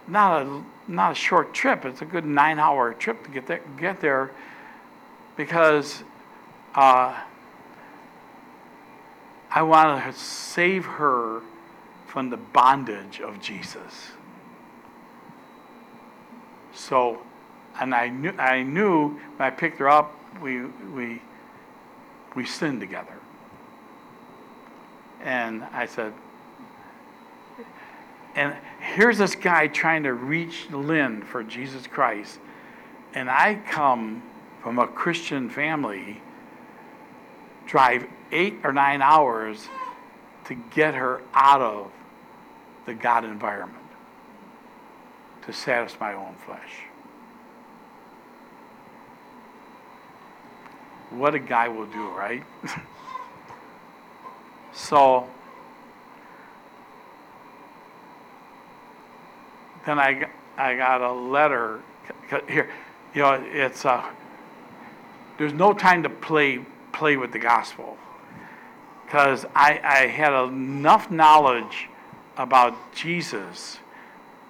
not 0.07 0.41
a 0.41 0.63
not 0.85 1.13
a 1.13 1.15
short 1.15 1.53
trip. 1.53 1.85
It's 1.85 2.01
a 2.01 2.05
good 2.05 2.25
nine-hour 2.25 2.95
trip 2.95 3.23
to 3.23 3.29
get 3.29 3.47
there. 3.47 3.61
Get 3.79 4.01
there, 4.01 4.31
because 5.37 6.03
uh, 6.75 7.17
I 9.49 9.61
wanted 9.61 10.03
to 10.03 10.19
save 10.19 10.83
her 10.85 11.41
from 12.13 12.29
the 12.29 12.37
bondage 12.37 13.21
of 13.21 13.41
Jesus. 13.41 14.11
So, 16.71 17.19
and 17.81 17.93
I 17.93 18.09
knew, 18.09 18.29
I 18.37 18.61
knew 18.61 19.09
when 19.09 19.19
I 19.39 19.49
picked 19.49 19.79
her 19.79 19.89
up, 19.89 20.15
we, 20.39 20.61
we, 20.61 21.19
we 22.35 22.45
sinned 22.45 22.81
together. 22.81 23.15
And 25.23 25.63
I 25.63 25.87
said, 25.87 26.13
and 28.35 28.55
here's 28.79 29.17
this 29.17 29.33
guy 29.33 29.65
trying 29.65 30.03
to 30.03 30.13
reach 30.13 30.69
Lynn 30.69 31.23
for 31.23 31.41
Jesus 31.41 31.87
Christ. 31.87 32.37
And 33.15 33.27
I 33.27 33.59
come 33.71 34.21
from 34.61 34.77
a 34.77 34.85
Christian 34.85 35.49
family, 35.49 36.21
drive 37.65 38.05
eight 38.31 38.57
or 38.63 38.71
nine 38.71 39.01
hours 39.01 39.67
to 40.45 40.53
get 40.53 40.93
her 40.93 41.19
out 41.33 41.61
of 41.61 41.91
the 42.85 42.93
God 42.93 43.23
environment 43.23 43.77
to 45.45 45.53
satisfy 45.53 46.13
my 46.13 46.19
own 46.19 46.35
flesh. 46.45 46.83
What 51.11 51.35
a 51.35 51.39
guy 51.39 51.67
will 51.67 51.85
do, 51.85 52.07
right? 52.09 52.43
so 54.73 55.29
then 59.85 59.99
I, 59.99 60.27
I 60.57 60.75
got 60.75 61.01
a 61.01 61.11
letter 61.11 61.81
here. 62.47 62.69
You 63.13 63.21
know, 63.21 63.33
it's 63.51 63.85
uh, 63.85 64.03
there's 65.37 65.53
no 65.53 65.73
time 65.73 66.03
to 66.03 66.09
play 66.09 66.65
play 66.91 67.17
with 67.17 67.31
the 67.31 67.39
gospel 67.39 67.97
because 69.05 69.45
I, 69.55 69.79
I 69.83 70.07
had 70.07 70.33
enough 70.47 71.11
knowledge 71.11 71.89
about 72.37 72.93
Jesus 72.93 73.79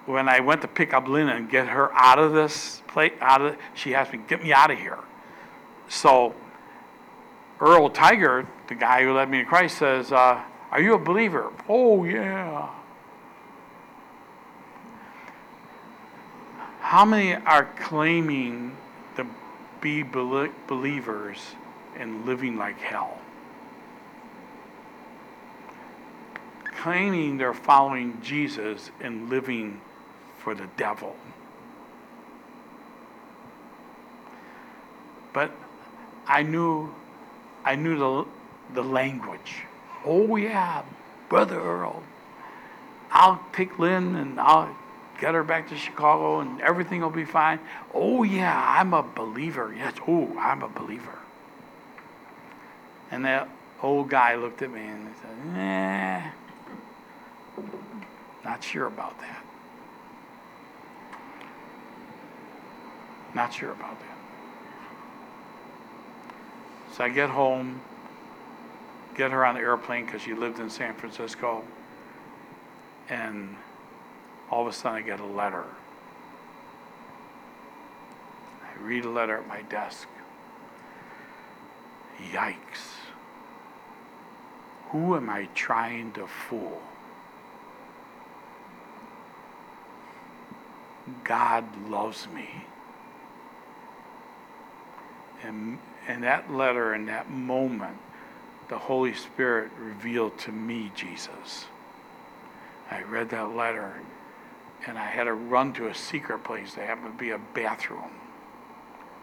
when 0.06 0.28
I 0.28 0.40
went 0.40 0.62
to 0.62 0.68
pick 0.68 0.92
up 0.92 1.08
Lynn 1.08 1.28
and 1.28 1.48
get 1.48 1.68
her 1.68 1.92
out 1.94 2.18
of 2.18 2.32
this 2.32 2.82
place, 2.86 3.12
out 3.20 3.40
of 3.40 3.56
she 3.74 3.94
asked 3.94 4.12
me, 4.12 4.20
get 4.28 4.42
me 4.42 4.52
out 4.52 4.70
of 4.70 4.78
here. 4.78 4.98
So 5.88 6.34
Earl 7.60 7.88
Tiger, 7.90 8.46
the 8.68 8.74
guy 8.74 9.02
who 9.02 9.14
led 9.14 9.30
me 9.30 9.38
to 9.38 9.44
Christ, 9.44 9.78
says, 9.78 10.12
uh, 10.12 10.42
Are 10.70 10.80
you 10.80 10.94
a 10.94 10.98
believer? 10.98 11.52
Oh, 11.68 12.04
yeah. 12.04 12.68
How 16.80 17.04
many 17.04 17.34
are 17.34 17.64
claiming 17.78 18.76
to 19.16 19.26
be 19.80 20.02
believers 20.02 21.38
and 21.96 22.26
living 22.26 22.56
like 22.56 22.78
hell? 22.78 23.18
Claiming 26.84 27.38
they're 27.38 27.54
following 27.54 28.20
Jesus 28.22 28.90
and 29.00 29.30
living 29.30 29.80
for 30.36 30.54
the 30.54 30.68
devil. 30.76 31.16
But 35.32 35.50
I 36.26 36.42
knew 36.42 36.94
I 37.64 37.76
knew 37.76 37.96
the 37.96 38.26
the 38.74 38.82
language. 38.82 39.62
Oh 40.04 40.36
yeah, 40.36 40.82
brother 41.30 41.58
Earl. 41.58 42.02
I'll 43.10 43.42
take 43.54 43.78
Lynn 43.78 44.14
and 44.16 44.38
I'll 44.38 44.76
get 45.18 45.32
her 45.32 45.42
back 45.42 45.70
to 45.70 45.76
Chicago 45.78 46.40
and 46.40 46.60
everything 46.60 47.00
will 47.00 47.08
be 47.08 47.24
fine. 47.24 47.60
Oh 47.94 48.24
yeah, 48.24 48.62
I'm 48.78 48.92
a 48.92 49.02
believer. 49.02 49.74
Yes, 49.74 49.94
oh, 50.06 50.36
I'm 50.38 50.60
a 50.60 50.68
believer. 50.68 51.18
And 53.10 53.24
that 53.24 53.48
old 53.82 54.10
guy 54.10 54.34
looked 54.34 54.60
at 54.60 54.70
me 54.70 54.82
and 54.82 55.14
said, 55.22 55.46
Nah, 55.46 56.43
not 58.44 58.62
sure 58.62 58.86
about 58.86 59.18
that. 59.20 59.44
Not 63.34 63.52
sure 63.52 63.72
about 63.72 63.98
that. 63.98 64.18
So 66.92 67.02
I 67.02 67.08
get 67.08 67.30
home, 67.30 67.80
get 69.16 69.32
her 69.32 69.44
on 69.44 69.56
the 69.56 69.60
airplane 69.60 70.06
because 70.06 70.22
she 70.22 70.34
lived 70.34 70.60
in 70.60 70.70
San 70.70 70.94
Francisco, 70.94 71.64
and 73.08 73.56
all 74.50 74.62
of 74.62 74.68
a 74.68 74.72
sudden 74.72 74.98
I 74.98 75.02
get 75.02 75.18
a 75.18 75.26
letter. 75.26 75.64
I 78.62 78.82
read 78.82 79.04
a 79.04 79.10
letter 79.10 79.38
at 79.38 79.48
my 79.48 79.62
desk. 79.62 80.06
Yikes. 82.30 82.92
Who 84.90 85.16
am 85.16 85.28
I 85.28 85.48
trying 85.54 86.12
to 86.12 86.28
fool? 86.28 86.80
God 91.22 91.64
loves 91.88 92.28
me. 92.34 92.48
And, 95.42 95.78
and 96.08 96.22
that 96.22 96.50
letter 96.50 96.94
and 96.94 97.08
that 97.08 97.30
moment, 97.30 97.98
the 98.68 98.78
Holy 98.78 99.14
Spirit 99.14 99.70
revealed 99.78 100.38
to 100.38 100.52
me 100.52 100.90
Jesus. 100.94 101.66
I 102.90 103.02
read 103.02 103.30
that 103.30 103.54
letter 103.54 103.94
and 104.86 104.98
I 104.98 105.06
had 105.06 105.24
to 105.24 105.34
run 105.34 105.72
to 105.74 105.88
a 105.88 105.94
secret 105.94 106.44
place. 106.44 106.74
There 106.74 106.86
happened 106.86 107.18
to 107.18 107.18
be 107.18 107.30
a 107.30 107.40
bathroom. 107.54 108.10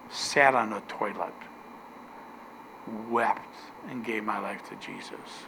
Sat 0.10 0.56
on 0.56 0.74
a 0.74 0.82
toilet, 0.82 1.34
wept, 3.10 3.56
and 3.90 4.04
gave 4.04 4.24
my 4.24 4.40
life 4.40 4.68
to 4.70 4.76
Jesus. 4.76 5.46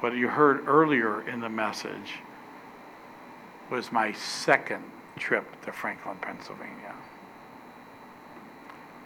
What 0.00 0.14
you 0.14 0.28
heard 0.28 0.68
earlier 0.68 1.26
in 1.26 1.40
the 1.40 1.48
message 1.48 2.16
was 3.70 3.90
my 3.90 4.12
second 4.12 4.84
trip 5.16 5.64
to 5.64 5.72
Franklin, 5.72 6.16
Pennsylvania. 6.20 6.94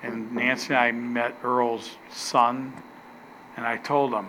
And 0.02 0.32
Nancy 0.34 0.74
and 0.74 0.78
I 0.78 0.90
met 0.90 1.36
Earl's 1.44 1.96
son, 2.10 2.72
and 3.56 3.64
I 3.64 3.76
told 3.76 4.12
him, 4.12 4.26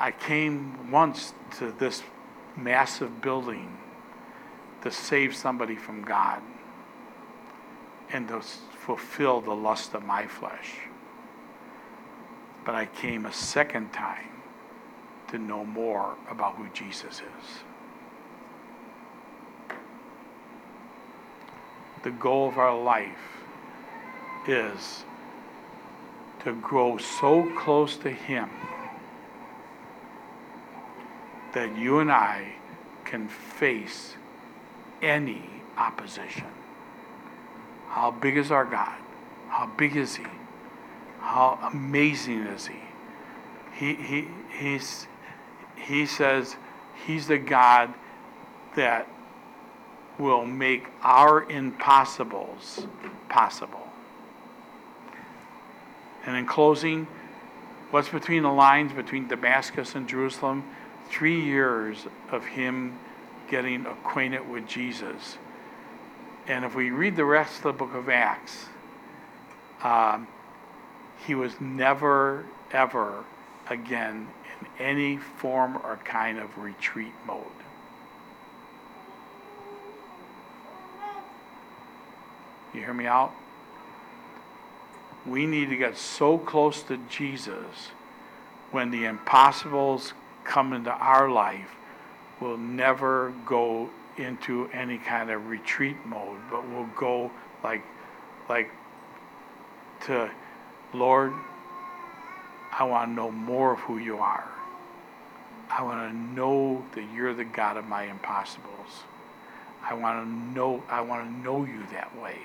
I 0.00 0.10
came 0.10 0.90
once 0.90 1.34
to 1.58 1.72
this 1.72 2.02
massive 2.56 3.20
building 3.20 3.76
to 4.82 4.90
save 4.90 5.36
somebody 5.36 5.76
from 5.76 6.02
God 6.02 6.40
and 8.10 8.26
to 8.28 8.40
fulfill 8.40 9.42
the 9.42 9.54
lust 9.54 9.94
of 9.94 10.02
my 10.02 10.26
flesh. 10.26 10.76
But 12.64 12.74
I 12.74 12.86
came 12.86 13.26
a 13.26 13.32
second 13.32 13.92
time 13.92 14.32
to 15.32 15.38
know 15.38 15.64
more 15.64 16.14
about 16.30 16.56
who 16.56 16.68
Jesus 16.72 17.16
is. 17.20 17.48
The 22.02 22.10
goal 22.10 22.48
of 22.48 22.58
our 22.58 22.78
life 22.80 23.42
is 24.46 25.04
to 26.44 26.52
grow 26.54 26.98
so 26.98 27.50
close 27.56 27.96
to 27.98 28.10
Him 28.10 28.50
that 31.54 31.76
you 31.76 32.00
and 32.00 32.10
I 32.10 32.54
can 33.04 33.28
face 33.28 34.14
any 35.00 35.44
opposition. 35.76 36.48
How 37.88 38.10
big 38.10 38.36
is 38.36 38.50
our 38.50 38.64
God? 38.64 38.98
How 39.48 39.66
big 39.76 39.96
is 39.96 40.16
He? 40.16 40.26
How 41.20 41.58
amazing 41.72 42.40
is 42.46 42.66
He? 42.66 42.80
He, 43.74 43.94
he, 43.94 44.28
he's, 44.58 45.06
he 45.82 46.06
says 46.06 46.56
He's 47.06 47.26
the 47.26 47.38
God 47.38 47.92
that 48.76 49.08
will 50.18 50.44
make 50.44 50.86
our 51.02 51.48
impossibles 51.50 52.86
possible. 53.28 53.88
And 56.24 56.36
in 56.36 56.46
closing, 56.46 57.06
what's 57.90 58.08
between 58.08 58.44
the 58.44 58.52
lines 58.52 58.92
between 58.92 59.26
Damascus 59.26 59.94
and 59.94 60.08
Jerusalem? 60.08 60.64
Three 61.08 61.40
years 61.40 62.06
of 62.30 62.44
him 62.44 62.98
getting 63.50 63.84
acquainted 63.86 64.48
with 64.48 64.66
Jesus. 64.66 65.38
And 66.46 66.64
if 66.64 66.74
we 66.74 66.90
read 66.90 67.16
the 67.16 67.24
rest 67.24 67.58
of 67.58 67.62
the 67.64 67.72
book 67.72 67.94
of 67.94 68.08
Acts, 68.08 68.66
um, 69.82 70.28
he 71.26 71.34
was 71.34 71.60
never, 71.60 72.44
ever 72.72 73.24
again 73.68 74.28
in 74.62 74.84
any 74.84 75.16
form 75.16 75.76
or 75.76 75.98
kind 76.04 76.38
of 76.38 76.58
retreat 76.58 77.12
mode. 77.26 77.44
You 82.74 82.80
hear 82.80 82.94
me 82.94 83.06
out? 83.06 83.32
We 85.26 85.46
need 85.46 85.68
to 85.70 85.76
get 85.76 85.96
so 85.96 86.38
close 86.38 86.82
to 86.84 86.96
Jesus 87.08 87.90
when 88.70 88.90
the 88.90 89.04
impossibles 89.04 90.14
come 90.44 90.72
into 90.72 90.90
our 90.90 91.30
life, 91.30 91.76
we'll 92.40 92.56
never 92.56 93.32
go 93.46 93.88
into 94.16 94.68
any 94.72 94.98
kind 94.98 95.30
of 95.30 95.46
retreat 95.46 95.96
mode, 96.04 96.38
but 96.50 96.68
we'll 96.68 96.88
go 96.96 97.30
like, 97.62 97.82
like 98.48 98.70
to, 100.06 100.30
Lord, 100.92 101.32
I 102.72 102.84
want 102.84 103.10
to 103.10 103.14
know 103.14 103.30
more 103.30 103.74
of 103.74 103.80
who 103.80 103.98
you 103.98 104.18
are. 104.18 104.48
I 105.70 105.82
want 105.82 106.10
to 106.10 106.16
know 106.16 106.84
that 106.94 107.04
you're 107.14 107.34
the 107.34 107.44
God 107.44 107.76
of 107.76 107.86
my 107.86 108.04
impossibles. 108.04 109.04
I 109.82 109.94
want 109.94 110.24
to 110.24 110.58
know 110.58 110.82
I 110.88 111.00
want 111.00 111.26
to 111.28 111.42
know 111.42 111.64
you 111.64 111.82
that 111.92 112.16
way. 112.20 112.38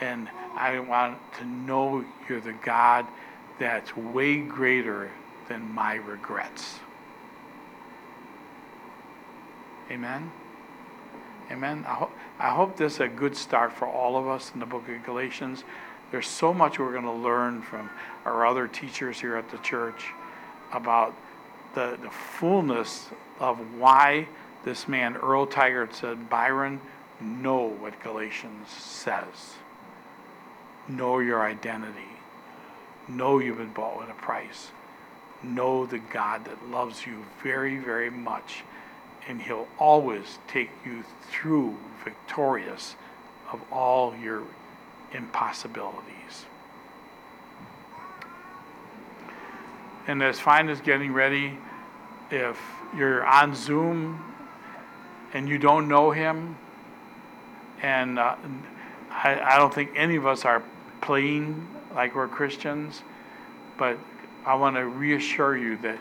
And 0.00 0.28
I 0.54 0.78
want 0.78 1.18
to 1.38 1.44
know 1.44 2.04
you're 2.28 2.40
the 2.40 2.52
God 2.52 3.06
that's 3.58 3.96
way 3.96 4.38
greater 4.38 5.10
than 5.48 5.74
my 5.74 5.94
regrets. 5.94 6.80
Amen. 9.90 10.30
Amen. 11.50 11.84
I, 11.86 11.94
ho- 11.94 12.10
I 12.38 12.50
hope 12.50 12.76
this 12.76 12.94
is 12.94 13.00
a 13.00 13.08
good 13.08 13.36
start 13.36 13.72
for 13.72 13.86
all 13.86 14.16
of 14.16 14.26
us 14.26 14.50
in 14.52 14.60
the 14.60 14.66
book 14.66 14.88
of 14.88 15.04
Galatians. 15.04 15.64
There's 16.10 16.28
so 16.28 16.54
much 16.54 16.78
we're 16.78 16.92
going 16.92 17.04
to 17.04 17.12
learn 17.12 17.62
from 17.62 17.90
our 18.24 18.46
other 18.46 18.68
teachers 18.68 19.20
here 19.20 19.36
at 19.36 19.50
the 19.50 19.58
church 19.58 20.12
about 20.72 21.14
the, 21.74 21.98
the 22.02 22.10
fullness 22.10 23.08
of 23.40 23.58
why 23.74 24.28
this 24.64 24.88
man, 24.88 25.16
Earl 25.16 25.46
Tigert, 25.46 25.94
said, 25.94 26.30
Byron, 26.30 26.80
know 27.20 27.68
what 27.68 28.00
Galatians 28.02 28.68
says. 28.68 29.54
Know 30.88 31.18
your 31.18 31.42
identity. 31.42 32.00
Know 33.08 33.38
you've 33.38 33.58
been 33.58 33.72
bought 33.72 33.98
with 33.98 34.08
a 34.08 34.14
price. 34.14 34.70
Know 35.42 35.86
the 35.86 35.98
God 35.98 36.44
that 36.44 36.68
loves 36.70 37.06
you 37.06 37.24
very, 37.42 37.78
very 37.78 38.10
much. 38.10 38.64
And 39.28 39.42
he'll 39.42 39.68
always 39.78 40.38
take 40.46 40.70
you 40.84 41.04
through 41.30 41.76
victorious 42.04 42.94
of 43.52 43.60
all 43.72 44.16
your 44.16 44.42
impossibilities. 45.16 46.46
And 50.06 50.22
as 50.22 50.38
fine 50.38 50.68
as 50.68 50.80
getting 50.80 51.12
ready, 51.12 51.58
if 52.30 52.60
you're 52.96 53.24
on 53.24 53.54
Zoom 53.54 54.22
and 55.32 55.48
you 55.48 55.58
don't 55.58 55.88
know 55.88 56.10
him, 56.10 56.56
And 57.82 58.18
uh, 58.18 58.36
I, 59.10 59.40
I 59.40 59.58
don't 59.58 59.72
think 59.72 59.90
any 59.94 60.16
of 60.16 60.26
us 60.26 60.44
are 60.44 60.62
playing 61.00 61.68
like 61.94 62.14
we're 62.14 62.28
Christians, 62.28 63.02
but 63.78 63.98
I 64.44 64.54
want 64.54 64.76
to 64.76 64.86
reassure 64.86 65.56
you 65.56 65.76
that 65.78 65.98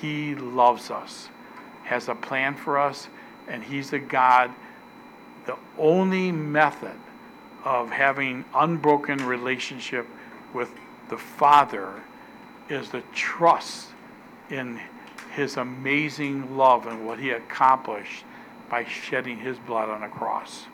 He 0.00 0.34
loves 0.34 0.90
us, 0.90 1.28
has 1.84 2.08
a 2.08 2.14
plan 2.14 2.54
for 2.56 2.78
us, 2.78 3.08
and 3.48 3.62
He's 3.62 3.92
a 3.92 3.98
God. 3.98 4.50
The 5.46 5.56
only 5.78 6.32
method 6.32 6.96
of 7.64 7.90
having 7.90 8.44
unbroken 8.54 9.24
relationship 9.26 10.06
with 10.52 10.70
the 11.08 11.16
Father 11.16 12.02
is 12.68 12.90
the 12.90 13.02
trust 13.14 13.88
in 14.50 14.80
His 15.34 15.56
amazing 15.56 16.56
love 16.56 16.86
and 16.86 17.06
what 17.06 17.18
He 17.18 17.30
accomplished 17.30 18.24
by 18.70 18.84
shedding 18.84 19.38
His 19.38 19.58
blood 19.58 19.88
on 19.88 20.02
a 20.02 20.08
cross. 20.08 20.66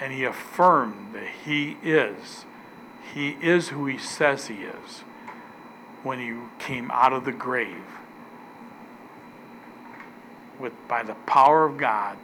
And 0.00 0.12
He 0.12 0.24
affirmed 0.24 1.14
that 1.14 1.28
He 1.44 1.76
is, 1.82 2.44
He 3.12 3.30
is 3.40 3.68
who 3.68 3.86
He 3.86 3.98
says 3.98 4.46
He 4.46 4.62
is 4.62 5.00
when 6.02 6.18
He 6.18 6.34
came 6.58 6.90
out 6.90 7.12
of 7.12 7.24
the 7.24 7.32
grave 7.32 7.84
with 10.58 10.72
by 10.88 11.02
the 11.02 11.14
power 11.26 11.64
of 11.64 11.76
God, 11.76 12.16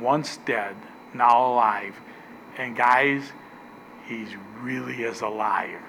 once 0.00 0.38
dead, 0.38 0.76
now 1.14 1.52
alive. 1.52 1.94
And 2.56 2.76
guys, 2.76 3.22
he's 4.06 4.28
really 4.60 5.02
is 5.02 5.20
alive. 5.20 5.80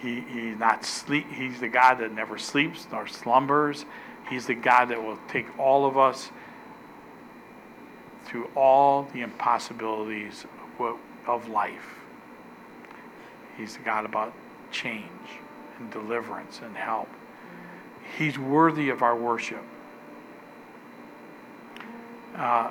He, 0.00 0.20
he's 0.20 0.56
not 0.56 0.84
sleep. 0.84 1.26
He's 1.32 1.58
the 1.58 1.68
God 1.68 1.94
that 1.96 2.12
never 2.12 2.38
sleeps 2.38 2.86
nor 2.92 3.06
slumbers. 3.08 3.84
He's 4.30 4.46
the 4.46 4.54
God 4.54 4.86
that 4.86 5.02
will 5.02 5.18
take 5.28 5.46
all 5.58 5.86
of 5.86 5.98
us 5.98 6.30
through 8.26 8.48
all 8.54 9.08
the 9.12 9.22
impossibilities 9.22 10.44
of, 10.78 10.96
of 11.26 11.48
life. 11.48 11.96
He's 13.56 13.76
the 13.76 13.82
God 13.82 14.04
about 14.04 14.32
change 14.70 15.08
and 15.78 15.90
deliverance 15.90 16.60
and 16.62 16.76
help. 16.76 17.08
He's 18.16 18.38
worthy 18.38 18.90
of 18.90 19.02
our 19.02 19.16
worship. 19.16 19.62
Uh, 22.36 22.70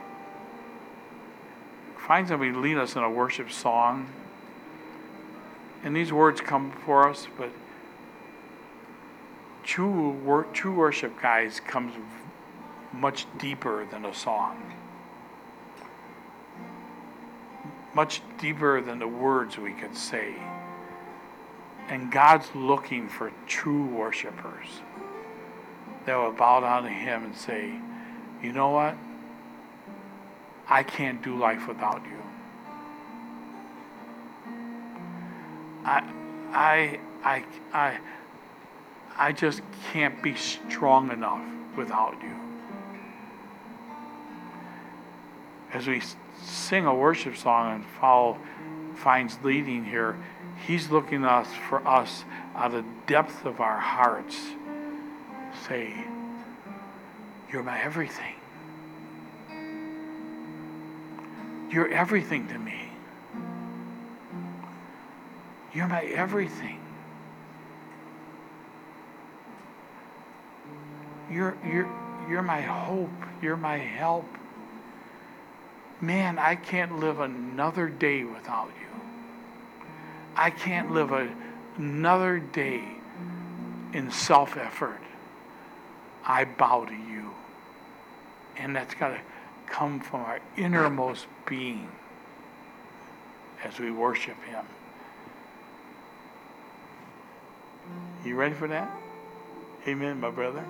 find 2.08 2.26
somebody 2.26 2.54
lead 2.54 2.78
us 2.78 2.96
in 2.96 3.04
a 3.04 3.10
worship 3.10 3.52
song. 3.52 4.08
And 5.84 5.96
these 5.96 6.12
words 6.12 6.40
come 6.40 6.72
for 6.72 7.08
us, 7.08 7.28
but 7.38 7.52
true, 9.64 10.12
wor- 10.24 10.48
true 10.54 10.74
worship, 10.74 11.22
guys, 11.22 11.60
comes 11.60 11.94
much 12.94 13.28
deeper 13.38 13.86
than 13.92 14.06
a 14.06 14.14
song. 14.14 14.74
Much 17.94 18.22
deeper 18.38 18.82
than 18.82 19.00
the 19.00 19.08
words 19.08 19.58
we 19.58 19.74
could 19.74 19.96
say. 19.96 20.34
And 21.90 22.12
God's 22.12 22.48
looking 22.56 23.10
for 23.10 23.32
true 23.48 23.86
worshipers 23.86 24.68
that 26.06 26.16
will 26.16 26.32
bow 26.32 26.62
down 26.62 26.84
to 26.84 26.90
Him 26.90 27.26
and 27.26 27.36
say, 27.36 27.74
You 28.42 28.54
know 28.54 28.70
what? 28.70 28.96
I 30.70 30.84
can't 30.84 31.22
do 31.24 31.38
life 31.38 31.68
without 31.68 32.04
you. 32.06 32.22
I, 35.86 36.04
I, 36.52 37.00
I, 37.24 37.46
I, 37.74 38.00
I 39.18 39.32
just 39.32 39.62
can't 39.92 40.22
be 40.22 40.36
strong 40.36 41.12
enough 41.12 41.42
without 41.78 42.22
you. 42.22 42.36
As 45.74 45.88
we 45.88 46.02
sing 46.44 46.86
a 46.86 46.94
worship 46.94 47.38
song 47.38 47.76
and 47.76 47.86
follow 48.00 48.38
finds 48.96 49.38
leading 49.44 49.86
here, 49.86 50.18
he's 50.66 50.90
looking 50.90 51.24
us 51.24 51.48
for 51.70 51.86
us 51.88 52.26
out 52.56 52.74
of 52.74 52.84
the 52.84 52.90
depth 53.06 53.46
of 53.46 53.62
our 53.62 53.80
hearts. 53.80 54.38
Say, 55.68 55.94
You're 57.52 57.64
my 57.64 57.82
everything. 57.82 58.37
You're 61.70 61.90
everything 61.90 62.48
to 62.48 62.58
me. 62.58 62.90
You're 65.74 65.88
my 65.88 66.04
everything. 66.04 66.80
You're, 71.30 71.58
you're, 71.66 71.90
you're 72.30 72.42
my 72.42 72.62
hope. 72.62 73.10
You're 73.42 73.58
my 73.58 73.78
help. 73.78 74.26
Man, 76.00 76.40
I 76.40 76.56
can't 76.56 77.00
live 77.00 77.20
another 77.20 77.90
day 77.90 78.24
without 78.24 78.70
you. 78.80 79.02
I 80.36 80.52
can't 80.52 80.92
live 80.92 81.12
a, 81.12 81.28
another 81.78 82.40
day 82.40 82.84
in 83.94 84.12
self 84.12 84.56
effort. 84.56 85.02
I 86.24 86.46
bow 86.46 86.86
to 86.86 86.94
you. 86.94 87.32
And 88.58 88.76
that's 88.76 88.94
got 88.96 89.10
to 89.10 89.20
come 89.68 90.00
from 90.00 90.22
our 90.22 90.40
innermost 90.58 91.28
being 91.46 91.90
as 93.64 93.80
we 93.80 93.92
worship 93.92 94.36
Him. 94.44 94.66
You 98.26 98.36
ready 98.36 98.56
for 98.56 98.68
that? 98.68 98.92
Amen, 99.88 100.20
my 100.20 100.32
brother. 100.32 100.66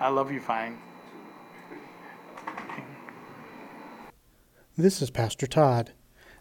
I 0.00 0.08
love 0.08 0.32
you 0.32 0.40
fine. 0.40 0.78
This 4.76 5.02
is 5.02 5.10
Pastor 5.10 5.46
Todd. 5.46 5.92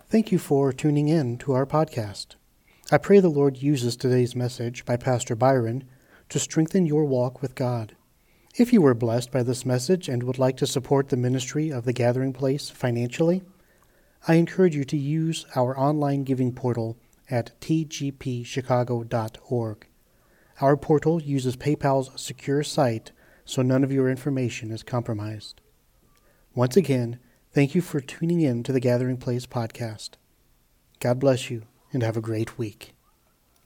Thank 0.10 0.32
you 0.32 0.40
for 0.40 0.72
tuning 0.72 1.10
in 1.10 1.38
to 1.40 1.54
our 1.54 1.66
podcast. 1.66 2.36
I 2.90 2.98
pray 2.98 3.20
the 3.20 3.28
Lord 3.28 3.58
uses 3.58 3.98
today's 3.98 4.36
message 4.36 4.86
by 4.86 4.96
Pastor 4.96 5.36
Byron 5.36 5.84
to 6.30 6.40
strengthen 6.40 6.86
your 6.86 7.04
walk 7.04 7.42
with 7.42 7.56
God. 7.56 7.97
If 8.58 8.74
you 8.74 8.82
were 8.82 8.96
blessed 8.96 9.32
by 9.32 9.44
this 9.44 9.68
message 9.68 10.10
and 10.10 10.24
would 10.24 10.40
like 10.40 10.58
to 10.58 10.66
support 10.66 11.10
the 11.10 11.16
ministry 11.16 11.70
of 11.70 11.86
the 11.86 11.94
Gathering 11.94 12.34
Place 12.34 12.72
financially, 12.72 13.44
I 14.28 14.34
encourage 14.34 14.76
you 14.76 14.84
to 14.86 14.98
use 14.98 15.46
our 15.56 15.78
online 15.78 16.24
giving 16.24 16.52
portal 16.52 16.98
at 17.30 17.52
tgpchicago.org. 17.62 19.88
Our 20.60 20.76
portal 20.76 21.22
uses 21.22 21.56
PayPal's 21.56 22.20
secure 22.20 22.64
site 22.64 23.12
so 23.46 23.62
none 23.62 23.84
of 23.84 23.92
your 23.92 24.10
information 24.10 24.72
is 24.72 24.82
compromised. 24.82 25.62
Once 26.56 26.76
again, 26.76 27.20
thank 27.54 27.76
you 27.76 27.82
for 27.82 28.02
tuning 28.02 28.42
in 28.42 28.64
to 28.64 28.72
the 28.72 28.80
Gathering 28.80 29.18
Place 29.18 29.46
podcast. 29.46 30.14
God 31.00 31.20
bless 31.20 31.52
you 31.52 31.62
and 31.94 32.02
have 32.02 32.18
a 32.18 32.22
great 32.22 32.58
week. 32.58 32.97